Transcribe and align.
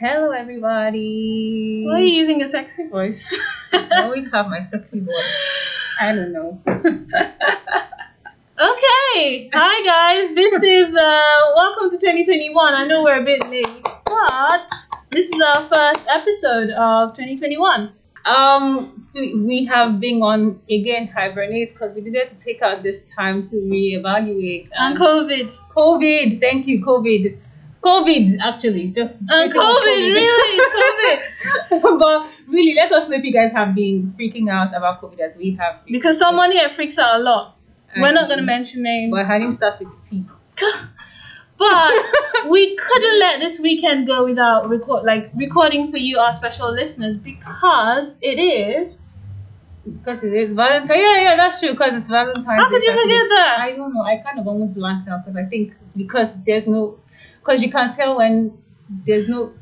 Hello, 0.00 0.32
everybody. 0.32 1.84
Why 1.86 1.94
are 1.94 2.00
you 2.00 2.12
using 2.14 2.42
a 2.42 2.48
sexy 2.48 2.88
voice? 2.88 3.32
I 3.72 4.02
always 4.02 4.28
have 4.32 4.48
my 4.48 4.60
sexy 4.60 4.98
voice. 4.98 5.34
I 6.00 6.12
don't 6.12 6.32
know. 6.32 6.60
okay. 6.66 6.98
Hi 9.54 9.82
guys. 9.84 10.34
This 10.34 10.64
is 10.64 10.96
uh 10.96 11.38
welcome 11.54 11.90
to 11.90 11.96
2021. 11.96 12.74
I 12.74 12.84
know 12.88 13.04
we're 13.04 13.20
a 13.20 13.24
bit 13.24 13.48
late, 13.48 13.68
but 14.04 14.68
this 15.12 15.30
is 15.30 15.40
our 15.40 15.68
first 15.68 16.04
episode 16.08 16.70
of 16.70 17.12
2021. 17.14 17.92
Um, 18.24 19.06
we 19.14 19.32
we 19.34 19.64
have 19.66 20.00
been 20.00 20.20
on 20.22 20.60
again 20.68 21.06
hibernate 21.06 21.74
because 21.74 21.94
we 21.94 22.00
needed 22.00 22.30
to 22.30 22.36
take 22.44 22.62
out 22.62 22.82
this 22.82 23.08
time 23.10 23.44
to 23.44 23.54
reevaluate 23.56 24.70
And 24.72 24.96
COVID. 24.96 25.56
COVID. 25.70 26.40
Thank 26.40 26.66
you, 26.66 26.84
COVID. 26.84 27.38
COVID 27.84 28.38
actually 28.40 28.88
just 28.88 29.20
And 29.28 29.52
much 29.52 29.62
COVID, 29.62 30.00
really, 30.18 30.60
COVID. 30.74 31.98
but 32.00 32.30
really, 32.48 32.74
let 32.74 32.90
us 32.92 33.08
know 33.08 33.16
if 33.16 33.24
you 33.24 33.32
guys 33.32 33.52
have 33.52 33.74
been 33.74 34.14
freaking 34.18 34.48
out 34.48 34.74
about 34.74 35.00
COVID 35.00 35.20
as 35.20 35.36
we 35.36 35.52
have. 35.60 35.84
been. 35.84 35.92
Because 35.92 36.18
someone 36.18 36.50
here 36.52 36.70
freaks 36.70 36.98
out 36.98 37.20
a 37.20 37.22
lot. 37.22 37.56
We're 37.96 38.12
not 38.12 38.28
gonna 38.28 38.42
Um, 38.42 38.46
mention 38.46 38.82
names. 38.82 39.12
But 39.12 39.26
her 39.26 39.38
name 39.38 39.52
starts 39.52 39.80
with 39.80 39.90
T. 40.10 40.24
But 41.56 41.92
we 42.50 42.76
couldn't 42.76 43.18
let 43.20 43.40
this 43.40 43.60
weekend 43.60 44.06
go 44.06 44.24
without 44.24 44.68
record 44.68 45.04
like 45.04 45.30
recording 45.36 45.88
for 45.90 45.98
you, 45.98 46.18
our 46.18 46.32
special 46.32 46.72
listeners, 46.72 47.16
because 47.16 48.18
it 48.22 48.38
is. 48.40 49.02
Because 49.98 50.24
it 50.24 50.32
is 50.32 50.52
Valentine. 50.52 50.98
Yeah, 50.98 51.20
yeah, 51.20 51.36
that's 51.36 51.60
true. 51.60 51.72
Because 51.72 51.94
it's 51.94 52.08
Valentine. 52.08 52.58
How 52.58 52.68
could 52.68 52.82
you 52.82 52.90
forget 52.90 53.28
that? 53.28 53.56
I 53.60 53.72
don't 53.76 53.92
know. 53.94 54.00
I 54.00 54.16
kind 54.24 54.40
of 54.40 54.48
almost 54.48 54.74
blanked 54.76 55.08
out 55.08 55.20
because 55.24 55.36
I 55.36 55.44
think 55.44 55.74
because 55.96 56.42
there's 56.44 56.66
no, 56.66 56.98
because 57.44 57.62
you 57.62 57.70
can't 57.70 57.94
tell 57.94 58.16
when 58.16 58.56
there's 59.06 59.28
no 59.28 59.52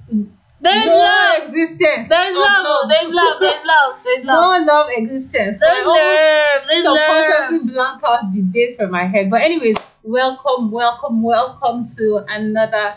There's 0.60 0.86
no 0.86 0.96
love. 0.96 1.42
existence. 1.48 2.08
There's 2.08 2.34
of 2.36 2.40
love. 2.40 2.88
There's 2.88 3.12
love. 3.12 3.40
There's 3.40 3.64
love. 3.64 3.98
There's 4.04 4.24
love. 4.24 4.66
no 4.66 4.72
love 4.72 4.86
existence. 4.92 5.58
So 5.58 5.66
There's 5.66 5.86
I 5.86 5.90
almost 5.90 5.98
love. 5.98 6.68
There's 6.68 6.84
love. 6.84 7.24
subconsciously 7.24 7.72
blank 7.72 8.02
out 8.04 8.32
the 8.32 8.42
date 8.42 8.76
from 8.76 8.90
my 8.92 9.04
head. 9.04 9.28
But 9.30 9.42
anyways, 9.42 9.76
welcome, 10.04 10.70
welcome, 10.70 11.22
welcome 11.22 11.78
to 11.98 12.24
another. 12.28 12.94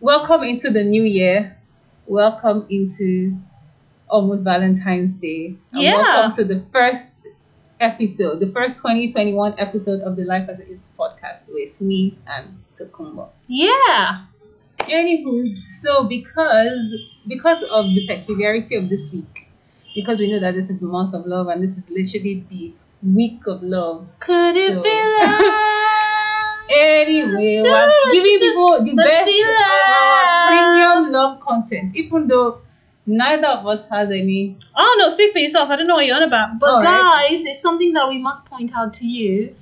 Welcome 0.00 0.42
into 0.44 0.70
the 0.70 0.82
new 0.84 1.02
year. 1.02 1.56
Welcome 2.08 2.66
into 2.70 3.36
almost 4.08 4.42
Valentine's 4.44 5.12
Day. 5.12 5.54
And 5.72 5.82
Yeah. 5.82 5.96
welcome 5.96 6.32
to 6.32 6.44
the 6.44 6.60
first 6.72 7.26
episode, 7.78 8.40
the 8.40 8.50
first 8.50 8.78
2021 8.82 9.54
episode 9.58 10.00
of 10.00 10.16
the 10.16 10.24
Life 10.24 10.48
as 10.48 10.68
It 10.68 10.72
Is 10.74 10.88
podcast 10.98 11.42
with 11.48 11.80
me 11.80 12.18
and 12.26 12.58
Tokumbo. 12.78 13.28
Yeah. 13.46 14.16
Anywho, 14.80 15.46
so 15.82 16.04
because 16.04 16.78
because 17.26 17.62
of 17.64 17.86
the 17.86 18.06
peculiarity 18.06 18.76
of 18.76 18.88
this 18.88 19.12
week, 19.12 19.40
because 19.94 20.18
we 20.20 20.30
know 20.30 20.40
that 20.40 20.54
this 20.54 20.70
is 20.70 20.80
the 20.80 20.88
month 20.90 21.14
of 21.14 21.26
love 21.26 21.48
and 21.48 21.62
this 21.62 21.76
is 21.76 21.90
literally 21.90 22.44
the 22.48 22.72
week 23.02 23.46
of 23.46 23.62
love. 23.62 23.96
Could 24.20 24.56
it 24.56 24.82
be 24.82 25.02
love? 25.20 25.64
Anyway, 26.70 27.60
we're 27.62 28.12
giving 28.12 28.38
people 28.38 28.84
the 28.84 28.94
best 28.94 29.24
be 29.24 29.44
love. 29.44 30.46
premium 30.46 31.12
love 31.12 31.40
content, 31.40 31.96
even 31.96 32.28
though 32.28 32.60
neither 33.06 33.48
of 33.48 33.66
us 33.66 33.80
has 33.90 34.10
any. 34.10 34.56
Oh 34.76 34.96
no, 34.98 35.08
speak 35.08 35.32
for 35.32 35.38
yourself. 35.38 35.70
I 35.70 35.76
don't 35.76 35.86
know 35.86 35.94
what 35.94 36.06
you're 36.06 36.16
on 36.16 36.24
about. 36.24 36.50
But 36.60 36.70
All 36.70 36.82
right. 36.82 37.30
guys, 37.30 37.44
it's 37.46 37.60
something 37.60 37.94
that 37.94 38.08
we 38.08 38.18
must 38.18 38.48
point 38.50 38.70
out 38.76 38.92
to 38.94 39.06
you 39.06 39.54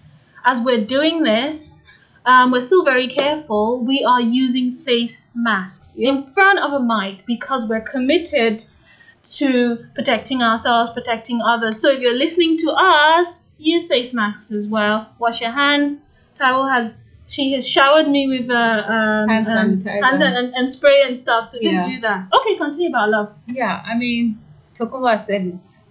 as 0.44 0.62
we're 0.64 0.84
doing 0.84 1.22
this. 1.22 1.85
Um, 2.26 2.50
we're 2.50 2.60
still 2.60 2.84
very 2.84 3.06
careful. 3.08 3.84
We 3.86 4.04
are 4.04 4.20
using 4.20 4.72
face 4.72 5.30
masks 5.34 5.96
in 5.96 6.20
front 6.34 6.58
of 6.58 6.72
a 6.72 6.82
mic 6.84 7.20
because 7.26 7.68
we're 7.68 7.80
committed 7.80 8.64
to 9.38 9.84
protecting 9.94 10.42
ourselves, 10.42 10.90
protecting 10.90 11.40
others. 11.40 11.80
So 11.80 11.90
if 11.92 12.00
you're 12.00 12.18
listening 12.18 12.56
to 12.58 12.74
us, 12.76 13.48
use 13.58 13.86
face 13.86 14.12
masks 14.12 14.50
as 14.50 14.68
well. 14.68 15.08
Wash 15.18 15.40
your 15.40 15.52
hands. 15.52 16.00
Taiwo 16.38 16.70
has 16.70 17.02
she 17.28 17.52
has 17.52 17.66
showered 17.66 18.08
me 18.08 18.28
with 18.28 18.50
uh, 18.50 18.54
um, 18.86 19.28
Hand 19.28 19.48
um, 19.48 19.76
sanitizer. 19.76 20.02
hands 20.04 20.20
and, 20.20 20.54
and, 20.54 20.70
spray 20.70 21.02
and 21.04 21.16
stuff. 21.16 21.44
So 21.46 21.58
just 21.60 21.74
Yeah. 21.74 21.82
do 21.82 22.00
that. 22.02 22.28
Okay, 22.32 22.56
continue 22.56 22.88
about 22.90 23.10
love. 23.10 23.32
Yeah, 23.46 23.82
I 23.84 23.98
mean, 23.98 24.36
Tokumbo 24.74 25.26
said 25.26 25.46
it. 25.46 25.85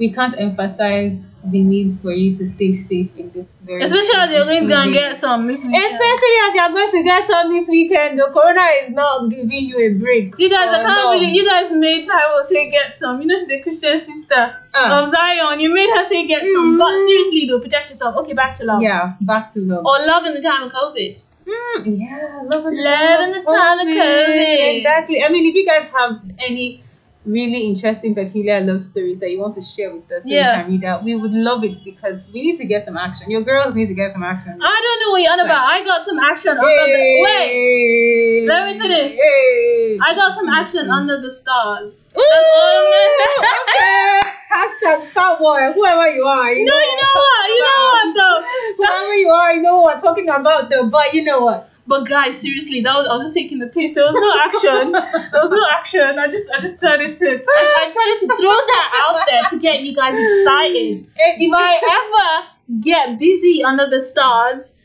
We 0.00 0.08
can't 0.16 0.34
emphasize 0.40 1.36
the 1.44 1.60
need 1.62 2.00
for 2.00 2.10
you 2.12 2.36
to 2.38 2.46
stay 2.48 2.72
safe 2.74 3.10
in 3.20 3.30
this 3.34 3.60
very. 3.60 3.82
Especially 3.84 4.16
as 4.16 4.32
you're 4.32 4.46
going 4.48 4.62
to 4.62 4.68
go 4.68 4.80
and 4.80 4.92
get 4.94 5.14
some 5.14 5.46
this 5.46 5.62
weekend. 5.64 5.84
Especially 5.92 6.36
as 6.46 6.50
you're 6.56 6.72
going 6.78 6.92
to 6.98 7.02
get 7.04 7.22
some 7.28 7.52
this 7.54 7.68
weekend, 7.68 8.18
the 8.18 8.28
corona 8.32 8.64
is 8.82 8.90
not 8.96 9.28
giving 9.30 9.64
you 9.70 9.76
a 9.78 9.90
break. 10.00 10.24
You 10.38 10.48
guys, 10.48 10.70
I 10.72 10.78
Oh, 10.80 10.86
can't 10.86 11.04
no. 11.04 11.12
believe 11.12 11.34
you 11.36 11.44
guys 11.48 11.70
made 11.72 12.02
Taiwo 12.08 12.40
say 12.42 12.70
get 12.70 12.96
some. 12.96 13.20
You 13.20 13.28
know 13.28 13.36
she's 13.36 13.52
a 13.52 13.60
Christian 13.62 13.98
sister 13.98 14.42
Uh, 14.72 15.00
of 15.02 15.06
Zion. 15.06 15.60
You 15.60 15.68
made 15.74 15.90
her 15.94 16.04
say 16.04 16.26
get 16.26 16.48
some. 16.48 16.78
But 16.78 16.92
Mm. 16.96 17.04
seriously 17.06 17.42
though, 17.48 17.60
protect 17.60 17.90
yourself. 17.90 18.16
Okay, 18.24 18.32
back 18.32 18.56
to 18.58 18.64
love. 18.64 18.80
yeah, 18.82 19.12
back 19.20 19.44
to 19.54 19.60
love. 19.60 19.84
Or 19.84 19.96
love 20.06 20.24
in 20.24 20.32
the 20.34 20.40
time 20.50 20.62
of 20.62 20.72
COVID. 20.72 21.14
Mm, 21.46 21.98
yeah, 21.98 22.40
love 22.52 22.64
in 22.66 22.72
the 22.76 22.82
Love 22.88 23.18
time 23.18 23.22
in 23.26 23.32
the 23.36 23.42
time 23.52 23.78
of 23.80 23.86
COVID. 23.86 24.76
Exactly. 24.78 25.22
I 25.22 25.28
mean, 25.28 25.44
if 25.46 25.54
you 25.54 25.66
guys 25.66 25.86
have 25.98 26.12
any 26.48 26.84
really 27.30 27.66
interesting, 27.66 28.14
peculiar 28.14 28.60
love 28.60 28.82
stories 28.82 29.18
that 29.20 29.30
you 29.30 29.38
want 29.40 29.54
to 29.54 29.62
share 29.62 29.90
with 29.94 30.04
us, 30.04 30.22
so 30.24 30.28
Yeah. 30.28 30.56
we 30.56 30.62
can 30.62 30.70
read 30.72 30.84
out, 30.84 31.02
we 31.04 31.14
would 31.20 31.32
love 31.32 31.64
it 31.64 31.78
because 31.84 32.28
we 32.32 32.42
need 32.42 32.56
to 32.58 32.64
get 32.64 32.84
some 32.84 32.96
action. 32.96 33.30
Your 33.30 33.42
girls 33.42 33.74
need 33.74 33.86
to 33.86 33.94
get 33.94 34.12
some 34.12 34.22
action. 34.22 34.58
I 34.60 34.80
don't 34.84 34.98
know 35.02 35.10
what 35.12 35.22
you're 35.22 35.32
on 35.32 35.40
about. 35.40 35.64
I 35.68 35.84
got 35.84 36.02
some 36.02 36.18
action 36.18 36.52
under 36.52 36.86
the 36.96 37.22
wait. 37.24 38.46
Let 38.48 38.66
me 38.66 38.78
finish. 38.80 39.12
Hey. 39.14 39.98
I 40.02 40.14
got 40.14 40.32
some 40.32 40.48
action 40.48 40.90
under 40.90 41.20
the 41.20 41.30
stars. 41.30 42.10
Ooh, 42.18 42.20
okay. 43.62 44.20
Hashtag 44.50 45.08
Star 45.10 45.38
Boy, 45.38 45.70
whoever 45.72 46.08
you 46.10 46.24
are. 46.24 46.52
You 46.52 46.64
No, 46.64 46.72
know 46.72 46.78
you 46.80 46.96
know 46.96 47.14
what? 47.14 47.48
You 47.48 47.62
know 47.62 47.82
what 47.92 48.16
though? 48.16 48.38
Whoever 48.78 49.14
you 49.16 49.28
are, 49.30 49.54
you 49.54 49.62
know 49.62 49.80
what 49.80 49.96
I'm 49.96 50.02
talking 50.02 50.28
about 50.28 50.68
though. 50.70 50.86
But 50.88 51.14
you 51.14 51.22
know 51.22 51.40
what? 51.40 51.70
But 51.90 52.06
guys, 52.06 52.40
seriously, 52.40 52.82
that 52.82 52.94
was 52.94 53.04
I 53.08 53.12
was 53.14 53.22
just 53.24 53.34
taking 53.34 53.58
the 53.58 53.66
piss. 53.66 53.94
There 53.94 54.04
was 54.06 54.14
no 54.14 54.30
action. 54.46 54.92
there 54.92 55.42
was 55.42 55.50
no 55.50 55.66
action. 55.72 56.20
I 56.20 56.28
just 56.28 56.48
I 56.56 56.60
just 56.60 56.74
decided 56.78 57.16
to 57.16 57.26
I, 57.26 57.82
I 57.82 57.86
decided 57.90 58.16
to 58.22 58.26
throw 58.38 58.58
that 58.70 58.86
out 59.02 59.26
there 59.26 59.42
to 59.50 59.58
get 59.58 59.82
you 59.82 59.92
guys 59.92 60.14
excited. 60.14 61.02
If 61.18 61.52
I 61.52 61.72
ever 61.98 62.80
get 62.80 63.18
busy 63.18 63.64
under 63.64 63.90
the 63.90 63.98
stars, 63.98 64.80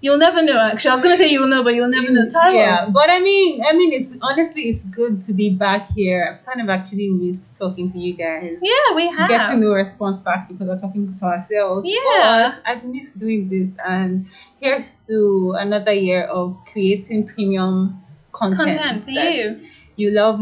you'll 0.00 0.18
never 0.18 0.42
know. 0.42 0.58
Actually, 0.58 0.90
I 0.90 0.94
was 0.94 1.00
gonna 1.00 1.16
say 1.16 1.28
you'll 1.28 1.48
know, 1.48 1.64
but 1.64 1.74
you'll 1.74 1.88
never 1.88 2.10
know. 2.12 2.28
Tyler. 2.28 2.54
Yeah, 2.54 2.88
but 2.88 3.10
I 3.10 3.20
mean, 3.20 3.60
I 3.66 3.72
mean, 3.76 3.92
it's 3.92 4.22
honestly, 4.30 4.62
it's 4.62 4.84
good 4.90 5.18
to 5.18 5.34
be 5.34 5.50
back 5.50 5.90
here. 5.92 6.38
I've 6.38 6.46
kind 6.46 6.60
of 6.60 6.70
actually 6.70 7.08
missed 7.08 7.58
talking 7.58 7.90
to 7.90 7.98
you 7.98 8.14
guys. 8.14 8.46
Yeah, 8.62 8.94
we 8.94 9.08
have. 9.08 9.28
Getting 9.28 9.60
no 9.60 9.72
response 9.72 10.20
back 10.20 10.38
because 10.48 10.68
we're 10.68 10.78
talking 10.78 11.16
to 11.18 11.24
ourselves. 11.24 11.84
Yeah. 11.84 12.52
But 12.54 12.62
I've 12.64 12.84
missed 12.84 13.18
doing 13.18 13.48
this, 13.48 13.74
and 13.84 14.28
here's 14.60 15.06
to 15.06 15.54
another 15.58 15.92
year 15.92 16.24
of 16.24 16.52
creating 16.72 17.26
premium 17.26 18.02
content, 18.32 18.78
content 18.78 19.04
for 19.04 19.10
that 19.12 19.34
you. 19.34 19.64
you 19.96 20.10
love 20.10 20.40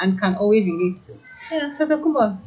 and 0.00 0.18
can 0.20 0.34
always 0.36 0.64
relate 0.66 1.04
to. 1.06 1.18
Yeah. 1.50 1.70
So 1.70 1.86
Tokumbo, 1.86 2.38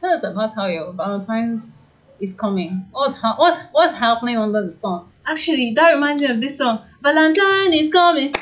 tell 0.00 0.12
us 0.12 0.24
about 0.24 0.54
how 0.54 0.66
your 0.66 0.92
Valentine's 0.92 2.14
is 2.20 2.34
coming. 2.34 2.86
What's 2.92 3.16
ha- 3.16 3.36
what's 3.36 3.58
what's 3.72 3.94
happening 3.94 4.36
under 4.38 4.62
the 4.64 4.70
stars? 4.70 5.16
Actually, 5.26 5.72
that 5.74 5.90
reminds 5.92 6.22
me 6.22 6.28
of 6.28 6.40
this 6.40 6.58
song. 6.58 6.80
Valentine 7.02 7.72
is 7.74 7.92
coming. 7.92 8.32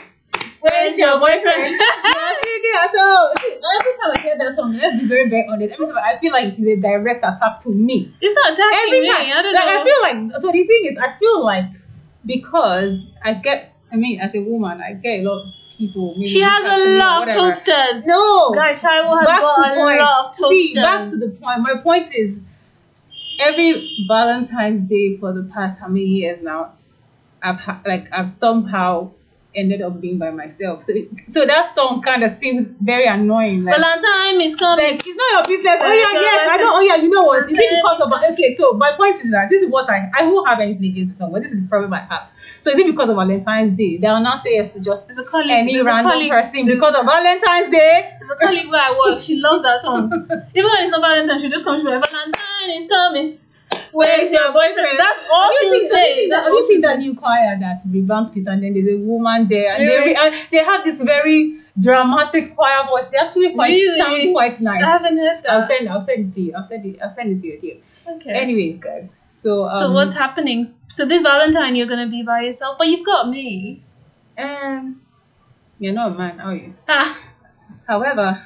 Where's 0.61 0.99
your 0.99 1.19
boyfriend? 1.19 1.77
yeah, 1.77 2.33
see, 2.43 2.63
yeah, 2.73 2.87
so 2.91 3.29
see, 3.39 3.53
every 3.53 3.93
time 4.01 4.13
I 4.17 4.21
hear 4.23 4.39
that 4.39 4.57
song, 4.57 4.73
let's 4.73 4.99
be 4.99 5.07
very, 5.07 5.29
very 5.29 5.45
honest. 5.51 5.75
Every 5.75 5.87
time 5.87 5.97
I 5.99 6.17
feel 6.17 6.33
like 6.33 6.47
it's 6.47 6.59
a 6.59 6.77
direct 6.77 7.23
attack 7.23 7.61
to 7.61 7.71
me. 7.71 8.15
It's 8.21 8.35
not 8.35 8.53
attacking 8.53 8.79
Every 8.89 9.01
me. 9.01 9.09
time, 9.09 9.27
I 9.39 9.43
don't 9.43 9.55
like 9.55 9.65
know. 9.65 9.81
I 9.81 9.85
feel 9.85 10.01
like. 10.33 10.41
So 10.41 10.47
the 10.53 10.65
thing 10.65 10.93
is, 10.93 10.99
I 10.99 11.19
feel 11.19 11.45
like 11.45 11.65
because 12.27 13.11
I 13.23 13.35
get, 13.35 13.75
I 13.93 13.97
mean, 13.97 14.21
as 14.21 14.35
a 14.35 14.41
woman, 14.41 14.81
I 14.81 14.95
get 14.95 15.21
a 15.21 15.23
lot 15.29 15.43
of 15.47 15.53
people. 15.79 16.15
she 16.25 16.41
has 16.41 16.65
reach 16.65 16.73
out 16.73 16.77
to 16.79 16.85
me 16.85 16.97
a 16.97 16.99
lot 16.99 17.29
of 17.29 17.35
toasters. 17.35 18.07
No, 18.07 18.51
Guys, 18.53 18.83
Taiwo 18.83 19.19
has 19.19 19.27
back 19.27 19.41
got 19.41 19.71
a 19.73 19.75
point. 19.75 19.99
lot 20.01 20.27
of 20.27 20.37
toasters. 20.37 20.49
See, 20.49 20.75
back 20.75 21.09
to 21.11 21.17
the 21.17 21.37
point. 21.41 21.61
My 21.61 21.77
point 21.83 22.07
is, 22.15 22.71
every 23.41 23.95
Valentine's 24.09 24.89
Day 24.89 25.17
for 25.19 25.33
the 25.33 25.43
past 25.53 25.79
how 25.81 25.89
many 25.89 26.05
years 26.07 26.43
now, 26.43 26.63
I've 27.43 27.57
ha- 27.61 27.83
like 27.87 28.13
I've 28.13 28.31
somehow 28.31 29.11
ended 29.55 29.83
up 29.83 30.01
being 30.01 30.19
by 30.19 30.31
myself. 30.31 30.83
So, 30.83 30.93
so 31.29 31.45
that 31.47 31.73
song 31.75 32.03
kind 32.03 32.23
of 32.23 32.31
seems 32.31 32.67
very 32.81 33.07
annoying. 33.07 33.65
Like, 33.65 33.77
Valentine 33.77 34.41
is 34.41 34.57
coming. 34.57 34.85
like 34.85 35.03
it's 35.07 35.17
not 35.17 35.33
your 35.33 35.57
business. 35.57 35.77
Oh 35.81 35.93
yeah, 35.93 36.21
yes, 36.21 36.49
I 36.51 36.57
know. 36.59 36.77
Oh 36.77 36.81
yeah, 36.81 36.97
you 36.97 37.11
know 37.11 37.23
what? 37.23 37.45
Is 37.45 37.53
it 37.53 37.83
because 37.83 38.01
of 38.01 38.13
okay? 38.33 38.55
So 38.55 38.73
my 38.75 38.93
point 38.97 39.17
is 39.25 39.31
that 39.31 39.49
this 39.51 39.63
is 39.63 39.71
what 39.71 39.89
I 39.91 40.01
I 40.19 40.27
won't 40.31 40.49
have 40.49 40.61
anything 40.61 40.91
against 40.91 41.13
the 41.13 41.19
song, 41.19 41.33
but 41.33 41.43
this 41.43 41.53
is 41.53 41.61
the 41.63 41.69
problem 41.69 41.93
I 41.95 42.03
have. 42.05 42.33
So 42.61 42.71
is 42.71 42.79
it 42.79 42.87
because 42.87 43.09
of 43.09 43.17
Valentine's 43.17 43.77
Day? 43.77 43.97
They 43.99 44.09
will 44.09 44.21
not 44.21 44.43
say 44.43 44.55
yes 44.55 44.73
to 44.75 44.81
just 44.81 45.09
There's 45.09 45.19
a 45.19 45.31
colleague. 45.31 45.51
any 45.51 45.81
random 45.83 46.13
colleague, 46.13 46.31
person 46.31 46.67
because 46.67 46.95
of 46.95 47.05
Valentine's 47.05 47.71
Day. 47.71 48.17
there's 48.19 48.31
a 48.31 48.37
colleague 48.37 48.69
where 48.71 48.81
I 48.81 48.93
work. 48.99 49.21
She 49.21 49.41
loves 49.41 49.63
that 49.63 49.81
song. 49.81 50.11
Even 50.55 50.71
when 50.71 50.83
it's 50.85 50.93
not 50.93 51.01
Valentine, 51.01 51.39
she 51.41 51.49
just 51.49 51.65
comes 51.65 51.83
to 51.83 51.85
me. 51.85 51.91
Valentine 51.91 52.71
is 52.71 52.87
coming. 52.87 53.39
Where's 53.95 54.31
your 54.33 54.53
boyfriend? 54.53 54.99
That's 54.99 55.21
all 55.33 55.51
she 55.61 55.71
would 55.71 55.89
say. 55.91 56.29
That's 56.29 56.31
That's 56.31 56.45
the 56.47 56.51
only 56.51 56.67
thing 56.69 56.81
that 56.83 56.99
new 56.99 57.15
choir 57.17 57.57
that 57.61 57.83
revamped 57.89 58.37
it, 58.37 58.47
and 58.49 58.63
then 58.63 58.75
there's 58.75 58.89
a 58.89 59.09
woman 59.09 59.47
there, 59.49 59.73
and 59.75 59.83
they, 59.83 59.87
Really? 59.87 60.11
re- 60.11 60.17
and 60.21 60.35
they 60.51 60.59
have 60.59 60.83
this 60.85 61.01
very 61.01 61.55
dramatic 61.79 62.53
choir 62.53 62.87
voice. 62.89 63.07
They 63.13 63.19
actually 63.19 63.55
quite 63.55 63.71
Really? 63.71 64.01
sound 64.01 64.33
quite 64.35 64.61
nice. 64.61 64.83
I 64.83 64.87
haven't 64.87 65.19
heard 65.19 65.43
that. 65.45 65.51
I'll 65.53 65.63
send, 65.63 65.89
I'll 65.89 66.01
send 66.01 66.29
it 66.33 66.35
to 66.35 66.41
you. 66.41 66.53
I'll 66.57 66.65
send 66.65 66.85
it. 66.87 66.99
I'll 67.03 67.09
send 67.11 67.33
it 67.33 67.41
to 67.41 67.47
you. 67.47 67.59
Dear. 67.61 67.75
Okay. 68.17 68.31
Anyways, 68.33 68.81
guys. 68.81 69.15
So 69.31 69.63
um, 69.65 69.79
so 69.79 69.91
what's 69.93 70.15
happening? 70.15 70.75
So 70.87 71.07
this 71.07 71.23
Valentine 71.23 71.77
you're 71.77 71.87
gonna 71.87 72.09
be 72.09 72.23
by 72.27 72.41
yourself, 72.43 72.77
but 72.79 72.89
you've 72.89 73.07
got 73.07 73.29
me. 73.29 73.83
um, 74.39 75.01
you're 75.79 75.93
not 75.93 76.13
a 76.13 76.15
man, 76.19 76.41
are 76.41 76.55
you? 76.55 76.71
Ah, 76.89 77.17
However, 77.89 78.43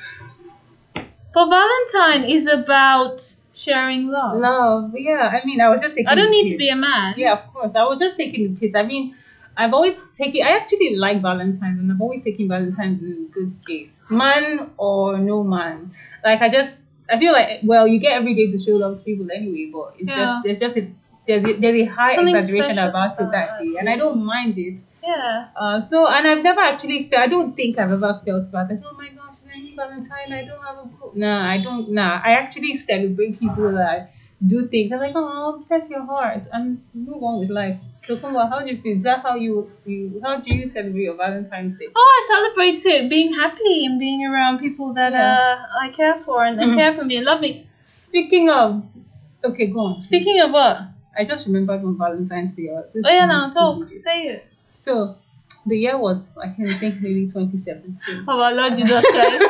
but 1.35 1.47
Valentine 1.49 2.29
is 2.31 2.49
about 2.49 3.21
sharing 3.59 4.09
love. 4.09 4.39
love. 4.41 4.93
Yeah, 4.97 5.31
I 5.33 5.45
mean, 5.45 5.61
I 5.61 5.69
was 5.69 5.81
just 5.81 5.95
taking. 5.97 6.09
I 6.09 6.15
don't 6.15 6.31
need 6.31 6.49
to 6.49 6.57
be 6.57 6.69
a 6.69 6.77
man. 6.77 7.13
Yeah, 7.17 7.33
of 7.35 7.53
course. 7.53 7.73
I 7.75 7.85
was 7.85 7.99
just 7.99 8.17
taking 8.17 8.45
the 8.45 8.57
piss. 8.61 8.75
I 8.75 8.83
mean, 8.85 9.11
I've 9.57 9.75
always 9.75 9.97
taken. 10.15 10.47
I 10.47 10.57
actually 10.57 10.97
like 10.97 11.21
Valentine's, 11.21 11.79
and 11.81 11.91
I've 11.93 12.01
always 12.01 12.23
taken 12.23 12.49
Valentine's 12.49 13.03
in 13.03 13.29
good 13.33 13.51
faith, 13.67 13.91
man 14.09 14.71
or 14.77 15.19
no 15.19 15.43
man. 15.43 15.91
Like 16.25 16.41
I 16.43 16.49
just, 16.49 16.95
I 17.11 17.19
feel 17.19 17.33
like, 17.33 17.61
well, 17.63 17.87
you 17.87 17.99
get 17.99 18.17
every 18.17 18.35
day 18.35 18.51
to 18.51 18.59
show 18.59 18.77
love 18.77 18.99
to 18.99 19.05
people 19.05 19.27
anyway, 19.35 19.71
but 19.73 19.95
it's 19.99 20.11
Yeah. 20.11 20.17
just 20.17 20.45
there's 20.45 20.61
just 20.61 20.77
a 20.77 20.85
there's 21.27 21.45
a, 21.45 21.61
there's 21.61 21.81
a 21.81 21.85
high 21.87 22.15
Something 22.15 22.37
exaggeration 22.37 22.79
about 22.79 23.21
it 23.21 23.31
that 23.33 23.59
day, 23.61 23.75
and 23.79 23.89
I 23.89 23.97
don't 23.97 24.25
mind 24.25 24.57
it. 24.59 24.77
Yeah. 25.03 25.49
Uh, 25.57 25.81
so 25.81 26.07
and 26.07 26.27
I've 26.29 26.43
never 26.43 26.61
actually 26.61 27.09
felt. 27.09 27.23
I 27.23 27.27
don't 27.29 27.55
think 27.57 27.79
I've 27.79 27.91
ever 27.91 28.21
felt 28.25 28.45
about 28.47 28.69
that. 28.69 28.83
Oh 28.85 28.95
my 28.95 29.09
gosh, 29.09 29.43
it's 29.43 29.47
only 29.55 29.75
Valentine. 29.75 30.33
I 30.33 30.45
don't 30.45 30.63
have 30.63 30.79
a. 30.79 30.89
Nah, 31.15 31.49
I 31.51 31.59
don't. 31.59 31.91
Nah, 31.91 32.21
I 32.23 32.33
actually 32.33 32.77
celebrate 32.77 33.39
people 33.39 33.73
that 33.73 34.11
do 34.47 34.63
things. 34.67 34.93
I'm 34.93 35.01
like, 35.01 35.13
oh, 35.15 35.63
press 35.67 35.89
your 35.91 36.05
heart 36.05 36.47
and 36.53 36.79
move 36.95 37.23
on 37.23 37.41
with 37.41 37.51
life. 37.51 37.77
So 38.03 38.17
come 38.17 38.37
on, 38.37 38.49
how 38.49 38.61
do 38.63 38.71
you 38.71 38.77
feel? 38.79 38.97
Is 38.97 39.03
that 39.03 39.21
how 39.23 39.35
you, 39.35 39.69
you 39.85 40.21
how 40.23 40.37
do 40.37 40.55
you 40.55 40.67
celebrate 40.67 41.03
your 41.03 41.17
Valentine's 41.17 41.77
Day? 41.79 41.89
Oh, 41.95 42.21
I 42.23 42.27
celebrate 42.35 42.85
it 42.87 43.09
being 43.09 43.33
happy 43.35 43.85
and 43.85 43.99
being 43.99 44.25
around 44.25 44.59
people 44.59 44.93
that 44.93 45.13
Yeah. 45.13 45.57
uh, 45.65 45.81
I 45.81 45.89
care 45.89 46.17
for 46.17 46.45
and, 46.45 46.61
and 46.61 46.71
Mhm. 46.73 46.75
care 46.77 46.93
for 46.93 47.05
me 47.05 47.17
and 47.17 47.27
love 47.27 47.41
me. 47.41 47.65
Speaking 47.83 48.49
of, 48.51 48.85
okay, 49.45 49.67
go 49.67 49.81
on. 49.81 50.03
Speaking 50.03 50.41
of 50.41 50.51
what? 50.53 50.79
I 51.17 51.25
just 51.25 51.47
remembered 51.47 51.83
on 51.85 51.97
Valentine's 51.97 52.53
Day. 52.53 52.69
Oh 52.71 52.85
yeah, 53.11 53.27
now 53.27 53.49
talk. 53.49 53.89
Say 53.89 54.25
it. 54.29 54.47
So, 54.71 55.17
the 55.69 55.77
year 55.77 55.99
was 55.99 56.31
I 56.37 56.49
can 56.49 56.67
think 56.67 57.01
maybe 57.01 57.27
2017. 57.27 58.25
Oh 58.27 58.39
my 58.39 58.51
Lord 58.51 58.77
Jesus 58.77 59.07
Christ. 59.11 59.45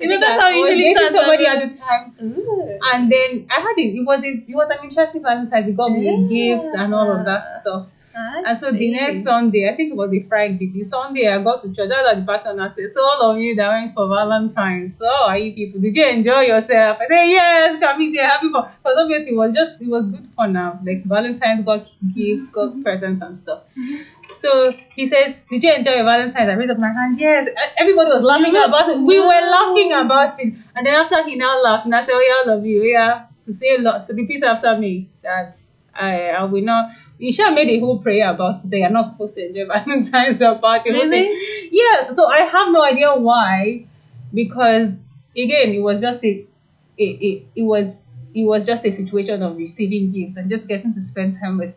you 0.00 0.08
know, 0.08 0.20
that's 0.20 0.40
how 0.40 0.50
it 0.50 0.56
usually 0.56 0.94
starts, 0.94 1.14
somebody 1.14 1.46
at 1.46 1.60
the 1.60 1.76
time. 1.76 2.14
Mm. 2.20 2.78
And 2.94 3.12
then 3.12 3.46
I 3.50 3.60
had 3.60 3.74
it. 3.78 3.96
It 3.96 4.04
was 4.06 4.20
a, 4.20 4.28
it 4.28 4.54
was 4.54 4.68
an 4.70 4.84
interesting 4.84 5.22
Valentine's. 5.22 5.68
It 5.68 5.76
got 5.76 5.90
me 5.92 6.08
a 6.08 6.28
gift 6.28 6.74
and 6.74 6.94
all 6.94 7.10
of 7.10 7.24
that 7.24 7.44
stuff. 7.60 7.88
And 8.16 8.56
so 8.58 8.70
the 8.70 8.90
next 8.90 9.24
Sunday, 9.24 9.68
I 9.68 9.74
think 9.74 9.92
it 9.92 9.96
was 9.96 10.12
a 10.12 10.20
Friday. 10.22 10.70
The 10.70 10.84
Sunday 10.84 11.28
I 11.28 11.42
got 11.42 11.62
to 11.62 11.68
church. 11.72 11.90
I 11.90 12.02
was 12.02 12.12
at 12.12 12.20
the 12.20 12.26
pattern. 12.32 12.60
I 12.60 12.68
said, 12.68 12.90
"So 12.94 13.00
all 13.02 13.32
of 13.32 13.40
you 13.40 13.54
that 13.56 13.70
went 13.70 13.90
for 13.90 14.06
Valentine's, 14.08 14.98
so 14.98 15.06
how 15.06 15.28
are 15.28 15.38
you 15.38 15.52
people? 15.52 15.80
Did 15.80 15.96
you 15.96 16.08
enjoy 16.08 16.42
yourself?" 16.42 16.98
I 17.00 17.06
said, 17.06 17.24
"Yes, 17.24 17.80
come 17.80 18.00
in 18.00 18.12
there, 18.12 18.28
happy 18.28 18.50
fun." 18.50 18.70
Because 18.82 18.98
obviously 18.98 19.32
it 19.32 19.36
was 19.36 19.54
just 19.54 19.80
it 19.80 19.88
was 19.88 20.08
good 20.08 20.28
fun 20.36 20.52
now. 20.52 20.78
Like 20.84 21.04
Valentine's 21.04 21.64
got 21.64 21.90
gifts, 22.14 22.50
got 22.50 22.70
mm-hmm. 22.70 22.82
presents 22.82 23.20
and 23.20 23.36
stuff. 23.36 23.62
Mm-hmm. 23.76 24.34
So 24.36 24.72
he 24.94 25.06
said, 25.06 25.36
"Did 25.50 25.62
you 25.64 25.74
enjoy 25.74 25.92
your 25.92 26.04
Valentine's?" 26.04 26.48
I 26.48 26.54
raised 26.54 26.70
up 26.70 26.78
my 26.78 26.92
hand. 26.92 27.16
Yes. 27.18 27.48
Everybody 27.76 28.10
was 28.10 28.22
laughing 28.22 28.52
were- 28.52 28.64
about 28.64 28.88
it. 28.90 28.98
We 29.00 29.18
were 29.18 29.26
laughing 29.26 29.92
about 29.92 30.40
it. 30.40 30.54
And 30.76 30.86
then 30.86 30.94
after 30.94 31.24
he 31.24 31.36
now 31.36 31.60
laughed, 31.62 31.86
and 31.86 31.94
I 31.94 32.00
said, 32.00 32.12
"Oh 32.12 32.44
yeah, 32.46 32.52
all 32.52 32.58
of 32.58 32.66
you, 32.66 32.82
yeah." 32.82 33.26
To 33.46 33.52
say 33.52 33.76
a 33.76 33.78
lot, 33.78 34.06
to 34.06 34.14
repeat 34.14 34.42
after 34.42 34.78
me 34.78 35.10
that 35.22 35.58
I 35.94 36.30
I 36.30 36.44
will 36.44 36.62
not. 36.62 36.92
Isha 37.20 37.50
made 37.52 37.68
a 37.68 37.78
whole 37.80 37.98
prayer 37.98 38.30
about. 38.32 38.68
They 38.68 38.82
are 38.82 38.90
not 38.90 39.06
supposed 39.06 39.34
to 39.36 39.46
enjoy 39.46 39.66
Valentine's 39.72 40.40
about 40.40 40.84
the 40.84 40.92
whole 40.92 41.02
Really? 41.02 41.28
thing. 41.28 41.68
Yeah. 41.72 42.10
So 42.10 42.26
I 42.26 42.38
have 42.40 42.72
no 42.72 42.82
idea 42.84 43.14
why, 43.14 43.86
because 44.32 44.96
again, 45.36 45.74
it 45.74 45.80
was 45.80 46.00
just 46.00 46.22
a, 46.24 46.44
it, 46.96 47.04
it, 47.04 47.46
it 47.56 47.62
was 47.62 48.02
it 48.34 48.44
was 48.44 48.66
just 48.66 48.84
a 48.84 48.90
situation 48.90 49.42
of 49.42 49.56
receiving 49.56 50.10
gifts 50.12 50.36
and 50.36 50.50
just 50.50 50.66
getting 50.66 50.92
to 50.92 51.00
spend 51.02 51.38
time 51.40 51.56
with, 51.58 51.74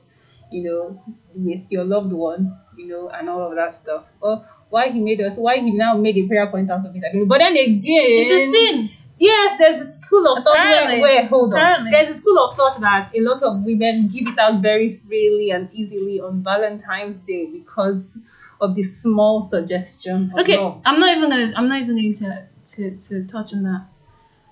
you 0.52 0.64
know, 0.64 1.02
with 1.36 1.62
your 1.70 1.84
loved 1.84 2.12
one, 2.12 2.58
you 2.76 2.88
know, 2.88 3.10
and 3.10 3.30
all 3.30 3.48
of 3.50 3.56
that 3.56 3.74
stuff. 3.74 4.06
Or 4.20 4.44
why 4.70 4.90
he 4.90 5.00
made 5.00 5.22
us, 5.22 5.38
why 5.38 5.58
he 5.60 5.70
now 5.72 5.96
made 5.96 6.18
a 6.18 6.28
prayer 6.28 6.48
point 6.48 6.72
out 6.72 6.84
of 6.86 6.96
it. 6.96 7.04
I. 7.04 7.24
But 7.26 7.38
then 7.38 7.54
again, 7.54 7.82
It's 7.86 8.32
a 8.32 8.40
sin. 8.40 8.90
Yes, 9.20 9.58
there's 9.58 9.88
a 9.88 9.94
school 9.94 10.38
of 10.38 10.44
thought 10.44 10.58
where, 11.02 11.26
hold 11.26 11.54
on. 11.54 11.60
Apparently. 11.60 11.92
There's 11.92 12.10
a 12.10 12.14
school 12.14 12.38
of 12.40 12.54
thought 12.56 12.80
that 12.82 13.12
a 13.16 13.22
lot 13.22 13.42
of 13.42 13.64
women 13.64 14.08
give 14.08 14.28
it 14.28 14.38
out 14.38 14.62
very 14.62 14.94
freely 14.94 15.52
and 15.52 15.70
easily 15.74 16.20
on 16.20 16.44
Valentine's 16.44 17.18
Day 17.20 17.46
because 17.48 18.20
of 18.62 18.76
this 18.76 19.02
small 19.02 19.42
suggestion 19.42 20.32
of 20.34 20.40
Okay, 20.42 20.58
love. 20.58 20.82
I'm 20.86 21.00
not 21.00 21.16
even 21.18 21.30
gonna. 21.30 21.54
I'm 21.56 21.68
not 21.68 21.82
even 21.82 21.96
going 21.96 22.14
to 22.14 22.44
to 22.76 22.98
to 22.98 23.24
touch 23.26 23.54
on 23.54 23.64
that. 23.64 23.86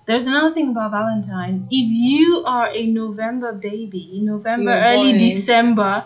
There's 0.06 0.26
another 0.28 0.54
thing 0.54 0.70
about 0.70 0.92
Valentine. 0.92 1.66
If 1.70 1.90
you 1.90 2.44
are 2.46 2.68
a 2.72 2.86
November 2.86 3.52
baby, 3.52 4.20
November, 4.22 4.70
You're 4.70 4.82
early 4.84 5.10
born 5.12 5.18
December, 5.18 6.04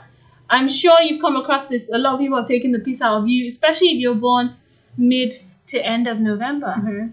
I'm 0.49 0.69
sure 0.69 0.97
you've 1.03 1.21
come 1.21 1.37
across 1.37 1.67
this. 1.67 1.93
A 1.93 1.99
lot 1.99 2.15
of 2.15 2.21
people 2.21 2.39
have 2.39 2.47
taken 2.47 2.73
the 2.73 2.79
piss 2.79 3.03
out 3.03 3.19
of 3.19 3.29
you, 3.29 3.47
especially 3.47 3.89
if 3.89 3.99
you're 3.99 4.15
born 4.15 4.57
mid 4.97 5.35
to 5.67 5.85
end 5.85 6.09
of 6.09 6.19
November. 6.19 6.75
Mhm. 6.79 7.13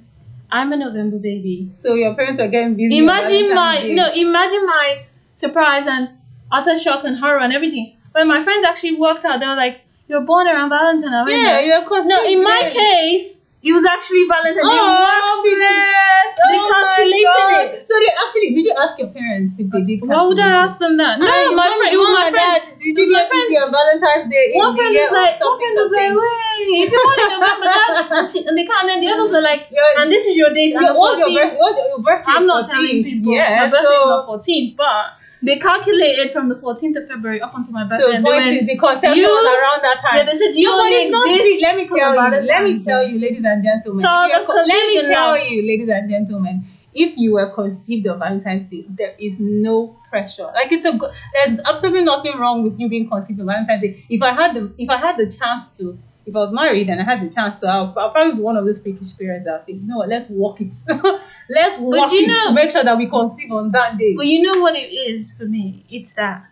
I'm 0.51 0.71
a 0.71 0.77
November 0.77 1.17
baby. 1.17 1.69
So 1.73 1.95
your 1.95 2.13
parents 2.15 2.39
are 2.39 2.47
getting 2.47 2.75
busy. 2.75 2.97
Imagine 2.97 3.53
my 3.53 3.81
Day. 3.81 3.93
no. 3.95 4.11
Imagine 4.13 4.65
my 4.65 5.05
surprise 5.35 5.87
and 5.87 6.09
utter 6.51 6.77
shock 6.77 7.03
and 7.03 7.17
horror 7.17 7.39
and 7.39 7.53
everything. 7.53 7.93
When 8.13 8.27
my 8.27 8.41
friends 8.41 8.65
actually 8.65 8.95
walked 8.95 9.25
out, 9.25 9.39
they 9.39 9.47
were 9.47 9.55
like, 9.55 9.81
"You're 10.07 10.25
born 10.25 10.47
around 10.47 10.69
Valentine." 10.69 11.13
I 11.13 11.29
Yeah, 11.29 11.59
you're 11.59 11.81
confused. 11.81 12.07
No, 12.07 12.25
in 12.25 12.43
my 12.43 12.71
case, 12.73 13.46
it 13.63 13.73
was 13.73 13.85
actually 13.85 14.23
Valentine. 14.29 14.63
They 14.63 14.79
Oh, 14.79 15.01
worked 15.01 15.47
it. 15.49 15.57
bless. 15.57 16.29
They 16.37 16.57
oh 16.61 16.69
calculated 16.69 17.81
it. 17.81 17.87
So 17.89 17.93
they 17.97 18.11
actually 18.13 18.49
did 18.53 18.63
you 18.69 18.75
ask 18.77 18.93
your 19.01 19.09
parents 19.09 19.53
if 19.57 19.67
they 19.73 19.81
did? 19.81 20.05
Why 20.05 20.21
would 20.23 20.39
I 20.39 20.61
ask 20.63 20.77
them 20.77 20.95
that? 20.97 21.17
No, 21.19 21.25
Hi, 21.27 21.55
my 21.57 21.67
mom, 21.67 21.77
friend. 21.81 21.91
It 21.93 21.97
was 21.97 22.07
mom 22.07 22.21
my 22.21 22.29
friend. 22.29 22.61
Dad, 22.63 22.79
Did 22.79 22.93
It 22.93 22.99
was 23.01 23.07
you 23.09 23.13
my 23.13 23.19
get 23.19 23.27
friends. 23.27 23.47
busy 23.49 23.57
on 23.57 23.69
Valentine's 23.73 24.27
Day? 24.31 24.45
in 24.53 24.57
One 24.61 24.71
the 24.71 24.77
friend 24.77 24.93
was 24.93 25.11
like, 25.17 25.35
one 25.41 25.57
friend 25.57 25.73
was 25.81 25.91
like, 25.91 26.13
something? 26.13 26.21
wait, 26.21 26.85
if 26.85 26.89
you 26.93 27.01
want 27.01 27.17
to 27.17 27.27
November, 27.33 27.65
that, 27.67 28.07
and, 28.21 28.25
she, 28.29 28.39
and 28.45 28.53
they 28.57 28.65
can't. 28.69 28.81
And 28.85 28.89
then 28.93 28.99
the 29.01 29.09
others 29.11 29.31
were 29.33 29.41
like, 29.41 29.67
Your- 29.73 29.95
and 29.99 30.07
this 30.13 30.23
is 30.29 30.37
your 30.37 30.53
date, 30.53 30.77
and 30.77 30.85
Your, 30.85 30.93
the 30.93 30.99
what's 31.01 31.17
your 31.19 31.29
14th. 31.33 31.35
birthday? 31.41 31.57
What's 31.57 31.77
your 31.81 31.99
birthday? 32.05 32.29
I'm 32.31 32.43
is 32.45 32.47
not 32.47 32.61
14th. 32.63 32.69
telling 32.71 32.99
people. 33.03 33.31
Yeah, 33.33 33.49
my 33.57 33.67
birthday 33.73 33.97
is 33.97 34.07
not 34.13 34.23
14th, 34.29 34.71
but 34.77 35.05
they 35.41 35.57
calculated 35.57 36.31
from 36.31 36.49
the 36.49 36.55
14th 36.55 36.95
of 36.97 37.07
February 37.07 37.41
up 37.41 37.53
until 37.55 37.73
my 37.73 37.83
birthday. 37.83 38.03
So 38.05 38.11
and 38.11 38.23
point 38.25 38.37
went, 38.37 38.57
is 38.57 38.67
the 38.67 38.77
conception 38.77 39.17
you- 39.19 39.27
was 39.27 39.57
around 39.59 39.81
that 39.83 40.01
time. 40.01 40.17
yeah, 40.17 40.25
they 40.25 40.33
said 40.35 40.55
you 40.55 40.67
No, 40.69 40.79
only 40.83 41.09
not 41.09 41.27
exist. 41.27 41.45
sweet. 41.45 41.61
Let 41.61 41.77
me 41.77 41.87
tell 41.87 42.15
you. 42.15 42.47
Let 42.47 42.63
me 42.63 42.83
tell 42.83 43.07
you, 43.07 43.19
ladies 43.19 43.43
and 43.45 43.63
gentlemen. 43.63 43.99
So 43.99 44.23
if 44.25 44.31
you're 44.31 44.41
co- 44.45 44.53
let 44.55 44.87
me 44.87 45.01
tell 45.13 45.31
love. 45.33 45.47
you, 45.49 45.61
ladies 45.67 45.89
and 45.89 46.09
gentlemen, 46.09 46.65
if 46.95 47.17
you 47.17 47.33
were 47.33 47.51
conceived 47.53 48.07
on 48.07 48.17
Valentine's 48.19 48.69
Day, 48.71 48.85
there 48.89 49.13
is 49.19 49.39
no 49.39 49.87
pressure. 50.09 50.49
Like 50.55 50.71
it's 50.71 50.85
a 50.85 50.93
good. 50.93 51.11
There's 51.33 51.59
absolutely 51.65 52.03
nothing 52.03 52.37
wrong 52.37 52.63
with 52.63 52.79
you 52.79 52.89
being 52.89 53.07
conceived 53.07 53.39
on 53.39 53.45
Valentine's 53.45 53.81
Day. 53.81 54.03
If 54.09 54.21
I 54.23 54.31
had 54.31 54.55
the, 54.55 54.73
if 54.77 54.89
I 54.89 54.97
had 54.97 55.17
the 55.17 55.31
chance 55.31 55.77
to. 55.77 55.99
If 56.27 56.35
I 56.35 56.39
was 56.39 56.51
married 56.51 56.89
and 56.89 56.99
I 57.01 57.05
had 57.05 57.21
the 57.21 57.33
chance 57.33 57.55
to, 57.61 57.67
I'll, 57.67 57.93
I'll 57.97 58.11
probably 58.11 58.35
be 58.35 58.41
one 58.41 58.57
of 58.57 58.65
those 58.65 58.81
freakish 58.81 59.17
parents 59.17 59.45
that 59.45 59.65
think, 59.65 59.81
you 59.81 59.87
know 59.87 59.97
what, 59.97 60.09
let's 60.09 60.29
walk 60.29 60.59
it. 60.59 60.67
let's 61.49 61.79
walk 61.79 62.09
it 62.11 62.27
know- 62.27 62.49
to 62.49 62.53
make 62.53 62.69
sure 62.69 62.83
that 62.83 62.97
we 62.97 63.07
conceive 63.07 63.51
on 63.51 63.71
that 63.71 63.97
day. 63.97 64.13
But 64.15 64.25
you 64.27 64.41
know 64.41 64.61
what 64.61 64.75
it 64.75 64.91
is 64.93 65.31
for 65.37 65.45
me? 65.45 65.85
It's 65.89 66.13
that 66.13 66.45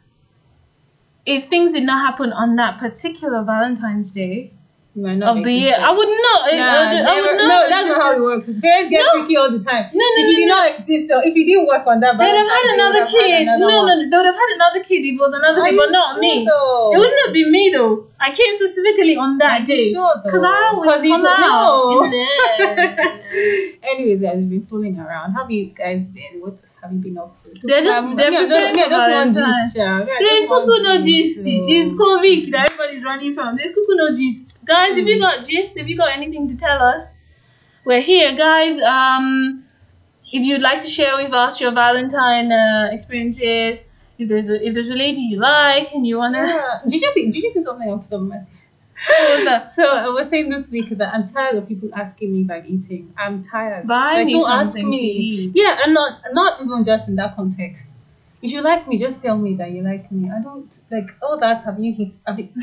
if 1.25 1.45
things 1.45 1.73
did 1.73 1.83
not 1.83 2.05
happen 2.05 2.31
on 2.31 2.55
that 2.55 2.79
particular 2.79 3.43
Valentine's 3.43 4.11
Day 4.11 4.35
You 4.37 4.39
might 4.39 4.51
not 4.51 4.64
of 4.95 5.43
the 5.43 5.51
year. 5.51 5.75
I 5.75 5.91
would 5.91 6.07
not. 6.07 6.39
Nah, 6.55 6.63
I, 6.63 6.93
would- 6.95 7.03
I 7.05 7.21
would 7.21 7.37
not. 7.37 7.47
no, 7.51 7.57
that's 7.69 7.87
not 7.89 8.01
how 8.01 8.11
it 8.15 8.21
works. 8.21 8.47
Parents 8.61 8.89
get 8.89 9.03
No. 9.03 9.11
freaky 9.19 9.35
all 9.35 9.51
the 9.51 9.59
time. 9.59 9.91
No, 9.91 9.99
no, 9.99 10.21
if 10.23 10.29
you 10.29 10.35
did 10.37 10.47
no. 10.47 10.55
not 10.55 10.79
exist, 10.79 11.11
or 11.11 11.21
if 11.23 11.35
you 11.35 11.45
didn't 11.45 11.67
work 11.67 11.85
on 11.85 11.99
that, 11.99 12.17
They'd 12.17 12.31
have 12.31 12.47
had 12.47 12.65
another 12.75 13.03
would 13.03 13.09
have 13.11 13.11
had 13.11 13.27
kid. 13.27 13.41
another 13.43 13.59
No, 13.59 13.85
no, 13.85 13.93
no. 13.95 14.09
They 14.09 14.15
would 14.17 14.25
have 14.25 14.39
had 14.39 14.51
another 14.55 14.79
kid 14.83 15.03
if 15.03 15.15
it 15.15 15.19
was 15.19 15.33
another 15.33 15.59
Are 15.61 15.65
day, 15.67 15.71
you 15.75 15.77
but 15.83 15.91
not 15.91 16.11
sure 16.13 16.21
me. 16.21 16.45
though? 16.47 16.91
It 16.95 16.97
wouldn't 16.97 17.21
have 17.25 17.33
been 17.33 17.51
me 17.51 17.71
though. 17.75 18.07
I 18.19 18.31
came 18.31 18.55
specifically 18.55 19.17
on 19.17 19.37
that 19.39 19.51
Are 19.51 19.59
you 19.59 19.65
day. 19.65 19.91
sure? 19.91 20.15
Because 20.23 20.43
I 20.45 20.71
always 20.71 20.87
'Cause 20.89 21.03
you 21.03 21.11
come 21.11 21.23
don't 21.23 21.43
out 21.43 21.51
know. 21.51 22.03
in 22.03 22.11
there. 22.11 23.19
Anyways, 23.91 24.21
guys, 24.21 24.37
we've 24.37 24.49
been 24.49 24.65
fooling 24.65 24.97
around. 24.97 25.33
How 25.33 25.41
have 25.41 25.51
you 25.51 25.65
guys 25.75 26.07
been? 26.07 26.39
What 26.39 26.57
have 26.85 26.93
you 26.93 26.99
been 26.99 27.17
up 27.17 27.37
to? 27.41 27.49
They're 27.63 27.81
just- 27.83 27.99
Um, 27.99 28.15
they're 28.15 28.31
just, 28.31 28.47
preparing 28.49 28.75
me, 28.75 28.81
I 28.81 28.85
for 28.85 28.89
just 29.33 29.39
gist, 29.39 29.77
yeah. 29.77 30.05
There 30.23 30.37
is 30.39 30.45
cuckoo 30.45 30.83
no 30.87 30.95
gist, 31.01 31.43
so- 31.43 31.67
It's 31.75 31.93
COVID 31.93 32.51
that 32.51 32.69
everybody's 32.71 33.03
running 33.03 33.33
from. 33.33 33.57
There's 33.57 33.73
cuckoo 33.75 33.95
no 34.03 34.07
gist. 34.13 34.63
Guys, 34.65 34.97
if 34.97 35.07
you 35.07 35.15
Hmm. 35.15 35.21
got 35.27 35.47
gist, 35.47 35.77
if 35.77 35.87
you 35.87 35.97
got 35.97 36.11
anything 36.19 36.47
to 36.51 36.57
tell 36.65 36.81
us, 36.93 37.17
we're 37.85 38.01
here, 38.01 38.31
guys. 38.35 38.79
Um, 38.81 39.63
if 40.37 40.45
you'd 40.45 40.61
like 40.61 40.81
to 40.81 40.89
share 40.89 41.15
with 41.21 41.33
us 41.33 41.59
your 41.61 41.71
Valentine 41.71 42.51
uh, 42.51 42.89
experiences, 42.91 43.83
if 44.17 44.27
there's 44.29 44.49
a 44.49 44.57
if 44.67 44.73
there's 44.73 44.89
a 44.89 44.95
lady 44.95 45.21
you 45.31 45.37
like 45.39 45.93
and 45.93 46.07
you 46.07 46.17
wanna, 46.17 46.43
Yeah. 46.45 46.79
Did 46.87 47.01
you 47.01 47.11
see? 47.15 47.25
Did 47.31 47.43
you 47.43 47.51
see 47.51 47.63
something 47.63 47.89
off 47.89 48.09
the 48.09 48.19
top 49.07 49.19
of 49.19 49.25
my 49.25 49.29
what 49.29 49.37
was 49.37 49.45
that? 49.45 49.71
So 49.71 49.83
I 49.83 50.07
was 50.07 50.29
saying 50.29 50.49
this 50.49 50.69
week 50.69 50.89
that 50.89 51.13
I'm 51.13 51.25
tired 51.25 51.55
of 51.55 51.67
people 51.67 51.89
asking 51.93 52.33
me 52.33 52.41
if 52.41 52.51
I'm 52.51 52.65
eating. 52.65 53.13
I'm 53.17 53.41
tired. 53.41 53.87
Buy 53.87 54.15
Like, 54.15 54.25
me 54.27 54.33
don't 54.33 54.49
ask 54.51 54.73
me. 54.75 55.51
Yeah, 55.53 55.77
and 55.83 55.93
not 55.93 56.19
not 56.31 56.61
even 56.61 56.83
just 56.83 57.07
in 57.07 57.15
that 57.15 57.35
context. 57.35 57.91
if 58.41 58.51
you 58.51 58.61
like 58.61 58.87
me, 58.87 58.97
just 58.97 59.21
tell 59.21 59.37
me 59.37 59.55
that 59.55 59.71
you 59.71 59.81
like 59.81 60.11
me. 60.11 60.29
I 60.29 60.41
don't 60.41 60.69
like 60.91 61.07
all 61.21 61.39
that. 61.39 61.63
Have 61.63 61.79
you 61.79 61.93
hit? 61.93 62.11
Have 62.27 62.39
you, 62.39 62.49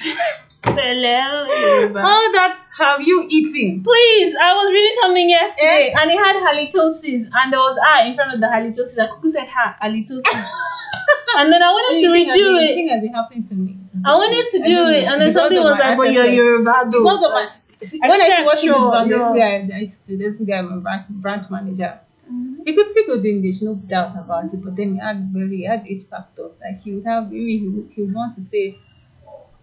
all 2.04 2.32
that 2.32 2.58
have 2.78 3.00
you 3.02 3.26
eaten? 3.28 3.82
Please, 3.82 4.34
I 4.40 4.54
was 4.54 4.72
reading 4.72 4.92
something 5.02 5.28
yesterday 5.28 5.92
eh? 5.92 6.00
and 6.00 6.10
it 6.10 6.18
had 6.18 6.36
halitosis 6.36 7.28
and 7.32 7.52
there 7.52 7.60
was 7.60 7.78
I 7.84 8.04
in 8.06 8.14
front 8.14 8.34
of 8.34 8.40
the 8.40 8.46
halitosis. 8.46 8.98
I 8.98 9.08
could 9.08 9.30
said 9.30 9.48
ha 9.48 9.76
halitosis. 9.82 10.22
and 11.38 11.52
then 11.52 11.62
I 11.62 11.70
wanted 11.70 12.00
to 12.00 12.08
redo 12.08 12.56
it. 12.56 12.62
anything 12.62 12.88
has 12.88 13.00
been 13.00 13.12
happening 13.12 13.48
to 13.48 13.54
me. 13.54 13.76
I 14.04 14.14
wanted 14.14 14.46
to 14.48 14.58
do 14.64 14.72
it 14.88 15.04
know. 15.04 15.12
and 15.12 15.20
then 15.22 15.28
Because 15.28 15.34
something 15.34 15.58
was 15.62 15.78
like, 15.78 15.96
but 15.96 16.12
you're. 16.12 16.24
Yoruba 16.26 16.88
though. 16.90 17.02
Because 17.02 17.24
of 17.26 17.32
my 17.32 17.48
see, 17.82 17.98
when 18.00 18.12
I 18.12 18.14
used 18.14 18.26
to 18.26 18.32
Except 18.32 18.46
work 18.46 19.02
in 19.02 19.08
this 19.08 19.16
your- 19.18 19.34
this 19.34 19.38
guy, 19.68 19.76
I 19.76 19.80
used 19.80 20.06
to 20.06 20.16
this 20.18 20.34
guy, 20.48 20.60
my 20.62 20.76
branch, 20.76 21.06
branch 21.08 21.50
manager. 21.50 22.00
Mhm. 22.30 22.56
He 22.66 22.74
could 22.74 22.86
speak 22.88 23.06
good 23.06 23.24
English, 23.26 23.62
no 23.62 23.74
doubt 23.74 24.12
about 24.16 24.44
it, 24.54 24.60
but 24.64 24.76
then 24.76 24.94
he 24.94 25.00
had 25.00 25.18
very 25.32 25.56
he 25.58 25.64
had 25.64 25.84
H 25.86 26.04
factors. 26.04 26.52
Like 26.60 26.80
he 26.82 26.92
would 26.94 27.04
have 27.06 27.30
maybe 27.30 27.58
he 27.58 27.68
would, 27.68 27.88
he 27.94 28.02
would 28.02 28.14
want 28.14 28.36
to 28.36 28.42
say, 28.44 28.74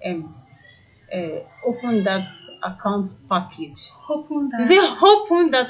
um, 0.06 0.36
uh, 1.14 1.40
open 1.66 2.04
that 2.04 2.28
account 2.64 3.08
package. 3.30 3.90
Open 4.10 4.52
He 4.68 4.76
that. 4.76 5.00
open 5.02 5.52
that 5.52 5.70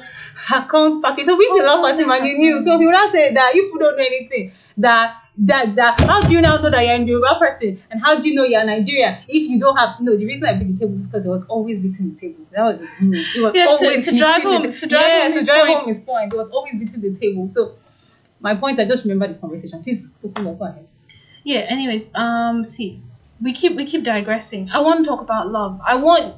account 0.52 1.02
package. 1.04 1.26
So 1.26 1.38
we 1.38 1.46
used 1.46 1.58
to 1.62 1.66
laugh 1.66 1.94
at 1.94 2.00
him 2.00 2.10
and 2.12 2.26
he 2.26 2.34
knew. 2.34 2.62
So 2.64 2.78
he 2.78 2.86
would 2.86 2.92
not 2.92 3.12
say 3.14 3.34
that 3.34 3.54
you 3.56 3.72
don't 3.80 3.98
know 3.98 4.04
anything. 4.04 4.52
That 4.78 5.16
that 5.42 5.76
that 5.76 6.00
how 6.02 6.20
do 6.22 6.34
you 6.34 6.42
now 6.42 6.58
know 6.58 6.70
that 6.70 6.86
you're 6.86 6.96
a 6.96 7.00
Yoruba 7.00 7.40
person 7.40 7.82
and 7.90 8.02
how 8.02 8.20
do 8.20 8.28
you 8.28 8.36
know 8.36 8.44
you're 8.44 8.64
Nigeria 8.66 9.24
if 9.28 9.50
you 9.50 9.58
don't 9.60 9.78
have 9.78 10.00
no 10.02 10.16
the 10.18 10.26
reason 10.26 10.46
I 10.46 10.54
beat 10.54 10.74
the 10.74 10.80
table 10.86 10.98
because 10.98 11.26
it 11.26 11.30
was 11.30 11.46
always 11.46 11.80
beating 11.80 12.14
the 12.14 12.20
table. 12.20 12.46
That 12.52 12.64
was 12.64 12.80
his 12.82 12.90
move. 13.02 13.26
It 13.36 13.42
was 13.42 13.56
Yeah, 13.56 13.66
to- 13.66 13.70
always 13.72 14.06
to 14.06 14.18
drive 14.18 14.38
beating 14.44 14.62
the 14.62 14.68
home- 14.68 14.74
to 14.76 14.88
drive 14.88 15.02
yeah, 15.08 15.22
home 15.24 15.32
to 15.32 15.38
his 15.38 15.46
drive 15.46 15.66
point. 15.68 15.80
home 15.80 15.90
his 15.90 16.00
point. 16.02 16.34
It 16.34 16.38
was 16.38 16.50
always 16.50 16.74
beating 16.74 17.02
the 17.02 17.16
table. 17.18 17.50
So 17.50 17.72
my 18.42 18.56
point, 18.56 18.80
I 18.80 18.86
just 18.86 19.04
remember 19.06 19.28
this 19.28 19.38
conversation. 19.40 19.82
Please 19.82 20.08
go 20.34 20.66
ahead. 20.66 20.86
Yeah, 21.46 21.60
anyways, 21.60 22.14
um 22.16 22.66
see. 22.66 23.02
We 23.42 23.54
keep 23.54 23.78
we 23.78 23.86
keep 23.86 24.04
digressing. 24.04 24.70
I 24.74 24.80
want 24.82 25.06
to 25.06 25.10
talk 25.10 25.22
about 25.22 25.50
love. 25.50 25.80
I 25.88 25.96
want 25.96 26.36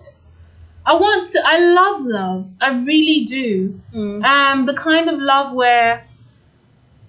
I 0.86 0.94
want 0.94 1.28
to 1.30 1.42
I 1.44 1.58
love 1.58 2.06
love. 2.06 2.50
I 2.62 2.70
really 2.74 3.26
do. 3.26 3.82
Mm. 3.94 4.24
Um 4.24 4.66
the 4.68 4.76
kind 4.76 5.10
of 5.10 5.18
love 5.20 5.54
where 5.54 6.06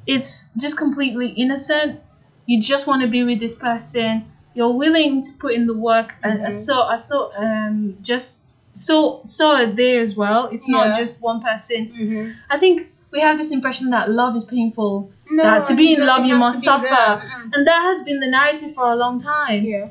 it's 0.06 0.48
just 0.58 0.76
completely 0.76 1.28
innocent. 1.28 2.00
You 2.46 2.60
just 2.60 2.86
want 2.86 3.02
to 3.02 3.08
be 3.08 3.22
with 3.24 3.40
this 3.40 3.54
person. 3.54 4.24
You're 4.54 4.72
willing 4.72 5.22
to 5.22 5.30
put 5.38 5.54
in 5.54 5.66
the 5.66 5.74
work 5.74 6.14
and 6.22 6.40
Mhm. 6.40 6.52
so 6.52 6.82
I 6.82 6.96
so 6.96 7.32
um 7.36 7.96
just 8.02 8.56
so 8.74 9.20
solid 9.24 9.76
there 9.76 10.00
as 10.02 10.16
well. 10.16 10.48
It's 10.52 10.68
Yeah. 10.68 10.76
not 10.88 10.96
just 10.98 11.22
one 11.22 11.40
person. 11.40 11.80
Mm-hmm. 12.00 12.30
I 12.50 12.58
think 12.58 12.90
we 13.12 13.20
have 13.20 13.36
this 13.38 13.52
impression 13.52 13.90
that 13.90 14.10
love 14.10 14.34
is 14.36 14.44
painful. 14.44 15.10
No, 15.30 15.42
that 15.42 15.64
to 15.64 15.74
be 15.74 15.92
in 15.94 16.00
love 16.06 16.24
you 16.26 16.36
must 16.36 16.64
have 16.66 16.80
to 16.80 16.82
be 16.82 16.88
suffer. 16.88 17.00
that. 17.00 17.18
Mm. 17.20 17.50
And 17.54 17.66
that 17.66 17.82
has 17.82 18.02
been 18.02 18.20
the 18.20 18.26
narrative 18.38 18.74
for 18.74 18.86
a 18.92 18.96
long 18.96 19.18
time. 19.18 19.64
Yeah. 19.64 19.88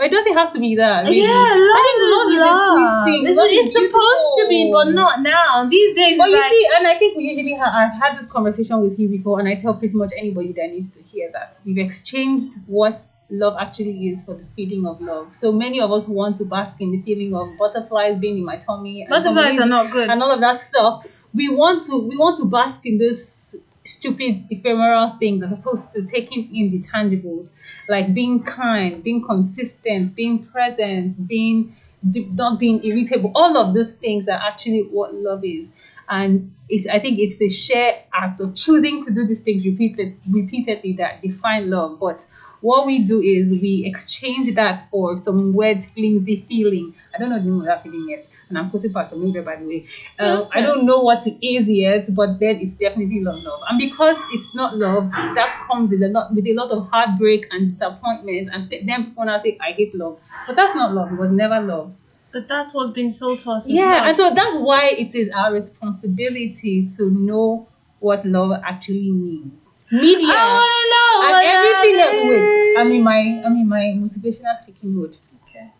It 0.00 0.10
doesn't 0.10 0.34
have 0.34 0.52
to 0.52 0.60
be 0.60 0.76
that. 0.76 1.04
Really. 1.04 1.22
Yeah, 1.22 1.26
love, 1.28 1.34
I 1.34 1.82
think 1.84 1.98
love 2.14 2.30
is, 2.30 2.38
a 2.38 2.54
sweet 2.70 3.04
thing. 3.04 3.26
It's, 3.28 3.38
Love 3.38 3.50
is 3.50 3.72
supposed 3.72 4.28
to 4.38 4.46
be, 4.48 4.70
but 4.72 4.88
not 4.92 5.22
now. 5.22 5.66
These 5.68 5.96
days, 5.96 6.18
But 6.18 6.30
you 6.30 6.38
like, 6.38 6.52
see, 6.52 6.68
and 6.76 6.86
I 6.86 6.94
think 6.94 7.16
we 7.16 7.24
usually 7.24 7.54
have, 7.54 7.74
I've 7.74 8.00
had 8.00 8.16
this 8.16 8.26
conversation 8.26 8.80
with 8.80 8.98
you 8.98 9.08
before, 9.08 9.40
and 9.40 9.48
I 9.48 9.56
tell 9.56 9.74
pretty 9.74 9.96
much 9.96 10.12
anybody 10.16 10.52
that 10.52 10.70
needs 10.70 10.90
to 10.90 11.02
hear 11.02 11.30
that. 11.32 11.58
We've 11.64 11.78
exchanged 11.78 12.50
what 12.66 13.00
love 13.30 13.56
actually 13.60 14.08
is 14.08 14.24
for 14.24 14.34
the 14.34 14.44
feeling 14.56 14.86
of 14.86 15.00
love. 15.00 15.34
So 15.34 15.52
many 15.52 15.80
of 15.80 15.92
us 15.92 16.08
want 16.08 16.36
to 16.36 16.44
bask 16.44 16.80
in 16.80 16.92
the 16.92 17.02
feeling 17.02 17.34
of 17.34 17.48
butterflies 17.58 18.18
being 18.18 18.38
in 18.38 18.44
my 18.44 18.56
tummy. 18.56 19.02
and 19.02 19.10
butterflies 19.10 19.58
are 19.58 19.66
not 19.66 19.90
good. 19.90 20.08
and 20.08 20.22
all 20.22 20.30
of 20.30 20.40
that 20.40 20.56
stuff. 20.56 21.24
We 21.34 21.48
want 21.54 21.82
to 21.84 22.08
we 22.08 22.16
want 22.16 22.36
to 22.38 22.46
bask 22.46 22.80
in 22.86 22.98
those 22.98 23.54
stupid 23.88 24.46
ephemeral 24.50 25.16
things 25.18 25.42
as 25.42 25.52
opposed 25.52 25.92
to 25.94 26.06
taking 26.06 26.54
in 26.54 26.70
the 26.70 26.82
tangibles, 26.88 27.50
like 27.88 28.14
being 28.14 28.42
kind, 28.42 29.02
being 29.02 29.24
consistent, 29.24 30.14
being 30.14 30.46
present, 30.46 31.26
being 31.26 31.74
not 32.02 32.58
being 32.58 32.84
irritable. 32.84 33.32
All 33.34 33.56
of 33.58 33.74
those 33.74 33.92
things 33.92 34.28
are 34.28 34.40
actually 34.40 34.82
what 34.82 35.14
love 35.14 35.44
is. 35.44 35.66
And 36.08 36.54
it, 36.68 36.88
I 36.90 36.98
think 36.98 37.18
it's 37.18 37.38
the 37.38 37.50
sheer 37.50 37.92
act 38.12 38.40
of 38.40 38.54
choosing 38.54 39.04
to 39.04 39.12
do 39.12 39.26
these 39.26 39.42
things 39.42 39.64
repeated, 39.66 40.16
repeatedly 40.30 40.92
that 40.94 41.20
define 41.22 41.68
love. 41.70 41.98
But 42.00 42.24
what 42.60 42.86
we 42.86 43.00
do 43.04 43.20
is 43.20 43.52
we 43.52 43.84
exchange 43.86 44.54
that 44.54 44.80
for 44.90 45.16
some 45.16 45.52
weird, 45.54 45.84
flimsy 45.84 46.44
feeling. 46.48 46.94
I 47.14 47.18
don't 47.18 47.30
know 47.30 47.38
the 47.38 47.44
name 47.44 47.60
of 47.60 47.66
that 47.66 47.82
feeling 47.82 48.06
yet, 48.08 48.28
and 48.48 48.58
I'm 48.58 48.70
quoting 48.70 48.92
Pastor 48.92 49.16
Mildred 49.16 49.44
by 49.44 49.56
the 49.56 49.64
way. 49.66 49.86
Um, 50.18 50.48
I 50.52 50.60
don't 50.60 50.86
know 50.86 51.00
what 51.00 51.26
it 51.26 51.38
is 51.44 51.66
yet, 51.68 52.14
but 52.14 52.38
then 52.38 52.56
it's 52.56 52.72
definitely 52.74 53.20
not 53.20 53.42
love. 53.42 53.60
And 53.68 53.78
because 53.78 54.16
it's 54.32 54.54
not 54.54 54.76
love, 54.76 55.10
that 55.12 55.66
comes 55.70 55.90
with 55.90 56.02
a 56.02 56.08
lot 56.08 56.34
with 56.34 56.46
a 56.46 56.54
lot 56.54 56.70
of 56.70 56.88
heartbreak 56.90 57.46
and 57.50 57.68
disappointment. 57.68 58.50
And 58.52 58.68
then 58.70 59.06
people 59.06 59.24
now 59.24 59.38
say, 59.38 59.56
"I 59.60 59.72
hate 59.72 59.94
love," 59.94 60.18
but 60.46 60.56
that's 60.56 60.74
not 60.74 60.94
love. 60.94 61.12
It 61.12 61.18
was 61.18 61.30
never 61.30 61.60
love. 61.60 61.94
but 62.30 62.46
that's 62.46 62.74
what's 62.74 62.90
been 62.90 63.10
sold 63.10 63.38
to 63.40 63.50
us. 63.52 63.66
Yeah, 63.68 64.06
and 64.06 64.16
so 64.16 64.34
that's 64.34 64.54
why 64.56 64.90
it 64.98 65.14
is 65.14 65.30
our 65.30 65.50
responsibility 65.52 66.86
to 66.96 67.10
know 67.10 67.68
what 68.00 68.24
love 68.26 68.60
actually 68.64 69.10
means. 69.10 69.67
Media 69.90 70.28
I 70.30 70.46
want 70.52 70.72
to 70.72 70.84
know. 70.92 71.08
and 71.28 71.46
everything. 71.46 72.28
Wait. 72.28 72.76
I'm 72.78 72.92
in 72.92 73.02
my 73.02 73.42
I'm 73.44 73.56
in 73.56 73.68
my 73.68 73.94
motivational 73.96 74.56
speaking 74.58 74.94
mode. 74.94 75.16
Okay. 75.48 75.72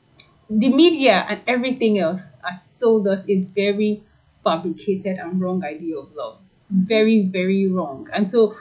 The 0.49 0.69
media 0.71 1.27
and 1.29 1.41
everything 1.47 1.99
else 1.99 2.33
has 2.43 2.65
sold 2.65 3.07
us 3.07 3.29
a 3.29 3.43
very 3.43 4.03
fabricated 4.43 5.19
and 5.19 5.41
wrong 5.41 5.63
idea 5.65 5.99
of 5.99 6.13
love. 6.15 6.39
Mm-hmm. 6.73 6.85
Very, 6.85 7.23
very 7.23 7.67
wrong. 7.69 8.09
And 8.13 8.29
so 8.29 8.57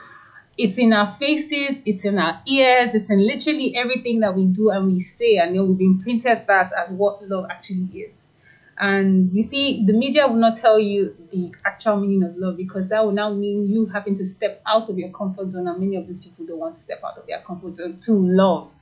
it's 0.56 0.76
in 0.76 0.92
our 0.92 1.12
faces, 1.12 1.82
it's 1.86 2.04
in 2.04 2.18
our 2.18 2.42
ears, 2.46 2.90
it's 2.94 3.10
in 3.10 3.26
literally 3.26 3.76
everything 3.76 4.20
that 4.20 4.34
we 4.34 4.46
do 4.46 4.70
and 4.70 4.92
we 4.92 5.00
say, 5.00 5.36
and 5.36 5.54
then 5.54 5.68
we've 5.68 5.80
imprinted 5.80 6.46
that 6.46 6.72
as 6.76 6.90
what 6.90 7.26
love 7.28 7.46
actually 7.48 7.88
is. 7.94 8.18
And 8.80 9.32
you 9.32 9.42
see, 9.42 9.84
the 9.84 9.92
media 9.92 10.28
will 10.28 10.36
not 10.36 10.56
tell 10.56 10.78
you 10.78 11.14
the 11.30 11.52
actual 11.64 11.96
meaning 11.96 12.22
of 12.22 12.36
love 12.36 12.56
because 12.56 12.88
that 12.90 13.04
will 13.04 13.12
now 13.12 13.32
mean 13.32 13.68
you 13.68 13.86
having 13.86 14.14
to 14.14 14.24
step 14.24 14.62
out 14.66 14.88
of 14.88 14.96
your 14.98 15.10
comfort 15.10 15.50
zone, 15.50 15.66
and 15.66 15.80
many 15.80 15.96
of 15.96 16.06
these 16.06 16.20
people 16.20 16.46
don't 16.46 16.58
want 16.58 16.74
to 16.74 16.80
step 16.80 17.00
out 17.04 17.18
of 17.18 17.26
their 17.26 17.40
comfort 17.40 17.74
zone 17.74 17.96
to 17.96 18.12
love, 18.12 18.72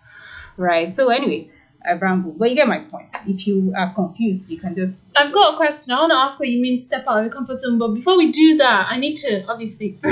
right? 0.58 0.94
So 0.94 1.08
anyway, 1.08 1.50
I 1.86 1.92
rambled, 1.92 2.38
but 2.38 2.50
you 2.50 2.56
get 2.56 2.68
my 2.68 2.80
point. 2.80 3.14
If 3.26 3.46
you 3.46 3.72
are 3.76 3.94
confused, 3.94 4.50
you 4.50 4.58
can 4.58 4.74
just 4.74 5.06
I've 5.16 5.32
got 5.32 5.54
a 5.54 5.56
question. 5.56 5.94
I 5.94 6.00
want 6.00 6.12
to 6.12 6.18
ask 6.18 6.38
what 6.38 6.48
you 6.48 6.60
mean 6.60 6.76
step 6.76 7.04
out 7.08 7.18
of 7.18 7.24
your 7.24 7.32
comfort 7.32 7.58
zone. 7.58 7.78
But 7.78 7.88
before 7.94 8.18
we 8.18 8.30
do 8.32 8.56
that, 8.58 8.88
I 8.90 8.98
need 8.98 9.16
to 9.16 9.44
obviously. 9.48 9.98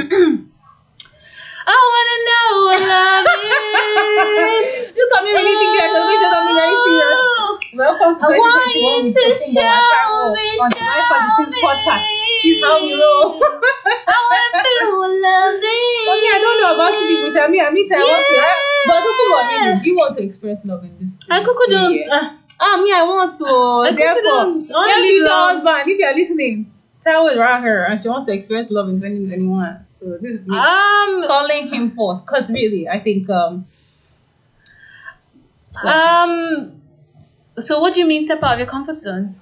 I 1.67 1.73
want 1.73 2.07
to 2.12 2.19
know 2.29 2.49
what 2.69 2.81
love 2.85 3.25
is. 4.61 4.93
look 4.97 5.12
at 5.17 5.25
me 5.25 5.31
really 5.33 5.57
thinking 5.57 5.81
I 5.81 5.88
was 5.88 5.97
going 5.97 6.12
to 6.12 6.25
say 6.25 6.31
something 6.31 6.57
very 6.61 6.76
serious. 6.85 7.43
Welcome 7.75 8.14
to 8.14 8.25
I 8.25 8.38
want 8.38 8.71
you 8.71 9.11
to 9.11 9.35
show 9.35 9.59
me, 9.59 9.59
show 9.59 10.31
me. 10.31 10.47
I 10.54 11.00
want 11.11 11.35
to 11.38 11.45
feel 11.50 11.64
what 11.64 11.78
is. 14.71 14.95
Okay, 16.07 16.31
I 16.31 16.38
don't 16.38 16.59
know 16.62 16.75
about 16.75 16.93
you 16.95 17.04
people, 17.11 17.31
Shami. 17.35 17.59
I 17.66 17.71
mean, 17.71 17.90
I 17.93 17.99
want 17.99 18.23
to. 18.31 18.35
But 18.87 19.02
Kuku, 19.02 19.25
really, 19.50 19.81
do 19.81 19.87
you 19.90 19.97
want 19.97 20.16
to 20.19 20.23
express 20.23 20.64
love 20.64 20.85
in 20.85 20.93
this? 21.00 21.19
I 21.31 21.43
cuckoo 21.43 21.66
don't. 21.71 21.99
Uh, 22.12 22.37
Ah, 22.61 22.81
me, 22.83 22.93
I 22.95 23.02
want 23.02 23.35
to. 23.35 23.45
I 23.45 23.93
Therefore. 23.93 24.31
I 24.31 24.45
live 24.54 25.02
future 25.02 25.25
love. 25.28 25.64
husband, 25.64 25.90
if 25.90 25.99
you 25.99 26.07
are 26.07 26.14
listening, 26.14 26.73
tell 27.02 27.28
her 27.28 27.40
around 27.40 27.62
her 27.64 27.85
and 27.87 28.00
she 28.00 28.09
wants 28.09 28.26
to 28.26 28.33
express 28.33 28.71
love 28.71 28.88
in 28.88 28.97
2021. 29.00 29.87
So 29.90 30.16
this 30.19 30.40
is 30.40 30.47
me 30.47 30.57
Um. 30.57 31.25
calling 31.26 31.69
him 31.75 31.90
forth. 31.90 32.25
Because 32.25 32.50
really, 32.50 32.88
I 32.88 33.00
think 33.00 33.28
um 33.28 33.66
Um. 35.83 36.81
So 37.58 37.80
what 37.80 37.94
do 37.94 38.00
you 38.00 38.06
mean 38.06 38.23
step 38.23 38.42
out 38.42 38.54
of 38.54 38.58
your 38.58 38.68
comfort 38.68 39.00
zone? 39.00 39.37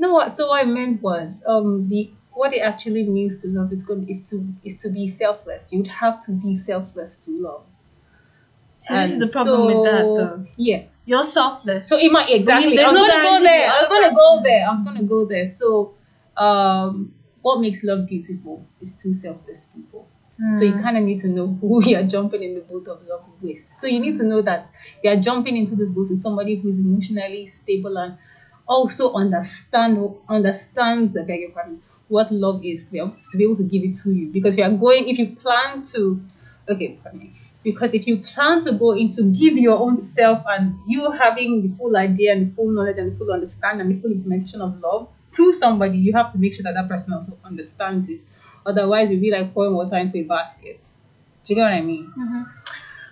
no 0.00 0.12
what 0.12 0.36
so 0.36 0.46
what 0.48 0.60
I 0.60 0.64
meant 0.64 1.02
was 1.02 1.42
um 1.46 1.88
the 1.88 2.10
what 2.32 2.54
it 2.54 2.60
actually 2.60 3.02
means 3.02 3.40
to 3.42 3.48
love 3.48 3.72
is 3.72 3.82
good 3.82 4.08
is 4.08 4.22
to 4.30 4.46
is 4.64 4.78
to 4.78 4.88
be 4.90 5.06
selfless. 5.08 5.72
You'd 5.72 5.88
have 5.88 6.20
to 6.26 6.32
be 6.32 6.56
selfless 6.56 7.18
to 7.24 7.30
love. 7.42 7.62
So 8.80 8.94
this 8.94 9.10
is 9.10 9.18
the 9.18 9.26
problem 9.26 9.66
with 9.66 9.84
that, 9.84 10.04
though. 10.16 10.46
Yeah. 10.56 10.82
You're 11.04 11.24
selfless. 11.24 11.88
So 11.88 11.96
it 11.98 12.12
might 12.12 12.28
exactly. 12.30 12.76
there's 12.76 12.90
I 12.90 12.92
was 12.92 12.98
no 13.00 13.06
gonna 13.08 13.22
go 13.24 13.42
there. 13.42 13.70
I 13.70 13.80
was 13.80 13.88
gonna 13.88 14.14
go 14.14 14.40
there. 14.42 14.68
I 14.68 14.72
was 14.72 14.82
gonna 14.82 15.02
go 15.02 15.24
there. 15.26 15.46
So, 15.46 15.94
um, 16.36 17.14
what 17.40 17.60
makes 17.60 17.82
love 17.82 18.06
beautiful 18.06 18.66
is 18.80 18.92
two 18.92 19.14
selfless 19.14 19.66
people. 19.74 20.06
So 20.58 20.64
you 20.64 20.74
Hmm. 20.74 20.82
kind 20.82 20.96
of 20.98 21.02
need 21.04 21.20
to 21.20 21.28
know 21.28 21.46
who 21.60 21.82
you're 21.90 22.02
jumping 22.04 22.42
in 22.42 22.54
the 22.54 22.60
boat 22.60 22.86
of 22.88 23.06
love 23.08 23.24
with. 23.40 23.58
So 23.80 23.86
you 23.86 23.98
need 24.00 24.16
to 24.18 24.22
know 24.24 24.42
that 24.42 24.68
you're 25.02 25.16
jumping 25.16 25.56
into 25.56 25.76
this 25.76 25.90
boat 25.90 26.10
with 26.10 26.20
somebody 26.20 26.56
who 26.56 26.68
is 26.70 26.78
emotionally 26.78 27.46
stable 27.46 27.96
and 27.98 28.16
also 28.66 29.12
understand 29.14 29.98
understands. 30.28 31.16
I 31.16 31.22
beg 31.24 31.40
your 31.40 31.50
pardon. 31.50 31.82
What 32.08 32.32
love 32.32 32.64
is 32.64 32.84
to 32.86 32.92
be 32.92 32.98
able 32.98 33.10
to 33.30 33.36
be 33.36 33.44
able 33.44 33.56
to 33.56 33.64
give 33.64 33.82
it 33.84 33.94
to 34.02 34.10
you 34.12 34.28
because 34.28 34.56
you 34.56 34.64
are 34.64 34.70
going 34.70 35.08
if 35.08 35.18
you 35.18 35.36
plan 35.36 35.82
to 35.94 36.20
okay 36.68 36.98
pardon 37.02 37.20
me 37.20 37.32
because 37.62 37.92
if 37.92 38.06
you 38.06 38.18
plan 38.18 38.62
to 38.62 38.72
go 38.72 38.92
into 38.92 39.24
give 39.32 39.56
your 39.58 39.78
own 39.78 40.02
self 40.02 40.42
and 40.48 40.74
you 40.86 41.10
having 41.10 41.62
the 41.68 41.76
full 41.76 41.94
idea 41.96 42.32
and 42.32 42.50
the 42.50 42.54
full 42.54 42.70
knowledge 42.70 42.96
and 42.96 43.12
the 43.12 43.16
full 43.18 43.30
understanding 43.30 43.86
and 43.86 43.94
the 43.96 44.00
full 44.00 44.10
implementation 44.10 44.60
of 44.62 44.78
love 44.80 45.08
to 45.32 45.52
somebody 45.52 45.98
you 45.98 46.12
have 46.14 46.32
to 46.32 46.38
make 46.38 46.54
sure 46.54 46.62
that 46.62 46.72
that 46.74 46.88
person 46.88 47.12
also 47.12 47.36
understands 47.44 48.08
it 48.08 48.20
otherwise 48.64 49.10
you'll 49.10 49.20
be 49.20 49.30
like 49.30 49.52
pouring 49.52 49.74
water 49.74 49.96
into 49.96 50.18
a 50.18 50.22
basket 50.22 50.80
do 51.44 51.54
you 51.54 51.56
get 51.56 51.62
what 51.62 51.72
i 51.72 51.80
mean 51.80 52.10
Mhm. 52.16 52.46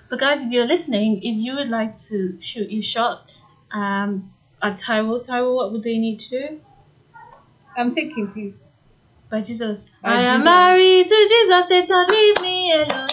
But 0.09 0.21
guys, 0.21 0.45
if 0.45 0.53
you're 0.53 0.67
listening, 0.67 1.19
if 1.19 1.37
you 1.37 1.57
would 1.57 1.69
like 1.69 1.97
to 2.09 2.41
shoot 2.41 2.71
your 2.71 2.83
shot 2.83 3.33
um, 3.73 4.33
at 4.63 4.77
Taiwo, 4.79 5.27
Taiwo, 5.27 5.55
what 5.57 5.73
would 5.73 5.83
they 5.83 5.99
need 5.99 6.21
to 6.21 6.31
do? 6.31 6.61
I'm 7.77 7.95
taking, 7.95 8.29
please. 8.29 8.55
By 9.29 9.41
Jesus. 9.41 9.91
By 10.03 10.11
I 10.11 10.23
am 10.23 10.45
married 10.45 11.09
to 11.09 11.27
Jesus, 11.29 11.69
Satan, 11.69 12.07
leave 12.09 12.41
me 12.41 12.73
alone. 12.73 13.09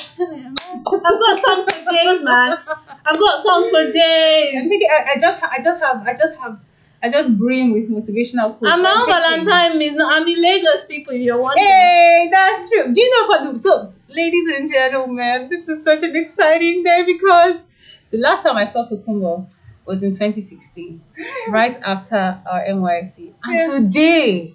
I've 0.86 1.20
got 1.20 1.40
songs 1.40 1.66
for 1.66 1.92
days, 1.92 2.24
man. 2.24 2.58
I've 3.06 3.20
got 3.20 3.40
songs 3.40 3.70
for 3.72 3.82
I'm 3.82 3.92
days. 3.92 4.70
thinking. 4.70 4.88
I, 4.92 5.14
I 5.16 5.20
just, 5.20 5.44
I 5.44 5.58
just 5.64 5.84
have, 5.84 6.08
I 6.08 6.14
just 6.14 6.40
have, 6.40 6.60
I 7.02 7.10
just 7.10 7.38
brim 7.38 7.74
with 7.74 7.90
motivational 7.90 8.58
quotes. 8.58 8.72
I'm 8.72 8.84
thinking, 8.84 9.14
Valentine 9.14 9.82
is 9.82 9.96
not. 9.96 10.14
I'm 10.14 10.28
in 10.28 10.42
Lagos, 10.42 10.86
people. 10.86 11.14
If 11.14 11.22
you're 11.22 11.42
wondering. 11.42 11.68
Hey, 11.68 12.30
that's 12.32 12.70
true. 12.70 12.94
Do 12.94 13.02
you 13.02 13.10
know 13.10 13.52
what? 13.52 13.64
So, 13.64 13.94
ladies 14.14 14.54
and 14.56 14.70
gentlemen, 14.72 15.50
this 15.50 15.68
is 15.68 15.84
such 15.84 16.04
an 16.04 16.16
exciting 16.16 16.84
day 16.84 17.04
because 17.06 17.66
the 18.12 18.18
last 18.18 18.44
time 18.44 18.58
I 18.58 18.66
saw 18.66 18.86
Tokumbo 18.88 19.48
was 19.86 20.04
in 20.04 20.12
2016, 20.12 21.02
right 21.50 21.78
after 21.84 22.16
our 22.46 22.64
NYC. 22.68 23.34
And 23.44 23.56
Yeah. 23.56 23.66
today, 23.80 24.54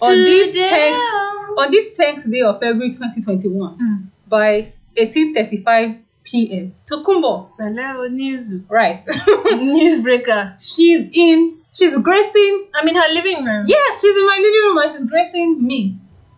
on 0.00 0.24
this 0.24 0.48
Today. 0.52 0.70
10th, 0.72 1.58
on 1.58 1.70
this 1.70 1.88
10th 1.98 2.30
day 2.30 2.42
of 2.42 2.58
February 2.60 2.90
2021, 2.90 3.76
Mm. 3.78 4.06
by 4.28 4.66
18:35 4.96 5.98
p.m., 6.24 6.72
Tokumbo, 6.90 7.48
Hello, 7.58 8.06
news. 8.06 8.52
right? 8.68 9.02
Newsbreaker. 9.06 10.54
she's 10.60 11.08
in. 11.12 11.56
She's 11.72 11.96
gracing. 11.98 12.66
I'm 12.74 12.86
in 12.88 12.96
her 12.96 13.08
living 13.12 13.44
room. 13.44 13.64
Yes, 13.66 14.00
she's 14.00 14.16
in 14.16 14.26
my 14.26 14.38
living 14.42 14.60
room 14.68 14.78
and 14.78 14.90
she's 14.90 15.08
gracing 15.08 15.66
me 15.66 15.96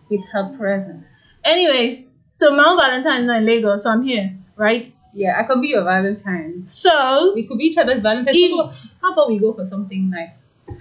with 0.09 0.21
her 0.31 0.45
presence. 0.57 1.03
Anyways, 1.43 2.13
so 2.39 2.55
my 2.55 2.65
own 2.69 2.77
Valentine 2.77 3.21
is 3.21 3.27
not 3.27 3.37
in 3.37 3.45
Lagos, 3.45 3.83
so 3.83 3.91
I'm 3.91 4.03
here, 4.03 4.27
right? 4.57 4.87
Yeah, 5.13 5.39
I 5.39 5.43
can 5.43 5.61
be 5.61 5.67
your 5.69 5.83
Valentine. 5.83 6.63
So 6.65 7.33
We 7.35 7.43
could 7.47 7.57
be 7.59 7.65
each 7.65 7.77
other's 7.77 8.01
Valentine. 8.01 8.33
If- 8.35 8.75
how 9.01 9.13
about 9.13 9.29
we 9.29 9.37
go 9.39 9.53
for 9.53 9.65
something 9.65 10.09
nice? 10.09 10.39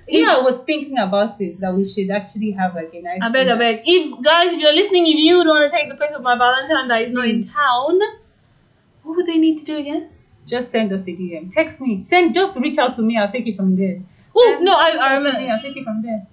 You 0.08 0.24
know, 0.24 0.38
I 0.38 0.42
was 0.42 0.58
thinking 0.64 0.96
about 0.98 1.40
it 1.40 1.58
that 1.60 1.74
we 1.74 1.84
should 1.84 2.08
actually 2.10 2.52
have 2.52 2.74
like 2.74 2.92
a 2.94 3.00
nice. 3.02 3.18
I 3.20 3.28
beg, 3.28 3.48
I 3.48 3.56
beg. 3.56 3.82
If 3.84 4.22
guys, 4.22 4.52
if 4.52 4.60
you're 4.60 4.72
listening, 4.72 5.06
if 5.08 5.18
you 5.26 5.38
would 5.38 5.46
want 5.48 5.68
to 5.68 5.76
take 5.76 5.88
the 5.88 5.96
place 5.96 6.12
of 6.14 6.22
my 6.22 6.36
Valentine 6.38 6.86
that 6.88 7.02
is 7.02 7.12
not 7.12 7.26
in 7.28 7.42
town, 7.42 7.98
what 9.02 9.16
would 9.16 9.26
they 9.26 9.38
need 9.38 9.58
to 9.58 9.64
do 9.64 9.76
again? 9.78 10.08
Just 10.46 10.70
send 10.70 10.92
us 10.92 11.02
a 11.06 11.12
DM. 11.20 11.52
Text 11.52 11.80
me. 11.80 12.02
Send. 12.02 12.32
Just 12.34 12.58
reach 12.60 12.78
out 12.78 12.94
to 12.94 13.02
me. 13.02 13.18
I'll 13.18 13.30
take 13.30 13.46
it 13.46 13.56
from 13.56 13.76
there. 13.76 14.00
Oh 14.36 14.58
no, 14.62 14.72
I, 14.74 14.88
I 14.88 14.90
to 14.92 15.20
me, 15.20 15.26
remember. 15.26 15.52
I'll 15.52 15.62
take 15.62 15.76
it 15.76 15.84
from 15.84 16.02
there. 16.02 16.26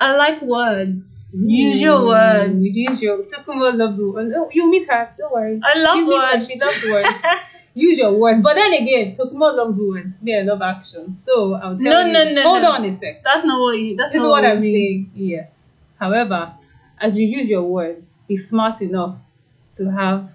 I 0.00 0.16
like 0.16 0.40
words. 0.42 1.30
Use 1.34 1.80
your 1.82 2.06
words. 2.06 2.54
Mm, 2.54 2.90
Use 2.90 3.02
your. 3.02 3.18
Tokumbo 3.24 3.76
loves 3.76 4.00
words. 4.02 4.32
Oh, 4.34 4.48
you 4.52 4.70
meet 4.70 4.88
her. 4.88 5.12
Don't 5.18 5.32
worry. 5.32 5.60
I 5.62 5.78
love 5.78 5.96
you 5.98 6.08
words. 6.08 6.48
She 6.48 6.58
loves 6.58 6.84
words. 6.90 7.08
Use 7.74 7.98
your 7.98 8.12
words. 8.12 8.40
But 8.40 8.54
then 8.54 8.72
again, 8.82 9.14
Tokumbo 9.16 9.54
loves 9.56 9.78
words. 9.78 10.22
Me, 10.22 10.36
I 10.38 10.42
love 10.42 10.62
action. 10.62 11.14
So 11.16 11.54
I'll 11.54 11.76
tell 11.76 11.84
No, 11.84 12.00
you. 12.06 12.12
no, 12.12 12.24
no, 12.24 12.32
no. 12.32 12.42
Hold 12.42 12.62
no. 12.62 12.72
on 12.72 12.84
a 12.86 12.96
sec. 12.96 13.22
That's 13.22 13.44
not 13.44 13.60
what 13.60 13.72
you. 13.78 13.94
That's 13.96 14.12
This 14.12 14.20
is 14.20 14.24
not 14.24 14.30
what 14.30 14.44
I'm 14.46 14.60
mean. 14.60 14.72
saying. 14.74 15.10
Yes. 15.14 15.68
However, 15.98 16.52
as 16.98 17.18
you 17.18 17.26
use 17.28 17.50
your 17.50 17.62
words, 17.62 18.14
be 18.26 18.36
smart 18.36 18.80
enough 18.80 19.16
to 19.74 19.90
have 19.92 20.32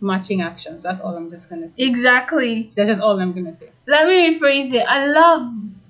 matching 0.00 0.40
actions. 0.42 0.82
That's 0.82 1.00
all 1.00 1.16
I'm 1.16 1.30
just 1.30 1.48
gonna 1.48 1.68
say. 1.68 1.74
Exactly. 1.78 2.70
That's 2.74 2.88
just 2.88 3.00
all 3.00 3.20
I'm 3.20 3.32
gonna 3.32 3.56
say. 3.56 3.70
Let 3.86 4.06
me 4.08 4.32
rephrase 4.34 4.72
it. 4.74 4.84
I 4.88 5.06
love 5.06 5.48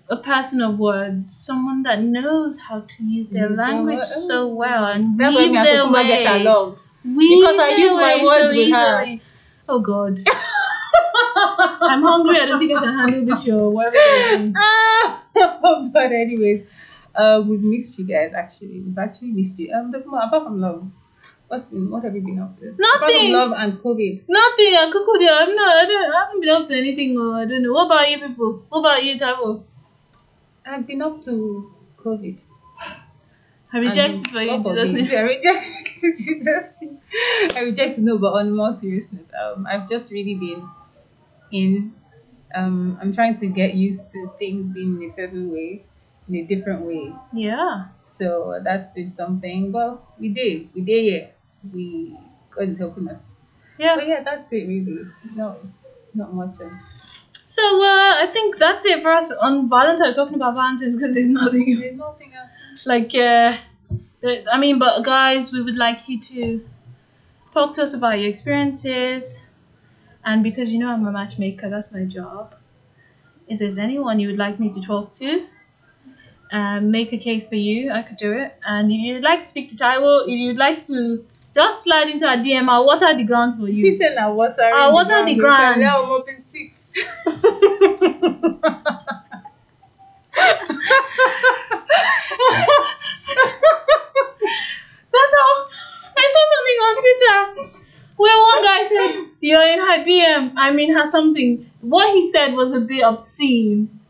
a 0.09 0.17
person 0.17 0.61
of 0.61 0.79
words, 0.79 1.35
someone 1.35 1.83
that 1.85 2.03
knows 2.03 2.59
how 2.59 2.81
to 2.81 3.03
use 3.03 3.29
their 3.31 3.49
their 3.49 3.57
language 3.57 4.05
so 4.05 4.49
well 4.49 4.87
and 4.87 5.19
That's 5.19 5.35
weave 5.37 5.53
their 5.53 5.91
way. 5.91 6.07
get 6.07 6.41
along. 6.41 6.79
Weave 7.05 7.41
Because 7.41 7.59
I 7.59 7.77
use 7.77 7.95
my 7.97 8.25
words 8.25 8.49
so 8.49 8.57
with 8.57 8.73
her. 8.73 9.21
Oh 9.69 9.81
God. 9.81 10.19
I'm 11.35 12.03
hungry. 12.03 12.41
I 12.41 12.47
don't 12.47 12.59
think 12.59 12.77
I 12.77 12.81
can 12.81 12.99
handle 12.99 13.25
this 13.27 13.45
show. 13.45 13.73
Ah! 14.57 15.23
but 15.93 16.13
anyways, 16.13 16.67
uh, 17.15 17.43
we've 17.47 17.63
missed 17.63 17.99
you 17.99 18.07
guys. 18.07 18.33
Actually, 18.35 18.81
we've 18.81 18.99
actually 18.99 19.33
missed 19.33 19.59
you. 19.59 19.73
Um, 19.73 19.95
apart 19.95 20.45
from 20.45 20.61
love, 20.61 20.91
what's 21.49 21.65
been 21.65 21.91
what 21.91 22.05
have 22.05 22.15
you 22.15 22.21
been 22.21 22.39
up 22.39 22.59
to? 22.59 22.69
Apart 22.69 22.99
from 22.99 23.09
Nothing. 23.09 23.33
love 23.33 23.53
and 23.57 23.73
COVID. 23.79 24.23
Nothing. 24.29 24.73
I 24.77 24.91
could 24.93 25.23
I'm 25.23 25.57
not. 25.57 25.77
I 25.77 25.87
don't. 25.87 26.13
I 26.13 26.25
haven't 26.25 26.41
been 26.41 26.51
up 26.51 26.67
to 26.67 26.77
anything. 26.77 27.19
Or 27.19 27.35
I 27.37 27.45
don't 27.47 27.63
know. 27.63 27.73
What 27.73 27.87
about 27.87 28.11
you 28.11 28.21
people? 28.21 28.63
What 28.69 28.81
about 28.81 29.05
you, 29.05 29.19
Tabo? 29.19 29.65
I've 30.65 30.87
been 30.87 31.03
up 31.03 31.23
to 31.25 31.73
COVID. 31.99 32.39
I 33.73 33.79
reject 33.79 34.15
it 34.15 34.27
for 34.29 34.43
you, 34.43 34.63
Jesus' 34.63 34.93
name. 34.93 35.09
I 35.17 35.21
reject 35.23 35.65
Jesus. 36.03 36.65
name. 36.83 37.01
I 37.57 37.61
reject 37.61 37.99
no, 37.99 38.19
but 38.19 38.35
on 38.35 38.55
more 38.55 38.73
serious 38.73 39.13
note, 39.13 39.31
um, 39.35 39.67
I've 39.67 39.89
just 39.89 40.13
really 40.13 40.35
been 40.35 40.69
in. 41.51 41.95
Um, 42.55 42.99
I'm 43.01 43.15
trying 43.15 43.35
to 43.37 43.47
get 43.47 43.75
used 43.75 44.11
to 44.13 44.31
things 44.39 44.69
being 44.69 44.97
in 44.97 45.03
a 45.05 45.09
certain 45.09 45.51
way, 45.51 45.85
in 46.29 46.35
a 46.37 46.43
different 46.45 46.83
way. 46.83 47.15
Yeah. 47.33 47.87
So 48.07 48.61
that's 48.63 48.93
been 48.93 49.15
something. 49.15 49.73
Well, 49.73 50.07
we 50.19 50.29
did, 50.29 50.69
we 50.75 50.83
did, 50.83 51.05
yeah. 51.05 51.27
We 51.73 52.19
God 52.51 52.69
is 52.69 52.79
helping 52.79 53.09
us. 53.09 53.37
Yeah. 53.79 53.97
But 53.97 54.07
yeah, 54.07 54.23
that's 54.23 54.53
it 54.53 54.69
really. 54.69 55.07
No, 55.35 55.57
not 56.15 56.35
much. 56.35 56.61
else. 56.61 56.92
So 57.53 57.63
uh, 57.83 58.15
I 58.25 58.27
think 58.33 58.57
that's 58.57 58.87
it 58.87 59.03
for 59.03 59.11
us 59.13 59.31
on 59.31 59.69
Valentine. 59.69 60.15
Talking 60.15 60.37
about 60.37 60.55
Valentine's 60.55 60.97
because 60.97 61.15
there's 61.15 61.31
nothing 61.31 61.71
else. 61.71 61.81
There's 61.83 61.97
nothing 61.97 62.33
else. 62.35 62.87
like 62.87 63.15
uh, 63.15 63.55
I 64.51 64.59
mean, 64.59 64.79
but 64.79 65.03
guys, 65.05 65.53
we 65.53 65.61
would 65.61 65.77
like 65.77 66.09
you 66.09 66.19
to 66.31 66.67
talk 67.53 67.75
to 67.75 67.83
us 67.83 67.93
about 67.93 68.19
your 68.21 68.31
experiences, 68.31 69.43
and 70.25 70.43
because 70.43 70.73
you 70.73 70.79
know 70.79 70.89
I'm 70.89 71.07
a 71.07 71.13
matchmaker, 71.13 71.69
that's 71.69 71.93
my 71.93 72.05
job. 72.07 72.55
If 73.49 73.59
there's 73.59 73.77
anyone 73.77 74.19
you 74.19 74.29
would 74.29 74.39
like 74.39 74.59
me 74.59 74.71
to 74.71 74.81
talk 74.81 75.13
to, 75.21 75.45
um, 76.53 76.91
make 76.91 77.13
a 77.13 77.19
case 77.19 77.47
for 77.47 77.57
you, 77.57 77.93
I 77.93 78.01
could 78.01 78.17
do 78.17 78.33
it. 78.33 78.57
And 78.65 78.91
if 78.91 78.99
you'd 78.99 79.23
like 79.23 79.41
to 79.41 79.47
speak 79.47 79.69
to 79.71 79.77
Taiwo, 79.77 80.23
if 80.23 80.31
you'd 80.41 80.57
like 80.57 80.79
to 80.87 81.27
just 81.55 81.85
slide 81.85 82.09
into 82.09 82.27
our 82.27 82.37
DM, 82.39 82.67
I'll 82.71 82.87
water 82.87 83.15
the 83.15 83.25
ground 83.25 83.61
for 83.61 83.67
She 83.67 83.75
you. 83.75 83.97
said 83.99 84.15
now 84.15 84.33
water. 84.33 84.71
Ah, 84.73 84.91
water 84.91 85.23
the 85.23 85.35
ground. 85.35 85.83
Now 85.83 85.91
I'm 86.03 86.13
up 86.21 86.29
in 86.31 86.43
sick. 86.51 86.73
That's 93.93 95.35
how 95.37 95.51
I 96.17 96.27
saw 96.35 96.45
something 96.53 96.79
on 96.87 96.95
Twitter 97.03 97.39
where 98.17 98.39
one 98.39 98.63
guy 98.65 98.83
said, 98.85 99.27
You're 99.41 99.63
in 99.63 99.79
her 99.81 100.05
DM, 100.05 100.53
I 100.73 100.75
mean 100.75 100.95
her 100.95 101.07
something. 101.07 101.71
What 101.83 102.15
he 102.15 102.27
said 102.31 102.55
was 102.55 102.73
a 102.73 102.81
bit 102.81 103.05
obscene. 103.05 104.01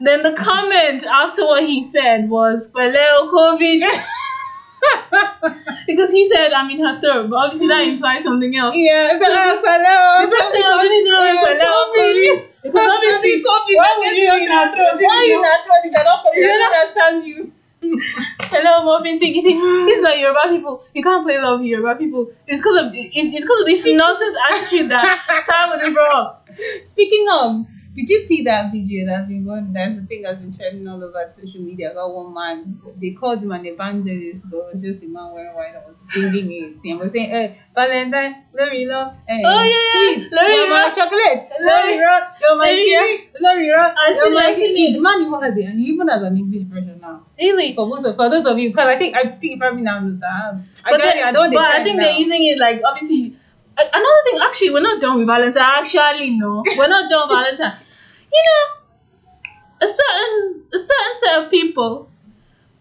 Then 0.00 0.22
the 0.22 0.32
comment 0.32 1.04
after 1.06 1.46
what 1.46 1.64
he 1.64 1.84
said 1.84 2.28
was, 2.28 2.72
Well, 2.74 3.28
COVID. 3.30 3.80
because 5.86 6.10
he 6.10 6.24
said, 6.24 6.52
I'm 6.52 6.68
in 6.70 6.80
her 6.80 6.98
throat, 7.00 7.30
but 7.30 7.36
obviously 7.36 7.68
that 7.68 7.86
implies 7.86 8.24
something 8.24 8.56
else. 8.56 8.74
Yeah, 8.76 9.10
so 9.12 9.18
The 9.18 9.26
hello. 9.28 10.26
person 10.26 10.58
was 10.58 10.82
really 10.82 11.04
doing 11.06 11.36
COVID. 11.38 12.42
Because 12.62 12.88
obviously, 12.90 13.42
why 13.44 13.94
would 13.98 14.16
you 14.16 14.34
in 14.42 14.50
her 14.50 14.72
throat? 14.74 14.98
Why 14.98 15.22
in 15.30 15.44
her 15.44 15.62
throat 15.62 15.84
if 15.84 15.92
you're 15.94 16.04
not 16.04 16.24
You 16.34 16.44
I 16.44 16.46
don't 16.58 16.74
understand 16.74 17.24
you. 17.26 17.52
Hello, 18.52 18.84
muffin 18.84 19.16
stick. 19.16 19.34
You 19.34 19.40
see, 19.40 19.54
this 19.86 19.98
is 20.00 20.04
why 20.04 20.14
Yoruba 20.14 20.48
people 20.50 20.84
you 20.94 21.02
can't 21.02 21.24
play 21.24 21.40
love 21.40 21.60
with 21.60 21.68
Yoruba 21.68 21.96
people. 21.98 22.30
It's 22.46 22.60
because 22.60 22.76
of 22.76 22.92
it's, 22.94 23.44
because 23.44 23.60
of 23.60 23.66
this 23.66 23.86
nonsense 23.86 24.36
attitude 24.50 24.90
that 24.90 25.44
time 25.48 25.70
when 25.70 25.78
they 25.78 25.92
grow 25.92 26.04
up. 26.04 26.48
Speaking 26.84 27.26
of, 27.32 27.64
did 27.94 28.08
you 28.08 28.26
see 28.28 28.42
that 28.44 28.70
video 28.72 29.04
that's 29.06 29.26
been 29.28 29.44
going? 29.44 29.72
That's 29.72 29.98
the 29.98 30.06
thing 30.06 30.22
that's 30.22 30.38
been 30.38 30.54
trending 30.54 30.86
all 30.86 31.02
over 31.02 31.24
social 31.28 31.60
media 31.60 31.90
about 31.92 32.14
one 32.14 32.32
man. 32.32 32.78
They 33.00 33.10
called 33.10 33.42
him 33.42 33.50
an 33.52 33.66
evangelist, 33.66 34.40
but 34.50 34.56
it 34.58 34.74
was 34.74 34.82
just 34.82 35.02
a 35.02 35.06
man 35.06 35.32
wearing 35.32 35.54
white 35.56 35.74
and 35.74 35.84
was 35.88 35.98
singing 36.08 36.52
it. 36.52 36.88
And 36.88 37.00
was 37.00 37.10
saying, 37.12 37.30
"Hey, 37.30 37.58
Valentine, 37.74 38.44
Lori 38.54 38.86
Love, 38.86 39.14
hey, 39.26 39.42
Oh, 39.44 39.62
yeah, 39.62 40.14
sweet, 40.14 40.32
Lori 40.32 40.54
you're 40.54 40.70
my 40.70 40.84
Love. 40.84 40.94
chocolate, 40.94 41.48
Lori- 41.60 41.98
Love, 41.98 42.22
you're 42.40 42.56
my 42.56 42.70
Lori 42.70 42.84
kitty, 42.84 43.28
Lori 43.40 43.70
Love, 43.70 43.94
I've 43.98 44.14
you're 44.14 44.24
seen 44.24 44.32
it, 44.32 44.34
my 44.34 44.46
I've 44.46 44.56
it. 44.58 44.94
The 44.94 45.00
man 45.00 45.20
even 45.22 45.40
has 45.42 45.56
it, 45.58 45.64
and 45.64 45.80
he 45.80 45.86
even 45.86 46.08
has 46.08 46.22
an 46.22 46.36
English 46.36 46.62
version 46.62 46.98
now. 47.02 47.26
Really? 47.38 47.74
For 47.74 47.86
most 47.88 48.06
of, 48.06 48.14
for 48.16 48.30
those 48.30 48.46
of 48.46 48.58
you, 48.58 48.68
because 48.70 48.86
I 48.86 48.96
think 48.96 49.16
I 49.16 49.24
think 49.24 49.42
you 49.54 49.58
probably 49.58 49.82
now 49.82 49.98
understand. 49.98 50.62
I 50.86 50.90
But, 50.92 51.00
get 51.00 51.06
then, 51.06 51.18
it. 51.18 51.24
I 51.24 51.32
don't. 51.32 51.52
but 51.52 51.64
I 51.64 51.82
think 51.82 51.98
they're 52.00 52.12
using 52.12 52.44
it 52.44 52.58
like 52.58 52.82
obviously. 52.86 53.34
Another 53.78 54.22
thing, 54.24 54.40
actually, 54.42 54.70
we're 54.70 54.82
not 54.82 55.00
done 55.00 55.18
with 55.18 55.26
Valentine. 55.26 55.62
Actually, 55.62 56.30
no, 56.30 56.62
we're 56.76 56.88
not 56.88 57.08
done 57.10 57.28
with 57.28 57.36
Valentine. 57.38 57.86
You 58.32 58.42
know, 58.46 58.80
a 59.82 59.88
certain 59.88 60.64
a 60.72 60.78
certain 60.78 61.14
set 61.14 61.44
of 61.44 61.50
people, 61.50 62.10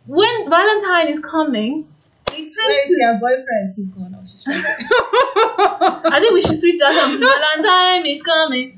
when 0.06 0.50
Valentine 0.50 1.08
is 1.08 1.20
coming, 1.20 1.88
they 2.28 2.38
tend 2.38 2.56
Where's 2.66 2.88
to 2.88 2.96
your 2.98 3.20
boyfriend? 3.20 3.74
He's 3.76 3.88
going 3.88 4.14
out. 4.14 4.26
I 6.12 6.20
think 6.20 6.34
we 6.34 6.42
should 6.42 6.56
switch 6.56 6.80
that 6.80 6.94
song 6.94 7.12
to 7.14 7.20
Valentine 7.20 8.06
is 8.06 8.22
coming. 8.22 8.76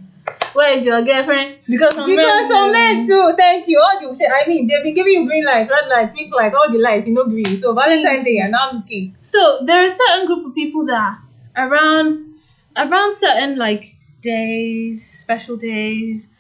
Where 0.54 0.72
is 0.74 0.86
your 0.86 1.02
girlfriend? 1.04 1.60
Because 1.68 1.96
some 1.96 2.10
Because 2.10 2.50
men, 2.50 2.52
some 2.52 2.72
men 2.72 3.08
too, 3.08 3.34
thank 3.38 3.68
you. 3.68 3.80
All 3.80 4.02
the 4.02 4.18
shit. 4.18 4.30
I 4.30 4.48
mean, 4.48 4.68
they've 4.68 4.84
been 4.84 4.94
giving 4.94 5.14
you 5.14 5.26
green 5.26 5.46
light, 5.46 5.70
red 5.70 5.88
light, 5.90 6.14
pink 6.14 6.34
light, 6.36 6.54
all 6.54 6.70
the 6.70 6.78
lights, 6.78 7.08
you 7.08 7.14
know, 7.14 7.24
green. 7.26 7.46
So 7.60 7.74
Valentine's 7.74 8.26
Day, 8.26 8.40
and 8.40 8.52
now 8.52 8.70
I'm 8.70 8.78
looking. 8.78 9.16
So 9.22 9.60
there 9.64 9.82
are 9.82 9.86
a 9.86 9.90
certain 9.90 10.28
group 10.28 10.46
of 10.46 10.54
people 10.54 10.86
that 10.88 11.18
around 11.56 12.36
around 12.78 13.16
certain 13.16 13.58
like 13.58 13.96
days, 14.22 15.06
special 15.06 15.58
days, 15.58 16.34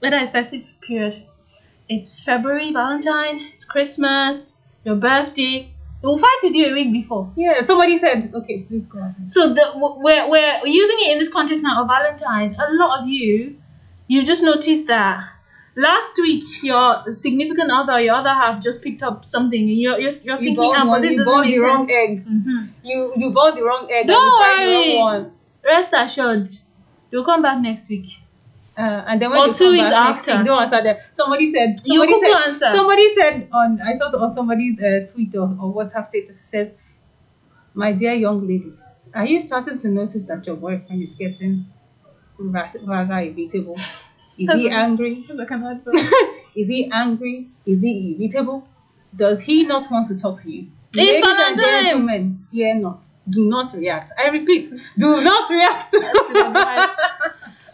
whether 0.00 0.16
it's 0.16 0.30
festive 0.32 0.74
period, 0.80 1.26
it's 1.88 2.22
February, 2.22 2.72
Valentine, 2.72 3.50
it's 3.54 3.64
Christmas, 3.64 4.62
your 4.84 4.96
birthday. 4.96 5.70
We'll 6.02 6.18
fight 6.18 6.38
with 6.42 6.54
you 6.54 6.66
a 6.66 6.72
week 6.74 6.92
before. 6.92 7.32
Yeah, 7.34 7.62
somebody 7.62 7.96
said, 7.96 8.30
okay, 8.34 8.58
please 8.60 8.84
go 8.86 8.98
ahead. 8.98 9.30
So 9.30 9.54
the, 9.54 9.72
we're, 9.74 10.28
we're 10.28 10.66
using 10.66 10.98
it 11.00 11.12
in 11.12 11.18
this 11.18 11.30
context 11.30 11.64
now 11.64 11.80
of 11.80 11.88
Valentine. 11.88 12.54
A 12.58 12.74
lot 12.74 13.00
of 13.00 13.08
you, 13.08 13.56
you 14.06 14.22
just 14.22 14.44
noticed 14.44 14.86
that 14.88 15.26
last 15.76 16.16
week 16.18 16.44
your 16.62 17.04
significant 17.12 17.70
other, 17.70 18.00
your 18.00 18.14
other 18.16 18.30
half, 18.30 18.62
just 18.62 18.82
picked 18.82 19.02
up 19.02 19.24
something, 19.24 19.60
and 19.60 19.78
you're 19.78 19.98
you're, 19.98 20.12
you're 20.22 20.38
You 20.40 20.44
thinking, 20.54 20.72
ah, 20.76 20.84
but 20.86 21.02
this 21.02 21.12
you 21.12 21.18
doesn't 21.18 21.32
bought 21.34 21.44
make 21.46 21.54
the 21.54 21.60
sense. 21.60 21.72
wrong 21.72 21.90
egg. 21.90 22.26
Mhm. 22.26 22.68
You 22.82 23.12
you 23.16 23.30
bought 23.30 23.54
the 23.56 23.62
wrong 23.64 23.88
egg. 23.90 24.06
Don't 24.06 24.24
you 24.24 24.66
worry. 24.66 24.98
One. 24.98 25.32
Rest 25.64 25.92
assured, 25.96 26.48
you'll 27.10 27.24
come 27.24 27.42
back 27.42 27.60
next 27.60 27.88
week. 27.88 28.06
Uh, 28.76 28.80
and 29.06 29.20
then 29.22 29.30
when 29.30 29.38
Or 29.40 29.52
two 29.52 29.64
come 29.66 29.72
weeks 29.72 29.90
back 29.90 30.16
after. 30.16 30.36
week, 30.36 30.46
don't 30.46 30.62
answer 30.62 30.82
them. 30.82 30.96
Somebody 31.14 31.52
said. 31.52 31.70
You 31.84 32.00
Somebody 32.00 32.12
cuckoo 32.12 32.26
said, 32.26 32.46
answer. 32.46 32.70
Somebody 32.74 33.14
said 33.14 33.48
on 33.52 33.80
I 33.80 33.94
saw 33.94 34.06
on 34.24 34.34
somebody's 34.34 34.80
uh, 34.80 35.06
tweet 35.12 35.34
or, 35.36 35.48
or 35.60 35.72
WhatsApp 35.74 36.06
status 36.08 36.40
says, 36.40 36.72
"My 37.72 37.92
dear 37.92 38.14
young 38.14 38.40
lady, 38.46 38.72
are 39.14 39.24
you 39.26 39.38
starting 39.40 39.78
to 39.78 39.88
notice 39.88 40.24
that 40.24 40.44
your 40.46 40.56
boyfriend 40.56 41.02
is 41.02 41.14
getting 41.14 41.66
rather 42.38 43.18
irritable? 43.20 43.78
Is 44.38 44.52
he 44.52 44.68
um, 44.70 44.72
angry? 44.72 45.24
Is 46.56 46.68
he 46.68 46.90
angry? 46.92 47.48
Is 47.66 47.82
he 47.82 48.16
irritable? 48.18 48.66
Does 49.14 49.42
he 49.42 49.64
not 49.66 49.90
want 49.90 50.08
to 50.08 50.18
talk 50.18 50.40
to 50.42 50.50
you? 50.50 50.68
It's 50.88 50.96
Ladies 50.96 51.16
and 51.16 51.36
Valentine. 51.36 51.84
gentlemen, 51.84 52.46
fear 52.50 52.74
not. 52.74 53.04
Do 53.28 53.48
not 53.48 53.72
react. 53.72 54.12
I 54.18 54.28
repeat, 54.28 54.68
do 54.98 55.22
not 55.22 55.48
react. 55.50 55.90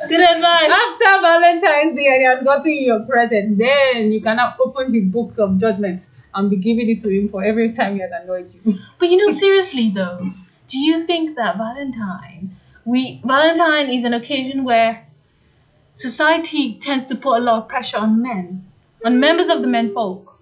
Good 0.08 0.20
advice. 0.20 0.70
After 0.70 1.20
Valentine's 1.20 1.96
Day 1.96 2.06
and 2.06 2.20
he 2.20 2.24
has 2.24 2.42
gotten 2.42 2.70
you 2.70 2.80
your 2.80 3.00
present, 3.00 3.58
then 3.58 4.12
you 4.12 4.20
can 4.20 4.36
now 4.36 4.54
open 4.60 4.94
his 4.94 5.06
book 5.06 5.36
of 5.38 5.58
judgment 5.58 6.08
and 6.34 6.48
be 6.48 6.56
giving 6.56 6.88
it 6.88 7.00
to 7.00 7.08
him 7.08 7.28
for 7.28 7.44
every 7.44 7.72
time 7.72 7.94
he 7.96 8.00
has 8.00 8.10
annoyed 8.22 8.50
you. 8.54 8.78
But 8.98 9.08
you 9.08 9.16
know, 9.16 9.28
seriously 9.28 9.90
though, 9.90 10.30
do 10.68 10.78
you 10.78 11.04
think 11.04 11.36
that 11.36 11.58
Valentine, 11.58 12.56
we 12.84 13.20
Valentine 13.24 13.90
is 13.90 14.04
an 14.04 14.14
occasion 14.14 14.64
where 14.64 15.06
society 16.00 16.78
tends 16.80 17.04
to 17.06 17.14
put 17.14 17.36
a 17.38 17.40
lot 17.40 17.62
of 17.62 17.68
pressure 17.68 17.98
on 17.98 18.22
men, 18.22 18.64
on 19.04 19.20
members 19.20 19.48
of 19.48 19.60
the 19.60 19.66
men 19.66 19.92
folk? 19.92 20.38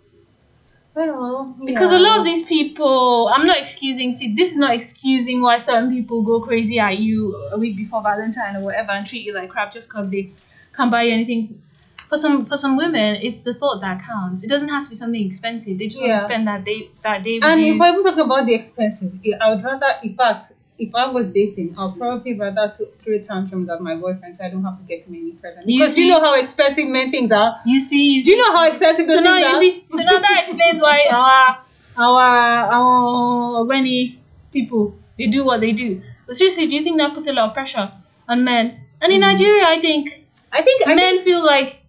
Well, 0.94 1.54
Because 1.64 1.92
a 1.92 1.98
lot 1.98 2.18
of 2.18 2.24
these 2.24 2.42
people, 2.42 3.28
I'm 3.32 3.46
not 3.46 3.58
excusing. 3.58 4.12
See, 4.12 4.34
this 4.34 4.50
is 4.50 4.56
not 4.56 4.74
excusing 4.74 5.40
why 5.42 5.58
certain 5.58 5.94
people 5.94 6.22
go 6.22 6.40
crazy 6.40 6.78
at 6.80 6.98
you 6.98 7.36
a 7.52 7.58
week 7.58 7.76
before 7.76 8.02
Valentine 8.02 8.56
or 8.56 8.64
whatever 8.64 8.92
and 8.92 9.06
treat 9.06 9.24
you 9.24 9.32
like 9.32 9.48
crap 9.48 9.72
just 9.72 9.88
because 9.90 10.10
they 10.10 10.32
can't 10.76 10.90
buy 10.90 11.02
you 11.02 11.12
anything. 11.12 11.62
For 12.08 12.16
some, 12.16 12.44
for 12.44 12.56
some 12.56 12.76
women, 12.76 13.16
it's 13.16 13.44
the 13.44 13.54
thought 13.54 13.80
that 13.82 14.02
counts. 14.02 14.42
It 14.42 14.48
doesn't 14.48 14.70
have 14.70 14.82
to 14.84 14.90
be 14.90 14.96
something 14.96 15.24
expensive. 15.24 15.78
They 15.78 15.86
just 15.86 16.00
want 16.00 16.12
to 16.12 16.18
spend 16.18 16.48
that 16.48 16.64
day, 16.64 16.88
that 17.02 17.22
day 17.22 17.34
with 17.36 17.44
And 17.44 17.60
you. 17.60 17.74
if 17.74 17.78
we're 17.78 17.90
even 17.90 18.02
talking 18.02 18.20
about 18.24 18.46
the 18.46 18.54
expenses, 18.54 19.12
I 19.40 19.54
would 19.54 19.62
rather, 19.62 19.86
in 20.02 20.16
fact, 20.16 20.52
if 20.78 20.94
I 20.94 21.06
was 21.10 21.26
dating, 21.28 21.74
I'd 21.76 21.96
probably 21.98 22.34
rather 22.34 22.72
to 22.78 22.86
throw 23.02 23.18
tantrums 23.18 23.68
at 23.68 23.80
my 23.80 23.96
boyfriend 23.96 24.36
so 24.36 24.44
I 24.44 24.50
don't 24.50 24.62
have 24.64 24.78
to 24.78 24.84
get 24.84 25.02
him 25.04 25.14
any 25.14 25.32
presents. 25.32 25.66
You 25.66 25.80
Because 25.80 25.94
see- 25.94 26.06
you 26.06 26.12
know 26.12 26.20
how 26.20 26.34
expensive 26.40 26.88
men 26.88 27.10
things 27.10 27.32
are. 27.32 27.60
You 27.66 27.80
see, 27.80 28.14
you 28.14 28.22
Do 28.22 28.30
you 28.32 28.38
know 28.38 28.52
how 28.56 28.66
expensive 28.68 29.06
those 29.08 29.16
So 29.16 29.22
now 29.22 29.34
things 29.36 29.60
you 29.60 29.70
are? 29.70 29.72
see, 29.72 29.84
so 29.90 30.02
now 30.04 30.20
that 30.20 30.44
explains 30.46 30.80
why 30.80 31.06
our 31.10 31.58
our 31.96 32.72
our 32.78 33.64
many 33.64 34.18
people 34.52 34.94
they 35.18 35.26
do 35.26 35.44
what 35.44 35.60
they 35.60 35.72
do. 35.72 36.00
But 36.26 36.36
seriously, 36.36 36.66
do 36.68 36.76
you 36.76 36.82
think 36.84 36.98
that 36.98 37.14
puts 37.14 37.26
a 37.26 37.32
lot 37.32 37.48
of 37.48 37.54
pressure 37.54 37.90
on 38.28 38.44
men? 38.44 38.80
And 39.00 39.12
in 39.12 39.20
hmm. 39.20 39.28
Nigeria, 39.28 39.64
I 39.66 39.80
think 39.80 40.24
I 40.52 40.62
think 40.62 40.86
I 40.86 40.94
men 40.94 41.14
think, 41.14 41.24
feel 41.24 41.44
like, 41.44 41.82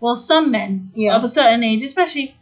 well, 0.00 0.16
some 0.16 0.50
men 0.50 0.90
Yeah. 0.94 1.16
of 1.16 1.22
a 1.24 1.28
certain 1.28 1.62
age, 1.62 1.82
especially. 1.82 2.34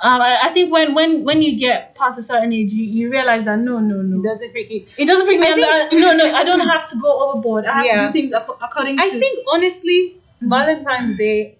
Um, 0.00 0.20
I, 0.20 0.38
I 0.44 0.52
think 0.52 0.72
when, 0.72 0.92
when, 0.94 1.24
when 1.24 1.40
you 1.40 1.56
get 1.58 1.94
past 1.94 2.18
a 2.18 2.22
certain 2.22 2.52
age, 2.52 2.72
you, 2.72 2.84
you 2.84 3.10
realize 3.10 3.44
that 3.44 3.58
no, 3.58 3.78
no, 3.78 4.02
no, 4.02 4.20
it 4.20 4.24
doesn't 4.24 4.50
freak 4.50 4.70
you. 4.70 4.86
It 4.98 5.06
doesn't 5.06 5.24
freak 5.24 5.40
me 5.40 5.46
I 5.46 5.50
out. 5.52 5.56
that- 5.56 5.92
No, 5.92 6.12
no, 6.12 6.34
I 6.34 6.44
don't 6.44 6.60
have 6.60 6.88
to 6.90 6.98
go 7.00 7.30
overboard. 7.30 7.64
I 7.64 7.72
have 7.72 7.86
to 7.86 8.06
do 8.08 8.12
things 8.12 8.32
ac- 8.32 8.58
according 8.60 8.96
to. 8.98 9.02
I 9.02 9.08
think 9.08 9.38
honestly, 9.50 10.16
Valentine's 10.40 11.16
Day 11.16 11.56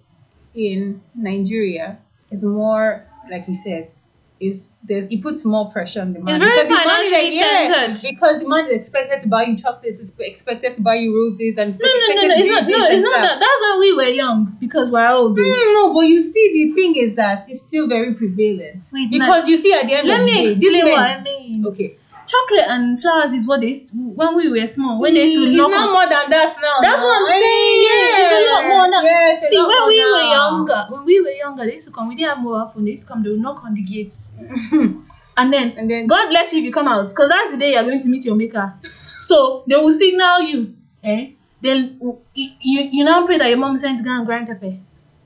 in 0.53 1.01
Nigeria 1.15 1.97
is 2.29 2.43
more 2.43 3.05
like 3.31 3.47
you 3.47 3.55
said. 3.55 3.89
Is 4.37 4.75
there, 4.83 5.07
it 5.09 5.21
puts 5.23 5.45
more 5.45 5.71
pressure 5.71 6.01
on 6.01 6.11
the 6.11 6.19
man. 6.19 6.35
It's 6.35 6.43
very 6.43 6.67
Because 6.67 6.67
the 6.67 6.75
man 6.75 7.01
is 7.03 7.09
financially 7.09 7.39
centered. 7.39 8.09
because 8.11 8.41
the 8.41 8.47
man 8.49 8.65
is 8.65 8.71
expected 8.81 9.21
to 9.21 9.27
buy 9.29 9.43
you 9.43 9.57
chocolates, 9.57 9.99
is 10.01 10.11
expected 10.19 10.75
to 10.75 10.81
buy 10.81 10.95
you 10.95 11.15
roses, 11.15 11.55
and 11.57 11.71
no, 11.79 11.87
no, 11.87 12.15
no, 12.15 12.21
no. 12.27 12.33
It's 12.35 12.49
not. 12.49 12.67
No, 12.67 12.85
it's 12.85 13.01
not 13.01 13.21
that. 13.21 13.39
That's 13.39 13.61
when 13.69 13.79
we 13.79 13.93
were 13.95 14.11
young 14.11 14.57
because 14.59 14.91
we're 14.91 15.07
old. 15.07 15.37
No, 15.37 15.43
no, 15.43 15.71
no, 15.73 15.93
but 15.93 16.01
you 16.01 16.21
see, 16.33 16.51
the 16.53 16.73
thing 16.75 16.95
is 16.97 17.15
that 17.15 17.45
it's 17.47 17.61
still 17.61 17.87
very 17.87 18.13
prevalent 18.13 18.83
Wait, 18.91 19.09
because 19.09 19.47
you 19.47 19.55
see 19.55 19.71
at 19.71 19.87
the 19.87 19.93
end 19.93 20.07
Let 20.07 20.19
of 20.19 20.25
the 20.27 20.31
me 20.33 20.37
day, 20.39 20.43
explain 20.43 20.85
what 20.85 20.99
I 20.99 21.21
mean. 21.23 21.65
Okay, 21.67 21.95
Chocolate 22.27 22.65
and 22.67 22.99
flowers 22.99 23.33
is 23.33 23.47
what 23.47 23.61
they 23.61 23.67
used 23.67 23.89
to, 23.91 23.95
when 23.95 24.35
we 24.35 24.49
were 24.49 24.67
small. 24.67 24.99
When 24.99 25.13
they 25.13 25.21
used 25.21 25.35
to 25.35 25.43
it's 25.45 25.55
knock 25.57 25.71
not 25.71 25.87
on. 25.87 25.93
more 25.93 26.07
than 26.09 26.29
that 26.29 26.55
now. 26.59 26.77
That's 26.81 27.01
what 27.01 27.15
I'm 27.17 27.23
now. 27.23 27.29
saying. 27.31 27.83
Yeah, 27.85 28.21
It's 28.21 28.31
a 28.31 28.41
lot 28.51 28.63
more 28.67 28.87
now. 28.89 29.01
Yes, 29.03 29.49
See, 29.49 29.57
when 29.57 29.87
we 29.87 29.99
were 30.11 30.27
younger, 30.33 30.85
when 30.89 31.05
we 31.05 31.21
were 31.21 31.29
younger, 31.29 31.65
they 31.65 31.73
used 31.73 31.87
to 31.87 31.93
come. 31.93 32.07
We 32.09 32.15
didn't 32.15 32.29
have 32.29 32.43
mobile 32.43 32.67
phone. 32.67 32.85
They 32.85 32.91
used 32.91 33.07
to 33.07 33.13
come. 33.13 33.23
They 33.23 33.29
would 33.29 33.39
knock 33.41 33.63
on 33.63 33.73
the 33.75 33.81
gates, 33.83 34.33
and 34.71 35.53
then 35.53 35.73
And 35.77 35.89
then 35.89 36.07
God 36.07 36.29
bless 36.29 36.51
you 36.53 36.59
if 36.59 36.65
you 36.65 36.71
come 36.73 36.87
out, 36.87 37.07
because 37.09 37.29
that's 37.29 37.51
the 37.51 37.57
day 37.57 37.73
you're 37.73 37.83
going 37.83 37.99
to 37.99 38.09
meet 38.09 38.25
your 38.25 38.35
maker. 38.35 38.73
So 39.19 39.63
they 39.67 39.75
will 39.75 39.91
signal 39.91 40.41
you. 40.41 40.73
Eh? 41.03 41.31
Then 41.61 41.97
you, 42.01 42.49
you, 42.59 42.81
you 42.91 43.03
now 43.03 43.25
pray 43.25 43.37
that 43.37 43.49
your 43.49 43.57
mom 43.57 43.77
sends 43.77 44.01
to 44.01 44.07
go 44.07 44.15
and 44.15 44.25
grind 44.25 44.47
pepper 44.47 44.77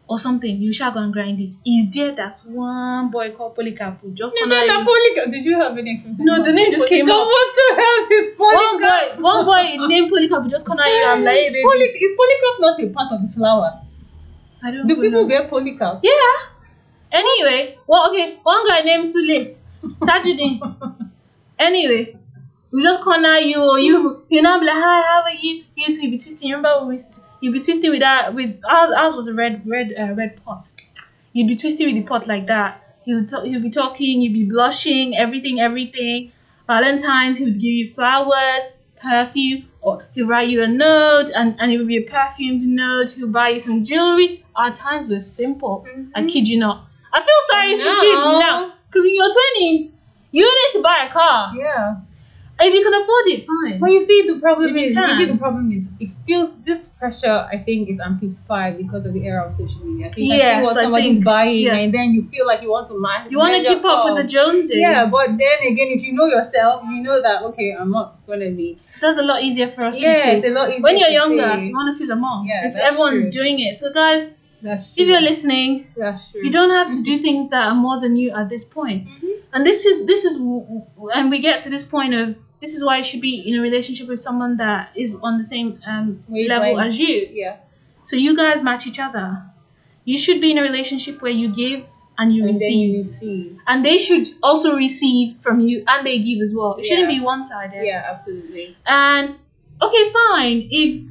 or 0.10 0.18
something. 0.20 0.60
You 0.62 0.74
shall 0.74 0.92
go 0.92 1.00
and 1.00 1.14
grind 1.14 1.40
it. 1.40 1.54
Is 1.66 1.90
there 1.94 2.12
that 2.16 2.40
one 2.48 3.10
boy 3.12 3.32
called 3.32 3.56
Polycarp 3.56 4.00
just 4.14 4.34
that 4.36 4.46
you? 5.16 5.32
Did 5.32 5.46
you 5.46 5.56
have? 5.60 5.76
No, 6.30 6.44
the 6.44 6.52
name 6.52 6.72
just 6.72 6.88
came 6.90 7.06
Polycarp. 7.06 7.22
up. 7.22 7.28
What 7.36 7.50
the 7.60 7.68
hell 7.82 8.08
is 8.20 8.28
One 8.38 8.80
boy, 8.82 9.24
one 9.30 9.46
boy 9.46 9.88
named 9.88 10.10
Polycarp 10.10 10.50
just 10.50 10.66
corner 10.66 10.84
you. 10.84 11.04
I'm 11.08 11.24
like, 11.24 11.36
hey, 11.36 11.50
baby. 11.50 11.64
Poly, 11.64 11.86
is 12.06 12.18
Polycarp 12.22 12.58
not 12.66 12.82
a 12.84 12.90
part 12.90 13.14
of 13.14 13.22
the 13.28 13.34
flower? 13.34 13.82
I 14.64 14.72
don't 14.72 14.88
Do 14.88 14.96
know. 14.96 15.02
people 15.02 15.28
get 15.28 15.50
Polycarp? 15.50 16.00
Yeah. 16.04 16.36
Anyway, 17.12 17.78
well, 17.88 18.10
okay, 18.10 18.38
one 18.44 18.68
guy 18.68 18.82
named 18.82 19.06
Sule, 19.06 19.56
Tajuddin. 20.02 20.60
anyway, 21.60 22.16
we 22.72 22.84
just 22.84 23.02
corner 23.04 23.38
you 23.38 23.62
or 23.62 23.80
you. 23.80 24.24
You 24.28 24.42
know, 24.42 24.60
be 24.60 24.66
like, 24.66 24.76
hi, 24.76 25.02
how 25.02 25.22
are 25.24 25.32
you? 25.32 25.64
You 25.76 25.86
you 26.02 26.12
be 26.12 26.18
twisting. 26.18 26.50
Remember, 26.52 26.86
we 26.86 26.94
used 26.96 27.14
to- 27.16 27.22
you 27.42 27.52
be 27.52 27.60
twisting 27.60 27.92
with 27.92 28.02
that. 28.02 28.34
With 28.34 28.60
ours, 28.70 28.94
ours 28.98 29.16
was 29.16 29.28
a 29.28 29.34
red, 29.34 29.62
red, 29.68 29.94
uh, 29.98 30.14
red 30.14 30.44
pot. 30.44 30.70
You'd 31.34 31.48
be 31.48 31.56
twisting 31.56 31.88
with 31.88 31.96
the 31.96 32.04
pot 32.04 32.28
like 32.28 32.48
that. 32.48 32.98
He'll 33.06 33.26
talk, 33.26 33.46
he'll 33.46 33.62
be 33.62 33.70
talking. 33.70 34.22
You'd 34.22 34.34
be 34.34 34.44
blushing. 34.44 35.16
Everything, 35.18 35.60
everything. 35.60 36.32
Valentine's, 36.68 37.38
he 37.38 37.46
would 37.46 37.56
give 37.56 37.64
you 37.64 37.90
flowers, 37.90 38.64
perfume, 39.02 39.68
or 39.82 40.06
he'll 40.14 40.28
write 40.28 40.50
you 40.50 40.62
a 40.64 40.68
note, 40.68 41.32
and, 41.36 41.56
and 41.60 41.72
it 41.72 41.78
would 41.80 41.88
be 41.88 41.98
a 41.98 42.04
perfumed 42.04 42.62
note. 42.62 43.12
He'll 43.12 43.28
buy 43.28 43.50
you 43.50 43.60
some 43.60 43.84
jewelry. 43.84 44.46
Our 44.56 44.72
times 44.72 45.10
were 45.10 45.20
simple. 45.20 45.88
I 46.14 46.26
kid 46.28 46.48
you 46.48 46.60
not. 46.60 46.86
I 47.12 47.22
feel 47.22 47.42
sorry 47.48 47.72
for 47.78 48.02
kids 48.02 48.26
now, 48.40 48.74
because 48.88 49.06
in 49.06 49.16
your 49.16 49.32
twenties, 49.32 50.00
you 50.32 50.44
need 50.46 50.78
to 50.78 50.84
buy 50.84 51.08
a 51.08 51.12
car. 51.12 51.54
Yeah. 51.56 51.96
If 52.62 52.74
you 52.74 52.84
can 52.84 52.94
afford 53.02 53.26
it, 53.28 53.46
fine. 53.48 53.80
But 53.80 53.92
you 53.92 54.02
see, 54.06 54.28
the 54.28 54.40
problem 54.40 54.76
If 54.76 54.90
is, 54.92 54.96
you 54.96 55.14
see, 55.16 55.26
the 55.26 55.38
problem 55.38 55.72
is, 55.72 55.88
it 56.00 56.10
feels 56.26 56.54
this 56.62 56.90
pressure. 56.90 57.48
I 57.54 57.58
think 57.58 57.90
is 57.90 58.00
amplified 58.00 58.78
because 58.78 59.06
of 59.06 59.14
the 59.14 59.26
era 59.26 59.46
of 59.46 59.54
social 59.54 59.86
media. 59.86 60.12
So 60.12 60.20
you 60.22 60.30
can 60.30 60.38
Yes, 60.40 60.64
see 60.64 60.68
what 60.68 60.74
somebody's 60.84 61.14
think- 61.14 61.26
buying, 61.26 61.60
yes. 61.60 61.84
and 61.84 61.94
then 61.94 62.14
you 62.14 62.24
feel 62.30 62.46
like 62.46 62.62
you 62.62 62.70
want 62.70 62.88
to 62.90 63.00
match. 63.00 63.32
You 63.32 63.38
want 63.38 63.56
to 63.62 63.68
keep 63.68 63.84
up 63.86 64.06
with 64.06 64.18
the 64.22 64.28
Joneses. 64.36 64.76
Yeah, 64.76 65.08
but 65.12 65.28
then 65.38 65.58
again, 65.72 65.88
if 65.98 66.04
you 66.04 66.12
know 66.14 66.26
yourself, 66.26 66.84
you 66.90 67.02
know 67.02 67.22
that 67.22 67.44
okay, 67.44 67.72
I'm 67.80 67.92
not 67.92 68.26
gonna 68.28 68.52
be. 68.52 68.78
that's 69.00 69.18
a 69.18 69.24
lot 69.24 69.42
easier 69.42 69.70
for 69.70 69.86
us 69.86 69.98
Yeah, 69.98 70.12
to 70.12 70.20
see. 70.20 70.30
it's 70.30 70.48
a 70.48 70.50
lot 70.52 70.70
easier 70.70 70.82
When 70.82 70.98
you're 70.98 71.16
younger, 71.22 71.58
you 71.64 71.74
want 71.74 71.96
to 71.96 71.98
feel 72.04 72.12
amongst. 72.12 72.54
Yeah, 72.54 72.68
it's 72.68 72.78
everyone's 72.78 73.24
true. 73.24 73.32
doing 73.32 73.60
it. 73.62 73.76
So 73.76 73.94
guys, 73.94 74.28
That's 74.62 74.94
true. 74.94 75.04
if 75.04 75.10
you're 75.10 75.22
listening, 75.22 75.88
that's 75.96 76.32
true. 76.32 76.42
you 76.44 76.52
don't 76.52 76.72
have 76.72 76.90
to 76.92 77.02
do 77.04 77.20
things 77.20 77.50
that 77.52 77.64
are 77.70 77.76
more 77.76 78.02
than 78.02 78.18
you 78.18 78.32
at 78.32 78.50
this 78.50 78.66
point. 78.66 79.08
Mm-hmm. 79.08 79.28
And 79.54 79.66
this 79.66 79.86
is 79.86 80.06
this 80.06 80.26
is 80.26 80.36
and 81.16 81.32
we 81.32 81.40
get 81.40 81.62
to 81.62 81.70
this 81.70 81.84
point 81.86 82.14
of 82.14 82.38
this 82.62 82.74
is 82.76 82.84
why 82.84 82.98
you 82.98 83.04
should 83.04 83.22
be 83.22 83.40
in 83.48 83.56
a 83.60 83.62
relationship 83.62 84.08
with 84.08 84.20
someone 84.20 84.58
that 84.58 84.90
is 84.96 85.20
on 85.24 85.38
the 85.38 85.44
same 85.44 85.80
um, 85.88 86.24
level 86.30 86.80
as 86.80 87.00
you. 87.00 87.28
Yeah. 87.32 87.58
So 88.04 88.16
you 88.16 88.36
guys 88.36 88.64
match 88.64 88.88
each 88.88 89.00
other. 89.00 89.44
You 90.06 90.18
should 90.18 90.42
be 90.42 90.52
in 90.52 90.58
a 90.58 90.62
relationship 90.62 91.22
where 91.22 91.32
you 91.32 91.54
give 91.54 91.86
and 92.18 92.34
you 92.34 92.42
And 92.44 92.50
receive. 92.50 92.96
you 92.96 93.04
receive. 93.04 93.60
and 93.68 93.86
they 93.86 93.98
should 93.98 94.28
also 94.44 94.76
receive 94.76 95.36
from 95.38 95.62
you 95.62 95.84
and 95.88 96.06
they 96.06 96.20
give 96.20 96.42
as 96.42 96.54
well. 96.58 96.76
It 96.76 96.86
shouldn't 96.86 97.08
be 97.08 97.20
one 97.20 97.44
sided. 97.44 97.86
Yeah, 97.86 98.08
absolutely. 98.12 98.76
And 98.86 99.36
okay, 99.82 100.10
fine. 100.10 100.68
If 100.70 101.04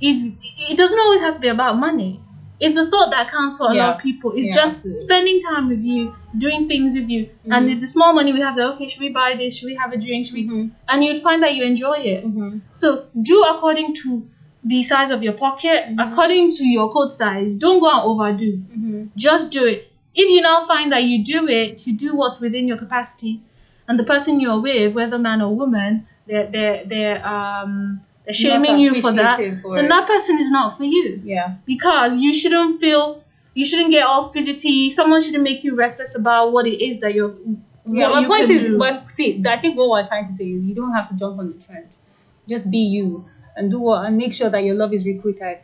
if 0.00 0.34
it 0.70 0.76
doesn't 0.76 0.98
always 0.98 1.20
have 1.22 1.34
to 1.34 1.40
be 1.40 1.48
about 1.48 1.78
money. 1.78 2.20
It's 2.66 2.76
a 2.82 2.86
thought 2.92 3.10
that 3.14 3.30
counts 3.30 3.56
for 3.58 3.70
a 3.70 3.74
lot 3.80 3.94
of 3.94 4.00
people. 4.02 4.32
It's 4.38 4.46
Yeah, 4.48 4.58
just 4.60 4.74
absolutely. 4.76 5.00
spending 5.06 5.38
time 5.48 5.68
with 5.72 5.82
you, 5.92 6.02
doing 6.44 6.66
things 6.72 6.94
with 6.98 7.08
you, 7.14 7.22
Mhm. 7.26 7.52
and 7.56 7.68
it's 7.70 7.80
the 7.86 7.90
small 7.96 8.12
money 8.18 8.32
we 8.32 8.40
have. 8.46 8.56
That 8.56 8.66
okay, 8.74 8.88
should 8.90 9.00
we 9.08 9.10
buy 9.22 9.30
this? 9.40 9.56
Should 9.58 9.66
we 9.72 9.76
have 9.82 9.92
a 9.92 9.98
drink? 10.06 10.26
Should 10.26 10.34
we? 10.40 10.44
Mhm. 10.48 10.70
And 10.88 11.04
you'd 11.04 11.18
find 11.26 11.42
that 11.44 11.54
you 11.56 11.64
enjoy 11.72 11.98
it. 12.14 12.20
Mhm. 12.26 12.60
So 12.82 12.86
do 13.30 13.42
according 13.54 13.94
to 14.02 14.22
the 14.72 14.82
size 14.82 15.10
of 15.10 15.22
your 15.22 15.34
pocket, 15.46 15.78
Mhm. 15.88 15.96
according 16.06 16.50
to 16.58 16.64
your 16.76 16.88
coat 16.96 17.10
size. 17.12 17.56
Don't 17.64 17.80
go 17.80 17.90
and 17.96 18.02
overdo. 18.10 18.50
Mhm. 18.76 19.08
Just 19.26 19.50
do 19.56 19.66
it. 19.72 19.80
If 20.22 20.26
you 20.34 20.40
now 20.50 20.58
find 20.72 20.90
that 20.92 21.02
you 21.10 21.16
do 21.34 21.40
it, 21.48 21.86
you 21.86 21.94
do 22.06 22.10
what's 22.20 22.38
within 22.40 22.66
your 22.70 22.78
capacity, 22.84 23.34
and 23.88 23.98
the 23.98 24.04
person 24.12 24.40
you're 24.40 24.60
with, 24.68 24.94
whether 24.94 25.18
man 25.18 25.42
or 25.46 25.54
woman, 25.62 26.06
they're 26.28 26.48
they're 26.54 26.80
they're 26.92 27.18
um 27.36 28.00
shaming 28.30 28.78
you 28.78 29.00
for 29.00 29.12
that, 29.12 29.38
for 29.62 29.76
then 29.76 29.88
that 29.88 30.06
person 30.06 30.38
is 30.38 30.50
not 30.50 30.76
for 30.76 30.84
you 30.84 31.20
Yeah. 31.24 31.56
because 31.66 32.16
you 32.16 32.32
shouldn't 32.32 32.80
feel 32.80 33.22
you 33.54 33.64
shouldn't 33.64 33.90
get 33.90 34.04
all 34.06 34.28
fidgety. 34.30 34.90
Someone 34.90 35.20
shouldn't 35.22 35.44
make 35.44 35.62
you 35.62 35.74
restless 35.76 36.18
about 36.18 36.52
what 36.52 36.66
it 36.66 36.82
is 36.84 37.00
that 37.00 37.14
you're. 37.14 37.34
Yeah, 37.86 38.08
my 38.08 38.20
you 38.20 38.26
point 38.28 38.48
is, 38.50 38.68
do. 38.68 38.78
but 38.78 39.10
see, 39.10 39.42
I 39.46 39.58
think 39.58 39.76
what 39.76 39.90
we're 39.90 40.06
trying 40.06 40.26
to 40.26 40.32
say 40.32 40.46
is 40.50 40.64
you 40.64 40.74
don't 40.74 40.92
have 40.92 41.08
to 41.10 41.16
jump 41.16 41.38
on 41.38 41.48
the 41.52 41.64
trend. 41.64 41.86
Just 42.48 42.70
be 42.70 42.78
you 42.78 43.26
and 43.56 43.70
do 43.70 43.80
what 43.80 44.06
and 44.06 44.16
make 44.16 44.32
sure 44.32 44.48
that 44.50 44.64
your 44.64 44.74
love 44.74 44.92
is 44.94 45.04
requited. 45.04 45.58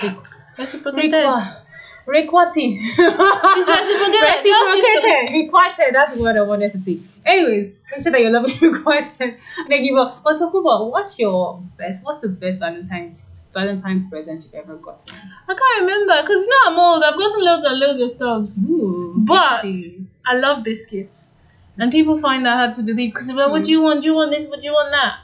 reciprocated. 0.58 1.26
Requited. 2.06 2.78
It's 2.80 3.68
reciprocated. 3.68 4.44
Just 4.44 4.44
the- 4.44 4.50
Reciprocated. 4.74 5.44
Requited. 5.44 5.94
That's 5.94 6.14
the 6.16 6.22
word 6.22 6.36
I 6.36 6.42
wanted 6.42 6.72
to 6.72 6.78
say. 6.78 6.98
Anyways, 7.24 7.72
make 7.90 8.02
sure 8.02 8.12
that 8.12 8.20
your 8.20 8.30
love 8.30 8.44
is 8.46 8.62
requited. 8.70 9.20
And 9.58 9.68
then 9.68 9.82
give 9.82 9.96
up. 9.96 10.22
But 10.22 10.36
about 10.36 10.90
what's 10.90 11.18
your 11.18 11.62
best? 11.76 12.04
What's 12.04 12.20
the 12.20 12.28
best 12.28 12.60
Valentine's 12.60 13.24
Valentine's 13.52 14.08
present 14.08 14.44
you've 14.44 14.54
ever 14.54 14.76
gotten? 14.76 15.18
I 15.48 15.54
can't 15.54 15.80
remember 15.80 16.22
because 16.22 16.46
you 16.46 16.50
know 16.50 16.72
I'm 16.72 16.78
old. 16.78 17.02
I've 17.02 17.18
gotten 17.18 17.44
loads 17.44 17.64
and 17.64 17.78
loads 17.80 18.00
of 18.00 18.10
stuffs. 18.12 18.64
Ooh, 18.70 19.14
But 19.26 19.62
tasty. 19.62 20.06
I 20.24 20.36
love 20.36 20.62
biscuits, 20.62 21.30
and 21.78 21.90
people 21.90 22.18
find 22.18 22.44
that 22.46 22.56
hard 22.56 22.74
to 22.74 22.82
believe 22.82 23.12
because 23.12 23.26
they're 23.28 23.36
like, 23.36 23.50
"What 23.50 23.64
do 23.64 23.72
you 23.72 23.82
want? 23.82 24.02
Do 24.02 24.06
you 24.08 24.14
want 24.14 24.30
this? 24.30 24.46
What 24.48 24.60
do 24.60 24.66
you 24.66 24.72
want 24.72 24.90
that?" 24.92 25.18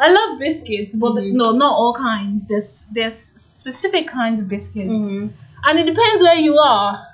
I 0.00 0.10
love 0.12 0.38
biscuits, 0.38 0.94
but 0.96 1.12
Mhm. 1.12 1.32
no, 1.32 1.50
not 1.52 1.72
all 1.72 1.92
kinds. 1.94 2.46
There's 2.48 2.86
there's 2.94 3.14
specific 3.16 4.06
kinds 4.08 4.38
of 4.40 4.48
biscuits, 4.48 4.90
Mhm. 4.92 5.30
And 5.64 5.78
it 5.78 5.86
depends 5.86 6.22
where 6.22 6.36
you 6.36 6.56
are, 6.58 7.04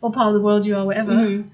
what 0.00 0.12
part 0.12 0.28
of 0.28 0.34
the 0.34 0.40
world 0.40 0.64
you 0.66 0.76
are, 0.76 0.84
whatever. 0.84 1.12
Mhm. 1.12 1.50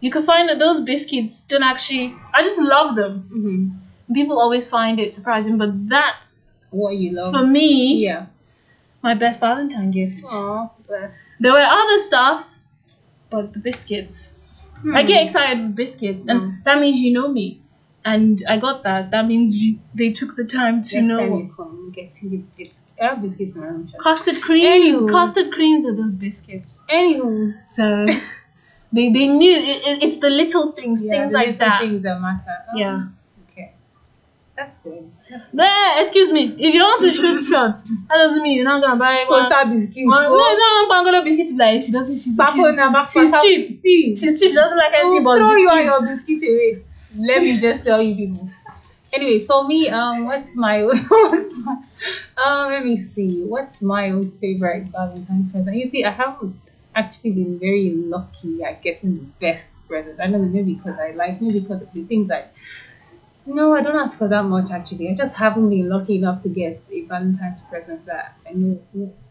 You 0.00 0.10
can 0.10 0.22
find 0.22 0.48
that 0.48 0.58
those 0.58 0.80
biscuits 0.80 1.40
don't 1.40 1.62
actually. 1.62 2.14
I 2.32 2.42
just 2.42 2.58
love 2.60 2.96
them. 2.96 3.14
Mhm. 3.32 4.14
People 4.14 4.40
always 4.40 4.66
find 4.66 4.98
it 4.98 5.12
surprising, 5.12 5.58
but 5.58 5.88
that's 5.88 6.58
What 6.70 6.96
you 6.96 7.12
love? 7.12 7.32
for 7.32 7.44
me 7.46 7.96
yeah. 8.04 8.26
my 9.02 9.14
best 9.14 9.40
Valentine 9.40 9.90
gift. 9.90 10.22
Oh, 10.26 10.70
bless. 10.88 11.36
There 11.40 11.52
were 11.52 11.66
other 11.80 11.98
stuff, 11.98 12.58
but 13.30 13.52
the 13.52 13.58
biscuits. 13.58 14.38
I 14.94 15.02
Hmm. 15.02 15.06
get 15.06 15.22
excited 15.24 15.58
with 15.62 15.76
biscuits, 15.76 16.26
and 16.26 16.40
Mm. 16.40 16.64
that 16.64 16.80
means 16.80 17.00
you 17.00 17.12
know 17.12 17.28
me. 17.28 17.60
And 18.02 18.42
I 18.48 18.56
got 18.56 18.82
that. 18.84 19.10
That 19.10 19.26
means 19.26 19.62
you, 19.62 19.78
they 19.94 20.10
took 20.10 20.34
the 20.36 20.44
time 20.44 20.80
to 20.80 20.96
Next 20.96 21.08
know. 21.08 21.18
time 21.18 21.34
you 21.36 21.52
come, 21.54 21.92
you 22.22 22.28
biscuits. 22.38 22.79
I 23.00 23.06
have 23.06 23.22
biscuits 23.22 23.54
in 23.54 23.60
my 23.60 23.66
room. 23.68 23.88
Sha. 23.88 23.98
Custard 23.98 24.42
creams. 24.42 25.00
Anywho. 25.00 25.10
Custard 25.10 25.52
creams 25.52 25.86
are 25.86 25.94
those 25.94 26.14
biscuits. 26.14 26.84
Anywho, 26.90 27.54
So 27.70 28.06
they, 28.92 29.10
they 29.10 29.26
knew 29.26 29.52
it, 29.56 29.86
it, 29.86 30.02
it's 30.02 30.18
the 30.18 30.28
little 30.28 30.72
things, 30.72 31.02
yeah, 31.02 31.12
things 31.12 31.32
the 31.32 31.38
like 31.38 31.46
little 31.46 31.58
that. 31.66 31.80
Things 31.80 32.02
that 32.02 32.20
matter. 32.20 32.56
Oh, 32.72 32.76
Yeah. 32.76 33.06
Okay. 33.50 33.72
That's 34.54 34.76
good. 34.78 35.10
That's 35.30 35.56
Eh, 35.58 36.00
excuse 36.00 36.30
me. 36.30 36.54
If 36.58 36.74
you 36.74 36.82
want 36.82 37.00
to 37.00 37.10
shoot 37.10 37.38
shots, 37.50 37.84
that 37.84 38.16
doesn't 38.16 38.42
mean 38.42 38.56
you're 38.56 38.66
not 38.66 38.82
gonna 38.82 38.96
buy 38.96 39.24
one. 39.26 39.40
Costa 39.40 39.64
biscuits. 39.70 40.06
one 40.06 40.22
no, 40.24 40.28
oh. 40.32 40.52
it's 40.52 40.60
not 40.60 40.88
one 40.88 41.04
bangolo 41.06 41.24
biscuit 41.24 41.46
to 41.48 41.54
be 41.54 41.58
like 41.58 41.82
she 41.82 41.92
doesn't. 41.92 42.18
She's, 42.18 42.38
Papo 42.38 43.08
she's, 43.10 43.30
she's 43.30 43.42
cheap. 43.42 43.80
See, 43.80 44.16
she's 44.16 44.40
cheap. 44.40 44.50
She 44.50 44.54
doesn't 44.54 44.76
like 44.76 44.92
anything 44.92 45.24
but 45.24 45.38
throw 45.38 45.54
you 45.54 45.70
biscuits. 45.70 46.02
your 46.02 46.16
biscuit 46.16 46.50
away. 46.50 46.82
Let 47.16 47.42
me 47.42 47.58
just 47.58 47.84
tell 47.84 48.02
you 48.02 48.14
people. 48.14 48.50
Anyway, 49.12 49.40
so 49.42 49.66
me, 49.66 49.88
um, 49.88 50.26
what's 50.26 50.54
my, 50.54 50.84
what's 50.84 51.58
my 51.64 51.82
um, 52.44 52.68
let 52.70 52.84
me 52.84 53.02
see, 53.02 53.42
what's 53.44 53.82
my 53.82 54.10
own 54.10 54.30
favorite 54.38 54.84
Valentine's 54.86 55.50
present? 55.50 55.76
You 55.76 55.90
see, 55.90 56.04
I 56.04 56.10
haven't 56.10 56.54
actually 56.94 57.32
been 57.32 57.58
very 57.58 57.90
lucky 57.90 58.62
at 58.62 58.82
getting 58.82 59.16
the 59.16 59.24
best 59.40 59.86
present. 59.88 60.18
I 60.20 60.26
know, 60.26 60.38
maybe 60.38 60.74
because 60.74 60.98
I 60.98 61.10
like, 61.12 61.40
maybe 61.40 61.60
because 61.60 61.82
of 61.82 61.92
the 61.92 62.04
things 62.04 62.30
I. 62.30 62.44
No, 63.46 63.74
I 63.74 63.80
don't 63.82 63.96
ask 63.96 64.18
for 64.18 64.28
that 64.28 64.44
much 64.44 64.70
actually. 64.70 65.08
I 65.10 65.14
just 65.14 65.34
haven't 65.34 65.68
been 65.70 65.88
lucky 65.88 66.16
enough 66.16 66.42
to 66.42 66.48
get 66.48 66.80
a 66.92 67.00
Valentine's 67.02 67.60
present 67.62 68.04
that 68.06 68.34
I 68.48 68.52
know 68.52 68.78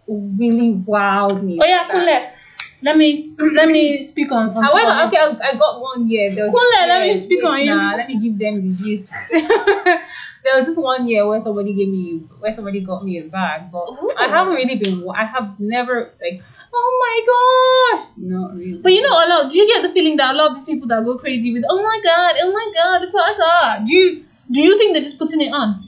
really 0.08 0.74
wowed 0.74 1.44
me. 1.44 1.60
Oh 1.62 1.66
yeah, 1.66 1.88
That- 1.88 2.34
Let 2.82 2.98
me 2.98 3.34
let 3.54 3.68
me 3.68 4.02
speak 4.02 4.32
on. 4.32 4.50
on 4.56 4.64
However, 4.64 4.92
on- 4.92 5.08
okay, 5.08 5.18
I, 5.18 5.50
I 5.50 5.54
got 5.56 5.80
one 5.82 6.10
year. 6.10 6.34
There 6.34 6.48
Cool, 6.50 6.88
let 6.88 7.02
me 7.02 7.18
speak 7.18 7.44
on 7.44 7.60
you. 7.60 7.76
Nah, 7.76 7.94
let 7.96 8.08
me 8.08 8.18
give 8.20 8.38
them 8.40 8.62
the 8.62 8.72
gist. 8.76 9.10
there 10.44 10.56
was 10.56 10.66
this 10.66 10.78
one 10.78 11.08
year 11.08 11.28
where 11.28 11.40
somebody 11.42 11.74
gave 11.74 11.90
me, 11.90 12.22
where 12.40 12.54
somebody 12.54 12.80
got 12.82 13.04
me 13.04 13.18
a 13.20 13.24
bag, 13.24 13.72
but 13.72 13.90
Ooh. 13.90 14.10
I 14.18 14.28
haven't 14.28 14.54
really 14.54 14.78
been. 14.78 15.06
I 15.14 15.26
have 15.26 15.60
never 15.60 16.14
like, 16.22 16.42
oh 16.74 16.90
my 17.04 17.18
gosh, 17.32 18.08
not 18.18 18.56
really. 18.56 18.80
But 18.82 18.94
you 18.94 19.02
know, 19.02 19.16
a 19.26 19.28
lot. 19.28 19.50
Do 19.50 19.58
you 19.60 19.68
get 19.68 19.82
the 19.84 19.90
feeling 19.90 20.16
that 20.18 20.34
a 20.34 20.38
lot 20.38 20.52
of 20.52 20.54
these 20.56 20.66
people 20.66 20.88
that 20.88 21.04
go 21.04 21.18
crazy 21.18 21.52
with, 21.54 21.64
oh 21.70 21.82
my 21.84 22.00
god, 22.04 22.36
oh 22.42 22.52
my 22.52 22.72
god, 22.74 23.02
look 23.02 23.14
what 23.14 23.36
I 23.36 23.38
got? 23.38 23.86
Do 23.86 23.96
you 23.96 24.26
do 24.52 24.62
you 24.62 24.78
think 24.78 24.94
they're 24.94 25.04
just 25.04 25.20
putting 25.20 25.42
it 25.42 25.52
on? 25.52 25.86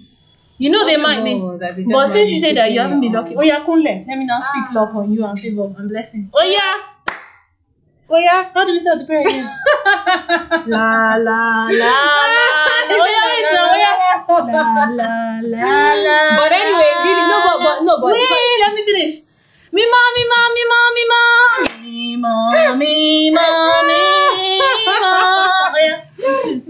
You 0.58 0.70
know, 0.70 0.86
they 0.86 0.98
might 0.98 1.24
be. 1.24 1.34
Possible 1.34 1.58
that 1.58 1.76
they 1.76 1.82
just 1.84 1.92
But 1.94 2.06
since 2.08 2.32
you 2.32 2.38
say 2.38 2.54
that 2.54 2.72
you 2.72 2.80
haven't 2.82 3.02
been 3.02 3.14
lucky, 3.14 3.36
oh 3.36 3.42
yeah, 3.42 3.64
Kunle, 3.66 4.06
let 4.08 4.18
me 4.18 4.26
now 4.26 4.40
speak 4.42 4.66
Ah. 4.70 4.74
luck 4.76 4.94
on 4.96 5.12
you 5.12 5.26
and 5.26 5.40
favor 5.40 5.64
and 5.78 5.90
blessing. 5.90 6.30
Oh 6.34 6.44
yeah, 6.44 6.78
Oh 8.14 8.18
yeah. 8.20 8.52
how 8.54 8.66
do 8.66 8.74
we 8.74 8.80
start 8.80 9.00
the 9.00 9.06
prayer 9.06 9.22
again? 9.22 9.46
la 10.68 11.16
la 11.16 11.66
la 11.66 11.72
la. 11.72 11.94
Oh 12.94 13.08
yeah, 13.08 13.26
wait, 13.32 13.46
so, 13.50 13.58
oh 13.58 13.78
yeah. 13.80 14.24
La 14.48 14.86
la 14.90 15.40
la 15.42 15.94
la. 16.06 16.38
But 16.38 16.52
anyways, 16.52 16.98
really, 17.06 17.26
no, 17.30 17.38
but- 17.46 17.60
but- 17.66 17.80
no, 17.86 17.94
but- 18.02 18.12
wait, 18.14 18.58
let 18.64 18.74
me 18.74 18.82
finish. 18.84 19.16
Me 19.72 19.84
ma, 19.88 20.02
me 20.16 20.24
ma, 20.32 20.40
me 20.56 20.64
ma, 20.72 20.80
me 20.96 21.04
ma, 21.12 21.24
me 21.82 22.18
ma, 22.18 22.76
me 22.76 23.32
ma, 23.32 23.48
me 23.88 24.60
ma. 24.60 24.62
Oh 24.62 25.74
yeah. 25.80 26.02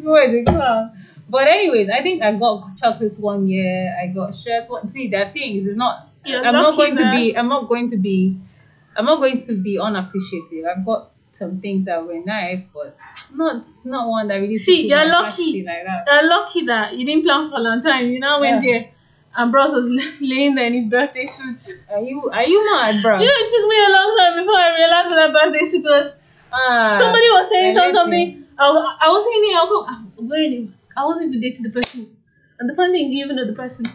Where 0.04 0.30
is 0.30 0.34
it 0.36 0.50
from? 0.50 0.92
But 1.30 1.48
anyways, 1.48 1.90
I 1.90 2.02
think 2.02 2.22
I 2.22 2.34
got 2.34 2.76
chocolates 2.78 3.18
one 3.18 3.48
year. 3.48 3.96
I 4.02 4.08
got 4.08 4.36
shirts. 4.36 4.70
One, 4.70 4.90
see, 4.90 5.08
that 5.10 5.34
things 5.34 5.66
is 5.66 5.78
not. 5.78 6.10
You're 6.26 6.46
I'm 6.46 6.54
not 6.54 6.76
going 6.76 6.96
to 6.98 7.12
be. 7.12 7.38
I'm 7.38 7.48
not 7.48 7.68
going 7.70 7.90
to 7.90 7.98
be. 7.98 8.38
I'm 8.98 9.06
not 9.06 9.20
going 9.20 9.40
to 9.40 9.54
be 9.54 9.80
unappreciative. 9.80 10.66
I've 10.66 10.86
got 10.86 11.11
some 11.32 11.60
things 11.62 11.86
that 11.86 12.06
were 12.06 12.20
nice, 12.26 12.68
but 12.68 12.98
not 13.34 13.66
not 13.84 14.08
one 14.08 14.28
that 14.28 14.36
really. 14.36 14.58
See, 14.58 14.88
you're 14.90 15.08
lucky. 15.08 15.64
like 15.64 15.84
that. 15.86 16.06
You're 16.08 16.28
lucky 16.30 16.66
that 16.66 16.98
you 16.98 17.06
didn't 17.06 17.24
plan 17.24 17.50
for 17.50 17.58
a 17.58 17.62
long 17.62 17.82
time. 17.82 18.08
You 18.10 18.20
now 18.20 18.40
went 18.40 18.64
Yeah. 18.64 18.72
there, 18.72 18.92
and 19.38 19.52
Bros 19.52 19.74
was 19.74 19.90
laying 20.22 20.56
there 20.56 20.66
in 20.66 20.74
his 20.74 20.88
birthday 20.88 21.26
suit. 21.26 21.60
Are 21.92 22.02
you 22.02 22.30
Are 22.30 22.44
you 22.46 22.60
mad, 22.72 23.02
bro? 23.02 23.18
Do 23.18 23.24
you 23.24 23.30
know 23.30 23.46
it 23.46 23.50
took 23.50 23.70
me 23.70 23.78
a 23.86 23.92
long 23.98 24.18
time 24.20 24.34
before 24.44 24.60
I 24.60 24.76
realized 24.76 25.08
what 25.10 25.16
that 25.16 25.34
birthday 25.34 25.66
suit 25.66 25.86
was? 25.86 26.20
Ah, 26.54 26.94
Somebody 26.98 27.28
was 27.32 27.50
saying 27.50 27.72
some, 27.74 27.86
I 27.86 27.92
something. 27.92 28.46
I 28.60 28.66
I 29.02 29.08
was 29.10 29.24
thinking, 29.24 29.54
I'll 29.58 29.68
go. 29.70 29.86
I'm 29.88 30.28
wearing 30.28 30.54
it. 30.54 30.70
I 30.98 31.06
wasn't 31.06 31.30
even 31.30 31.42
dating 31.42 31.64
the 31.64 31.70
person. 31.72 32.16
And 32.60 32.70
the 32.70 32.76
funny 32.76 32.92
thing 32.94 33.08
is, 33.08 33.14
you 33.14 33.24
even 33.26 33.38
know 33.38 33.48
the 33.48 33.54
person. 33.54 33.86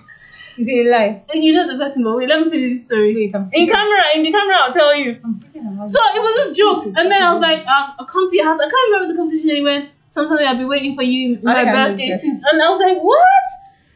Is 0.59 0.67
it 0.67 0.87
a 0.87 0.91
lie? 0.91 1.23
And 1.33 1.45
You 1.45 1.53
know 1.53 1.67
the 1.71 1.77
person, 1.77 2.03
but 2.03 2.17
wait, 2.17 2.29
let 2.29 2.41
me 2.41 2.51
finish 2.51 2.73
this 2.73 2.85
story. 2.85 3.15
Wait, 3.15 3.35
In 3.53 3.69
camera, 3.69 4.03
in 4.15 4.23
the 4.23 4.33
camera, 4.33 4.57
I'll 4.57 4.73
tell 4.73 4.97
you. 4.97 5.21
I'm 5.23 5.39
thinking 5.39 5.67
about 5.69 5.91
So 5.91 6.01
it 6.17 6.21
was 6.21 6.35
just 6.37 6.59
jokes, 6.59 6.97
and 6.97 7.13
then 7.13 7.23
I 7.23 7.29
was 7.29 7.41
like, 7.41 7.65
I'll 7.69 8.07
come 8.07 8.27
to 8.27 8.37
your 8.37 8.47
house. 8.47 8.59
I 8.59 8.65
can't 8.65 8.87
remember 8.89 9.13
the 9.13 9.19
conversation 9.21 9.51
anyway. 9.51 9.91
Something 10.11 10.47
I'll 10.47 10.57
be 10.57 10.65
waiting 10.65 10.95
for 10.95 11.03
you 11.03 11.37
in 11.37 11.45
my 11.45 11.61
I 11.61 11.65
birthday 11.71 12.09
suit, 12.09 12.41
and 12.51 12.63
I 12.63 12.71
was 12.71 12.81
like, 12.81 12.97
what? 12.97 13.47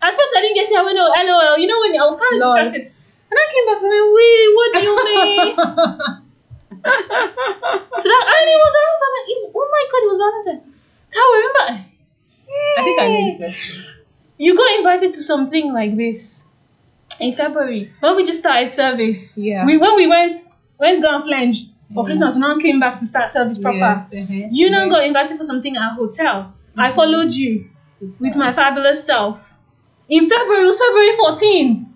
At 0.03 0.13
first 0.13 0.33
I 0.37 0.41
didn't 0.43 0.57
get 0.57 0.69
it. 0.69 0.77
I 0.77 0.85
went, 0.85 0.99
oh, 1.01 1.09
lol. 1.09 1.57
You 1.57 1.67
know 1.67 1.81
when 1.81 1.97
I 1.97 2.05
was 2.05 2.21
kind 2.21 2.37
of 2.37 2.45
distracted, 2.45 2.93
and 2.93 3.37
I 3.41 3.47
came 3.49 3.65
back 3.65 3.81
and 3.81 3.89
went, 3.89 4.09
wait, 4.13 4.49
what 4.53 4.69
do 4.77 4.81
you 4.85 4.97
mean? 5.09 5.57
so 8.01 8.07
that 8.09 8.25
and 8.37 8.49
it 8.53 8.61
was 8.61 8.75
around 8.77 8.99
Valentine. 9.01 9.43
Oh 9.49 9.69
my 9.73 9.85
god, 9.89 10.01
it 10.05 10.11
was 10.13 10.21
Valentine. 10.21 10.61
Tao, 11.09 11.25
remember? 11.41 11.89
I 12.77 12.85
think 12.85 13.01
I 13.01 13.07
know 13.09 13.49
this. 13.49 13.97
You 14.37 14.57
got 14.57 14.79
invited 14.79 15.13
to 15.13 15.23
something 15.23 15.73
like 15.73 15.97
this 15.97 16.50
in 17.21 17.33
February 17.35 17.93
when 18.01 18.17
we 18.17 18.25
just 18.25 18.39
started 18.41 18.73
service. 18.73 19.37
Yeah. 19.39 19.65
We 19.67 19.77
when 19.79 19.95
we 19.97 20.07
went 20.07 20.35
went 20.79 20.97
to 20.99 21.03
go 21.03 21.15
and 21.17 21.25
flange 21.25 21.65
for 21.95 22.03
Yeah. 22.03 22.07
Christmas, 22.07 22.35
we 22.37 22.41
now 22.41 22.59
came 22.59 22.81
back 22.81 22.97
to 22.97 23.07
start 23.07 23.31
service 23.31 23.59
proper. 23.59 24.07
Yes, 24.13 24.29
uh-huh. 24.31 24.49
You 24.51 24.71
now 24.71 24.85
Yeah. 24.85 24.89
got 24.91 25.05
invited 25.05 25.37
for 25.37 25.45
something 25.45 25.77
at 25.77 25.93
a 25.93 25.95
hotel. 25.95 26.55
I 26.77 26.87
Mm-hmm. 26.89 26.97
followed 26.97 27.33
you 27.33 27.69
with 28.19 28.37
my 28.37 28.53
fabulous 28.53 29.05
self. 29.05 29.57
In 30.09 30.29
February, 30.29 30.63
it 30.63 30.67
was 30.67 30.79
February 30.79 31.13
14. 31.17 31.87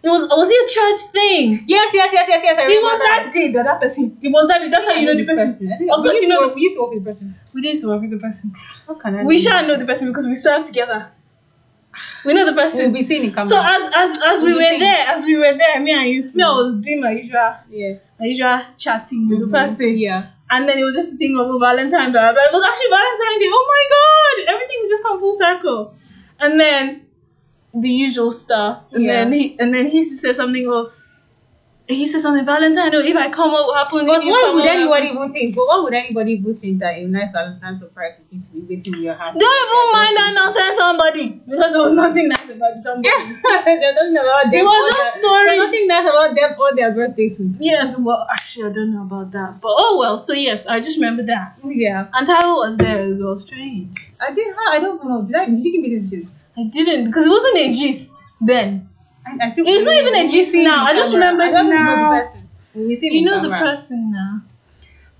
It 0.00 0.08
was 0.08 0.22
was 0.28 0.48
it 0.50 0.60
a 0.64 0.68
church 0.76 1.00
thing? 1.10 1.64
Yes, 1.66 1.90
yes, 1.92 2.10
yes, 2.12 2.26
yes, 2.28 2.40
yes. 2.44 2.58
I 2.58 2.66
It 2.70 2.80
was 2.88 2.98
that 3.00 3.32
day, 3.32 3.50
that 3.52 3.66
other 3.66 3.80
person. 3.80 4.16
It 4.22 4.28
was 4.30 4.46
that 4.48 4.60
day. 4.60 4.68
That's 4.70 4.86
how 4.88 4.94
you 4.94 5.06
know 5.06 5.16
the 5.16 5.24
person. 5.26 5.48
I 5.72 5.76
think 5.76 5.90
Of 5.90 6.02
course 6.04 6.20
you 6.22 6.28
know 6.28 6.40
work- 6.46 6.54
We 6.54 6.62
used 6.62 6.76
to 6.76 6.82
work 6.82 6.94
with 6.94 7.04
the 7.04 7.10
person. 7.12 7.34
We 7.54 7.68
used 7.68 7.82
to 7.82 7.88
work 7.88 8.00
with 8.02 8.10
the 8.12 8.18
person. 8.18 8.52
How 8.86 8.94
can 8.94 9.16
I? 9.16 9.24
We 9.24 9.38
shall 9.38 9.66
know 9.66 9.76
the 9.76 9.84
person 9.84 10.06
because 10.08 10.26
we 10.28 10.36
served 10.36 10.66
together. 10.66 11.10
We 12.24 12.34
know 12.34 12.44
the 12.44 12.52
We'll 12.52 12.62
person. 12.62 12.92
be 12.92 13.04
seeing 13.04 13.24
it 13.24 13.34
coming. 13.34 13.48
So 13.48 13.60
as 13.60 13.82
as 13.94 14.22
as 14.22 14.42
we 14.42 14.52
We'll 14.52 14.58
be 14.58 14.72
were 14.74 14.78
there, 14.78 15.06
as 15.08 15.24
we 15.24 15.36
were 15.36 15.56
there, 15.56 15.80
me 15.80 15.92
and 15.92 16.08
you, 16.10 16.22
me, 16.34 16.42
I 16.42 16.46
mm. 16.46 16.56
was 16.56 16.80
doing 16.80 17.00
my 17.00 17.12
usual, 17.12 17.54
yeah. 17.68 17.94
my 18.18 18.26
usual 18.26 18.60
chatting 18.76 19.28
with 19.28 19.40
the 19.40 19.48
person. 19.48 19.98
Yeah. 19.98 20.26
And 20.50 20.68
then 20.68 20.78
it 20.78 20.84
was 20.84 20.94
just 20.94 21.14
a 21.14 21.16
thing 21.16 21.38
of 21.38 21.46
oh, 21.48 21.58
Valentine 21.58 22.10
Day. 22.12 22.30
But 22.34 22.44
it 22.48 22.52
was 22.52 22.64
actually 22.64 22.88
Valentine 22.88 23.38
Day. 23.40 23.50
Oh 23.50 23.66
my 23.74 23.84
god! 23.96 24.54
Everything's 24.54 24.88
just 24.88 25.02
come 25.02 25.18
full 25.20 25.34
circle. 25.34 25.94
And 26.40 26.58
then 26.58 27.02
the 27.74 27.90
usual 27.90 28.32
stuff. 28.32 28.86
And 28.92 29.04
Yeah. 29.04 29.24
then 29.24 29.32
he 29.32 29.56
and 29.58 29.74
then 29.74 29.86
he 29.86 30.02
said 30.02 30.34
something 30.34 30.66
oh 30.68 30.92
he 31.88 32.06
said 32.06 32.20
something 32.20 32.44
Valentine 32.44 32.92
if 32.92 33.16
I 33.16 33.30
come 33.30 33.50
what 33.50 33.66
will 33.66 33.74
happen? 33.74 34.06
But 34.06 34.22
what 34.24 34.54
would 34.54 34.66
anybody 34.66 35.08
even 35.08 35.32
think? 35.32 35.56
But 35.56 35.66
what 35.66 35.84
would 35.84 35.94
anybody 35.94 36.32
even 36.34 36.54
think 36.56 36.80
that 36.80 36.94
a 36.98 37.06
nice 37.06 37.32
Valentine 37.32 37.78
surprise 37.78 38.16
would 38.18 38.30
be 38.30 38.38
to 38.38 38.52
be 38.52 38.60
waiting 38.76 38.94
in 38.94 39.02
your 39.02 39.14
house? 39.14 39.34
Don't 39.38 39.42
even 39.42 39.92
mind 39.92 40.16
that 40.16 40.32
nonsense 40.34 40.76
somebody 40.76 41.28
because 41.48 41.72
there 41.72 41.80
was 41.80 41.94
nothing 41.94 42.28
nice 42.28 42.48
about 42.50 42.78
somebody. 42.78 43.08
There's 43.64 43.94
nothing 43.94 44.16
about 44.16 44.44
them. 44.50 44.54
It 44.54 44.64
was 44.64 44.94
just 44.94 45.14
their- 45.14 45.22
story. 45.22 45.44
There's 45.46 45.66
nothing 45.66 45.86
nice 45.88 46.08
about 46.08 46.34
them 46.36 46.54
or 46.60 46.74
their 46.76 46.92
birthday 46.92 47.28
suit. 47.30 47.56
yes, 47.58 47.98
well 47.98 48.26
actually 48.30 48.70
I 48.70 48.72
don't 48.72 48.92
know 48.92 49.02
about 49.02 49.30
that. 49.32 49.60
But 49.60 49.72
oh 49.76 49.96
well, 49.98 50.18
so 50.18 50.34
yes, 50.34 50.66
I 50.66 50.80
just 50.80 50.98
remember 50.98 51.22
that. 51.24 51.56
Yeah. 51.64 52.08
And 52.12 52.26
Taiwo 52.28 52.66
was 52.68 52.76
there 52.76 53.00
as 53.00 53.18
well, 53.20 53.36
strange. 53.38 54.12
I 54.20 54.32
did. 54.32 54.54
How 54.54 54.72
I 54.72 54.78
don't 54.80 55.02
know. 55.04 55.22
Did 55.22 55.36
I? 55.36 55.46
Did 55.46 55.64
you 55.64 55.72
give 55.72 55.80
me 55.82 55.94
this 55.94 56.10
gist? 56.10 56.32
I 56.58 56.64
didn't 56.64 57.06
because 57.06 57.24
it 57.24 57.30
wasn't 57.30 57.56
a 57.56 57.72
gist 57.72 58.12
then. 58.40 58.88
I, 59.28 59.46
I 59.46 59.50
feel 59.54 59.64
It's 59.66 59.84
not 59.84 59.94
even 59.94 60.14
a 60.14 60.24
GC 60.26 60.64
now. 60.64 60.84
I 60.86 60.94
just 60.94 61.12
remember 61.12 61.42
I 61.42 61.50
know 61.50 61.62
now. 61.62 62.10
the 62.10 62.26
person. 62.26 62.48
You 62.74 63.24
know 63.24 63.42
the 63.42 63.50
person 63.50 64.12
now. 64.12 64.42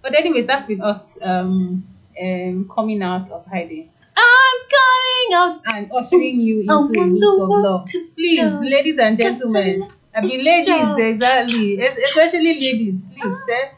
But 0.03 0.14
anyways, 0.14 0.47
that's 0.47 0.68
with 0.68 0.81
us 0.81 1.07
um, 1.21 1.87
um 2.21 2.71
coming 2.75 3.03
out 3.03 3.31
of 3.31 3.47
hiding 3.47 3.90
I'm 4.16 4.59
coming 4.79 5.31
out. 5.35 5.61
and 5.75 5.92
ushering 5.92 6.40
you 6.40 6.61
into 6.61 7.01
a 7.01 7.07
week 7.07 7.23
of 7.23 7.49
love. 7.49 7.87
Please, 8.16 8.53
ladies 8.61 8.99
and 8.99 9.16
gentlemen, 9.16 9.88
I 10.14 10.21
mean 10.23 10.44
ladies 10.44 10.97
exactly, 10.99 11.81
especially 11.81 12.44
ladies. 12.44 13.03
Please, 13.03 13.37
eh, 13.51 13.68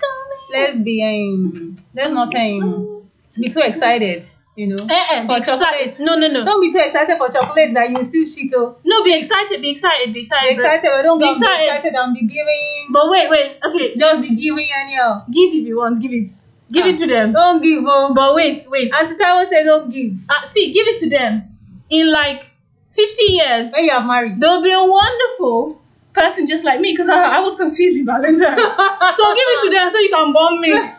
let's 0.53 0.79
be 0.79 1.03
um, 1.03 1.77
let's 1.95 2.13
not 2.13 2.35
um, 2.35 3.03
be 3.39 3.49
too 3.49 3.61
excited. 3.61 4.25
You 4.57 4.67
know, 4.67 4.77
Eh, 4.91 5.05
eh, 5.13 5.21
be 5.23 5.27
For 5.29 5.37
excited. 5.39 5.95
chocolate. 5.95 6.01
No, 6.01 6.17
no, 6.17 6.27
no. 6.29 6.45
don't 6.45 6.61
be 6.61 6.73
too 6.73 6.85
excited 6.85 7.17
for 7.17 7.29
chocolate 7.31 7.73
that 7.73 7.89
you 7.89 7.97
still 7.97 8.27
shit. 8.27 8.53
Oh, 8.55 8.77
No, 8.85 9.03
be 9.05 9.15
excited, 9.17 9.63
be 9.63 9.71
excited, 9.71 10.09
be 10.09 10.13
be 10.15 10.21
excited. 10.21 10.57
but- 10.57 10.65
excited, 10.65 10.91
but 10.93 11.03
don't 11.03 11.19
be 11.19 11.29
excited. 11.29 11.59
be 11.59 11.65
excited 11.77 11.95
and 11.95 12.15
be 12.15 12.23
giving. 12.27 12.87
But 12.93 13.09
wait, 13.11 13.31
wait. 13.31 13.57
Okay, 13.65 13.97
Just 13.97 14.29
be 14.29 14.37
giving 14.37 14.67
anyhow. 14.83 15.23
give 15.31 15.55
if 15.55 15.67
you 15.67 15.79
want. 15.79 16.03
Give 16.03 16.13
it. 16.13 16.29
Give 16.73 16.87
it 16.87 16.99
to 16.99 17.07
them. 17.07 17.33
Don't 17.33 17.63
give. 17.63 17.85
Oh, 17.87 18.13
But 18.13 18.35
wait, 18.35 18.59
wait. 18.69 18.93
Auntie 18.93 19.15
Tawo 19.15 19.49
say 19.49 19.65
don't 19.65 19.91
give. 19.91 20.13
Uh, 20.29 20.45
see, 20.45 20.71
give 20.73 20.87
it 20.89 20.97
to 20.99 21.09
them. 21.09 21.43
In 21.89 22.11
like 22.13 22.45
50 22.93 23.23
years, 23.33 23.73
When 23.77 23.85
you 23.87 23.93
are 23.93 24.05
married. 24.05 24.39
there'll 24.39 24.63
be 24.63 24.73
a 24.73 24.85
wonderful 24.85 25.81
person 26.13 26.47
just 26.47 26.65
like 26.65 26.81
me 26.81 26.93
because 26.93 27.09
I, 27.09 27.37
I 27.39 27.41
was 27.41 27.57
conceived 27.57 27.97
in 27.97 28.05
Valentine. 28.05 28.57
so 29.15 29.35
give 29.35 29.49
it 29.55 29.61
to 29.65 29.71
them 29.71 29.91
so 29.91 29.99
you 29.99 30.11
can 30.11 30.33
bomb 30.33 30.61
me. 30.61 30.75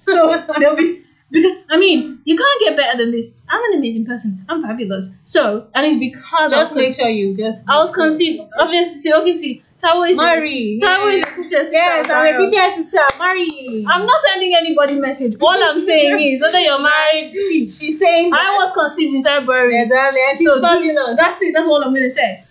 So 0.00 0.44
they'll 0.60 0.76
be 0.76 1.02
because 1.30 1.54
I 1.70 1.76
mean 1.76 2.20
you 2.24 2.36
can't 2.36 2.60
get 2.60 2.76
better 2.76 2.96
than 2.98 3.10
this. 3.10 3.38
I'm 3.48 3.62
an 3.72 3.78
amazing 3.78 4.06
person. 4.06 4.44
I'm 4.48 4.62
fabulous. 4.62 5.18
So 5.24 5.68
and 5.74 5.86
it's 5.86 5.98
because 5.98 6.52
I 6.52 6.58
was, 6.58 6.68
just 6.70 6.74
make 6.76 6.94
sure 6.94 7.08
you 7.08 7.36
just. 7.36 7.62
I 7.68 7.76
was 7.76 7.90
conceived. 7.92 8.42
Obviously, 8.58 8.98
see, 9.00 9.12
okay, 9.12 9.34
see, 9.34 9.62
Tawo 9.82 10.08
is 10.08 10.16
Marry. 10.16 10.78
Tawo 10.80 11.12
is 11.12 11.22
a 11.22 11.26
Christian 11.26 11.60
sister. 11.64 11.72
Yes, 11.76 12.10
I'm 12.10 12.34
a. 12.34 12.36
Christian 12.36 12.84
sister. 12.84 13.18
Marry. 13.18 13.84
I'm 13.86 14.06
not 14.06 14.20
sending 14.26 14.54
anybody 14.56 15.00
message. 15.00 15.36
All 15.40 15.62
I'm 15.62 15.78
saying 15.78 16.18
is 16.32 16.42
whether 16.42 16.60
you're 16.60 16.78
married. 16.80 17.32
See, 17.42 17.68
She's 17.68 17.98
saying 17.98 18.30
that. 18.30 18.40
I 18.40 18.56
was 18.56 18.72
conceived 18.72 19.14
in 19.14 19.22
February. 19.22 19.80
Exactly. 19.82 20.20
And 20.28 20.36
she's 20.36 20.46
So 20.46 20.54
do- 20.60 21.14
that's 21.16 21.42
it. 21.42 21.52
That's 21.54 21.68
all 21.68 21.82
I'm 21.82 21.92
gonna 21.92 22.08
say. 22.10 22.44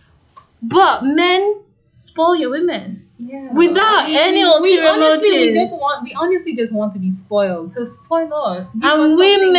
But 0.61 1.03
men 1.03 1.61
spoil 1.97 2.35
your 2.35 2.51
women. 2.51 3.04
Yeah. 3.17 3.47
Without 3.53 4.09
any 4.09 4.41
ulterior 4.41 4.89
honestly, 4.89 5.31
We 5.31 5.37
motives. 5.53 5.57
just 5.57 5.81
want. 5.81 6.03
We 6.03 6.13
honestly 6.13 6.53
just 6.55 6.73
want 6.73 6.91
to 6.93 6.99
be 6.99 7.11
spoiled. 7.11 7.71
So 7.71 7.85
spoil 7.85 8.33
us. 8.33 8.67
Give 8.73 8.83
and 8.83 9.15
women 9.17 9.53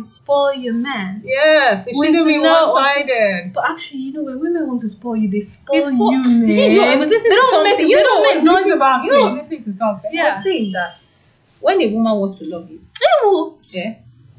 nice. 0.00 0.10
spoil 0.12 0.54
your 0.54 0.74
man. 0.74 1.22
Yes, 1.24 1.86
it 1.86 1.94
shouldn't 1.94 2.26
be 2.26 2.38
no 2.38 2.72
one-sided. 2.72 3.52
But 3.54 3.70
actually, 3.70 4.00
you 4.00 4.12
know, 4.14 4.24
when 4.24 4.40
women 4.40 4.66
want 4.66 4.80
to 4.80 4.88
spoil 4.88 5.16
you, 5.16 5.28
they 5.30 5.40
spoil 5.40 5.76
It's 5.78 5.88
spo- 5.88 6.10
you, 6.24 6.40
man. 6.40 6.50
See, 6.50 6.74
no, 6.74 6.82
I 6.82 6.96
was 6.96 7.08
listening 7.08 7.30
they 7.30 7.36
to 7.36 7.40
don't 7.40 7.64
make. 7.64 7.88
You 7.88 7.96
don't 8.02 8.22
make 8.24 8.36
I'm 8.38 8.44
noise 8.44 8.70
about 8.70 9.04
You 9.04 9.24
I'm 9.24 9.36
listening 9.38 9.64
to 9.64 9.72
something. 9.72 10.10
Yeah. 10.12 10.22
I 10.22 10.34
was 10.36 10.44
saying 10.44 10.72
that 10.72 10.96
when 11.60 11.80
a 11.80 11.88
woman 11.94 12.16
wants 12.18 12.38
to 12.40 12.46
love 12.46 12.68
you, 12.70 12.80
yeah, 13.68 13.94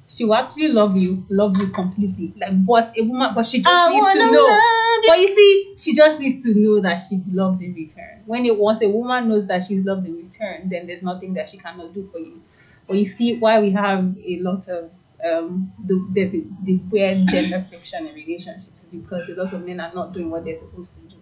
she 0.09 0.25
will 0.25 0.35
actually 0.35 0.67
love 0.67 0.97
you, 0.97 1.25
love 1.29 1.55
you 1.57 1.67
completely. 1.67 2.33
Like, 2.37 2.65
but 2.65 2.93
a 2.97 3.03
woman, 3.03 3.31
but 3.33 3.45
she 3.45 3.59
just 3.59 3.69
I 3.71 3.89
needs 3.91 4.11
to 4.11 4.19
know. 4.19 4.80
But 5.11 5.19
you 5.19 5.27
see, 5.27 5.73
she 5.77 5.93
just 5.93 6.19
needs 6.19 6.41
to 6.45 6.53
know 6.53 6.79
that 6.79 7.01
she's 7.09 7.27
loved 7.27 7.61
in 7.61 7.73
return. 7.73 8.21
When 8.25 8.45
it 8.45 8.57
once 8.57 8.81
a 8.81 8.87
woman 8.87 9.27
knows 9.27 9.45
that 9.47 9.61
she's 9.65 9.83
loved 9.83 10.07
in 10.07 10.15
return, 10.15 10.69
then 10.69 10.87
there's 10.87 11.03
nothing 11.03 11.33
that 11.33 11.49
she 11.49 11.57
cannot 11.57 11.93
do 11.93 12.07
for 12.13 12.19
you. 12.19 12.41
But 12.87 12.95
you 12.95 13.03
see 13.03 13.37
why 13.37 13.59
we 13.59 13.71
have 13.71 14.15
a 14.25 14.39
lot 14.39 14.69
of 14.69 14.89
um 15.21 15.73
the 15.85 16.07
there's 16.15 16.31
the, 16.31 16.45
the 16.63 16.77
weird 16.89 17.27
gender 17.27 17.61
friction 17.69 18.07
in 18.07 18.15
relationships 18.15 18.85
because 18.89 19.27
a 19.27 19.33
lot 19.33 19.53
of 19.53 19.65
men 19.65 19.81
are 19.81 19.93
not 19.93 20.13
doing 20.13 20.29
what 20.29 20.45
they're 20.45 20.57
supposed 20.57 20.95
to 20.95 21.01
do. 21.01 21.17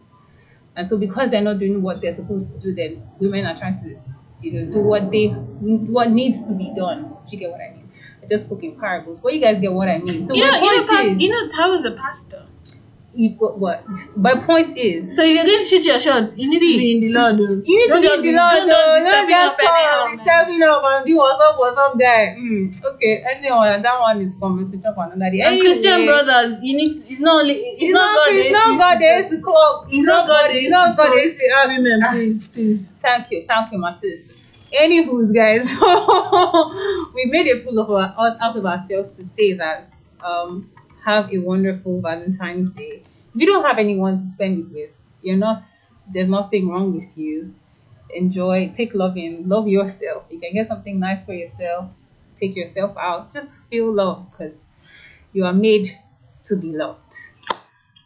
And 0.75 0.87
so 0.87 0.99
because 0.99 1.31
they're 1.31 1.41
not 1.41 1.57
doing 1.57 1.81
what 1.81 1.99
they're 1.99 2.15
supposed 2.15 2.53
to 2.55 2.61
do, 2.61 2.75
then 2.75 3.01
women 3.19 3.47
are 3.47 3.55
trying 3.57 3.79
to, 3.79 3.99
you 4.39 4.51
know, 4.51 4.71
do 4.71 4.81
what 4.81 5.09
they 5.09 5.29
what 5.29 6.11
needs 6.11 6.47
to 6.47 6.53
be 6.53 6.71
done. 6.75 7.09
Do 7.27 7.35
you 7.35 7.39
get 7.39 7.49
what 7.49 7.59
I 7.59 7.71
mean? 7.71 7.89
I 8.21 8.27
just 8.27 8.45
spoke 8.45 8.63
in 8.63 8.79
parables, 8.79 9.19
but 9.19 9.33
you 9.33 9.41
guys 9.41 9.59
get 9.59 9.73
what 9.73 9.89
I 9.89 9.97
mean. 9.97 10.23
So 10.25 10.35
You 10.35 10.43
know, 10.43 10.57
you 10.59 10.77
know, 10.77 10.85
past, 10.85 11.19
you 11.19 11.29
know, 11.29 11.89
a 11.89 11.91
pastor. 11.97 12.45
You- 13.13 13.35
what, 13.37 13.59
what? 13.59 13.83
My 14.15 14.35
point 14.35 14.77
is, 14.77 15.15
So 15.15 15.23
if 15.23 15.29
you're 15.35 15.43
going 15.45 15.59
to 15.59 15.63
shoot 15.65 15.85
your 15.85 15.99
shots, 15.99 16.37
you 16.37 16.49
need 16.49 16.61
See, 16.61 16.73
to 16.73 16.79
be 16.79 16.91
in 16.93 16.99
the 17.01 17.09
Lord. 17.09 17.37
though. 17.37 17.61
You 17.65 17.77
need 17.79 17.89
Don't 17.89 18.01
to 18.03 18.21
be 18.21 18.29
be- 18.29 18.31
the 18.31 18.37
Lord, 18.37 18.53
don't 18.53 18.67
though. 18.67 18.95
just 18.95 19.05
be 19.05 19.09
stepping 19.09 19.35
up 19.35 19.57
man. 19.59 20.19
stepping 20.25 20.63
up 20.63 20.83
and 20.85 21.05
do 21.05 21.17
what's 21.17 21.41
up, 21.43 21.55
what's 21.59 21.77
up, 21.77 21.99
guy. 21.99 22.35
Mm. 22.37 22.85
Okay, 22.85 23.23
anyway, 23.27 23.79
that 23.81 23.99
one 23.99 24.21
is 24.21 24.33
conversation 24.39 24.93
for 24.93 25.03
another 25.05 25.31
day. 25.31 25.41
And 25.41 25.59
Christian 25.59 26.05
brothers, 26.05 26.57
you 26.61 26.77
need 26.77 26.91
to, 26.93 27.11
it's 27.11 27.19
not 27.19 27.41
only 27.41 27.53
it's, 27.55 27.83
It's 27.89 27.93
not, 27.93 28.15
God. 28.15 28.35
It's 28.35 28.51
not 28.51 28.77
God. 28.79 28.93
to 28.93 28.99
There 28.99 29.21
talk. 29.23 29.31
is 29.31 29.37
the 29.37 29.41
clock. 29.43 29.87
It's 29.89 30.05
not 30.05 30.27
God. 30.27 30.49
It's 30.51 30.71
not 30.71 30.97
God. 30.97 31.11
It's 31.17 31.39
the 31.39 31.67
women, 31.67 31.99
please, 32.11 32.47
please. 32.47 32.91
Thank 33.01 33.31
you, 33.31 33.45
thank 33.45 33.71
you, 33.71 33.77
my 33.79 33.91
sis. 33.93 34.35
Anywho's, 34.79 35.31
guys, 35.31 35.65
we 37.15 37.25
made 37.25 37.47
a 37.47 37.63
fool 37.63 37.79
of 37.79 37.89
our, 37.89 38.15
out 38.39 38.55
of 38.55 38.65
ourselves 38.65 39.11
to 39.13 39.25
say 39.25 39.53
that 39.53 39.89
um, 40.23 40.69
have 41.05 41.33
a 41.33 41.39
wonderful 41.39 42.01
Valentine's 42.01 42.71
Day. 42.71 43.03
If 43.33 43.41
you 43.41 43.45
don't 43.47 43.63
have 43.65 43.77
anyone 43.77 44.25
to 44.25 44.31
spend 44.31 44.59
it 44.59 44.73
with, 44.73 44.91
you're 45.21 45.37
not. 45.37 45.63
There's 46.11 46.29
nothing 46.29 46.69
wrong 46.69 46.95
with 46.95 47.17
you. 47.17 47.53
Enjoy, 48.09 48.73
take 48.75 48.93
love 48.95 49.17
in, 49.17 49.47
love 49.47 49.67
yourself. 49.67 50.25
You 50.31 50.39
can 50.39 50.53
get 50.53 50.67
something 50.67 50.99
nice 50.99 51.23
for 51.25 51.33
yourself. 51.33 51.91
Take 52.39 52.55
yourself 52.55 52.97
out. 52.97 53.31
Just 53.33 53.63
feel 53.67 53.93
love 53.93 54.31
because 54.31 54.65
you 55.33 55.45
are 55.45 55.53
made 55.53 55.89
to 56.45 56.55
be 56.57 56.71
loved. 56.75 57.13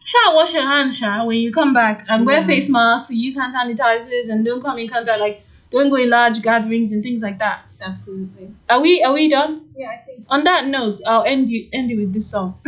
Sha, 0.04 0.34
wash 0.36 0.54
your 0.54 0.64
hands, 0.64 0.98
Sha, 0.98 1.24
when 1.26 1.38
you 1.38 1.52
come 1.52 1.74
back, 1.74 2.06
and 2.10 2.26
wear 2.26 2.40
Yeah. 2.42 2.46
face 2.48 2.70
masks, 2.70 3.12
use 3.14 3.36
hand 3.36 3.54
sanitizers, 3.54 4.30
and 4.30 4.46
don't 4.46 4.62
come 4.62 4.78
in 4.78 4.88
contact 4.90 5.20
like 5.20 5.42
don't 5.72 5.90
go 5.90 5.96
in 5.96 6.10
large 6.10 6.42
gatherings 6.42 6.92
and 6.92 7.02
things 7.02 7.22
like 7.24 7.40
that. 7.40 7.66
Absolutely. 7.84 8.54
Are 8.70 8.80
we 8.82 9.04
are 9.04 9.14
we 9.14 9.30
done? 9.30 9.70
Yeah, 9.76 9.90
I 9.90 9.98
think. 10.06 10.26
On 10.30 10.44
that 10.46 10.66
note, 10.68 11.00
I'll 11.06 11.24
end 11.24 11.50
you 11.50 11.68
end 11.74 11.92
it 11.92 11.98
with 11.98 12.14
this 12.14 12.30
song. 12.32 12.60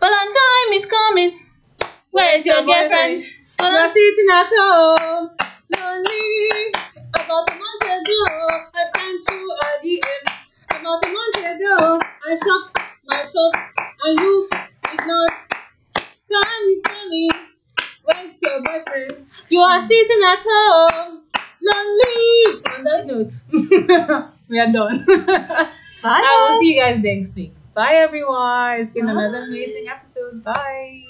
Valentine 0.00 0.72
is 0.72 0.86
coming. 0.86 1.38
Where's 2.10 2.46
your 2.46 2.64
girlfriend? 2.64 3.18
You 3.18 3.66
are 3.66 3.92
sitting 3.92 4.28
at 4.32 4.48
home, 4.50 5.30
lonely. 5.76 6.72
About 7.14 7.50
a 7.50 7.54
month 7.54 7.84
ago, 7.84 8.20
I 8.74 8.84
sent 8.96 9.24
you 9.30 9.52
a 9.52 9.84
DM. 9.84 10.24
About 10.70 11.04
a 11.04 11.08
month 11.08 11.38
ago, 11.38 12.00
I 12.26 12.36
shot 12.36 12.64
my 13.06 13.22
shot, 13.22 13.54
and 14.04 14.20
you 14.20 14.48
ignored. 14.92 15.32
Time 16.32 16.64
is 16.68 16.82
coming. 16.84 17.30
Where's 18.04 18.34
your 18.42 18.62
boyfriend? 18.62 19.10
You 19.48 19.60
are 19.60 19.82
sitting 19.88 20.22
at 20.24 20.38
home, 20.46 21.22
lonely. 21.72 22.62
On 22.76 22.84
that 22.84 23.06
note, 23.06 23.32
we 24.48 24.58
are 24.60 24.72
done. 24.72 25.04
Bye. 26.02 26.22
I 26.24 26.48
will 26.50 26.60
see 26.60 26.74
you 26.76 26.80
guys 26.80 27.02
next 27.02 27.34
week. 27.34 27.52
Bye, 27.74 27.94
everyone. 27.94 28.80
It's 28.80 28.90
been 28.90 29.06
Bye. 29.06 29.12
another 29.12 29.44
amazing 29.44 29.86
episode. 29.88 30.42
Bye. 30.44 31.04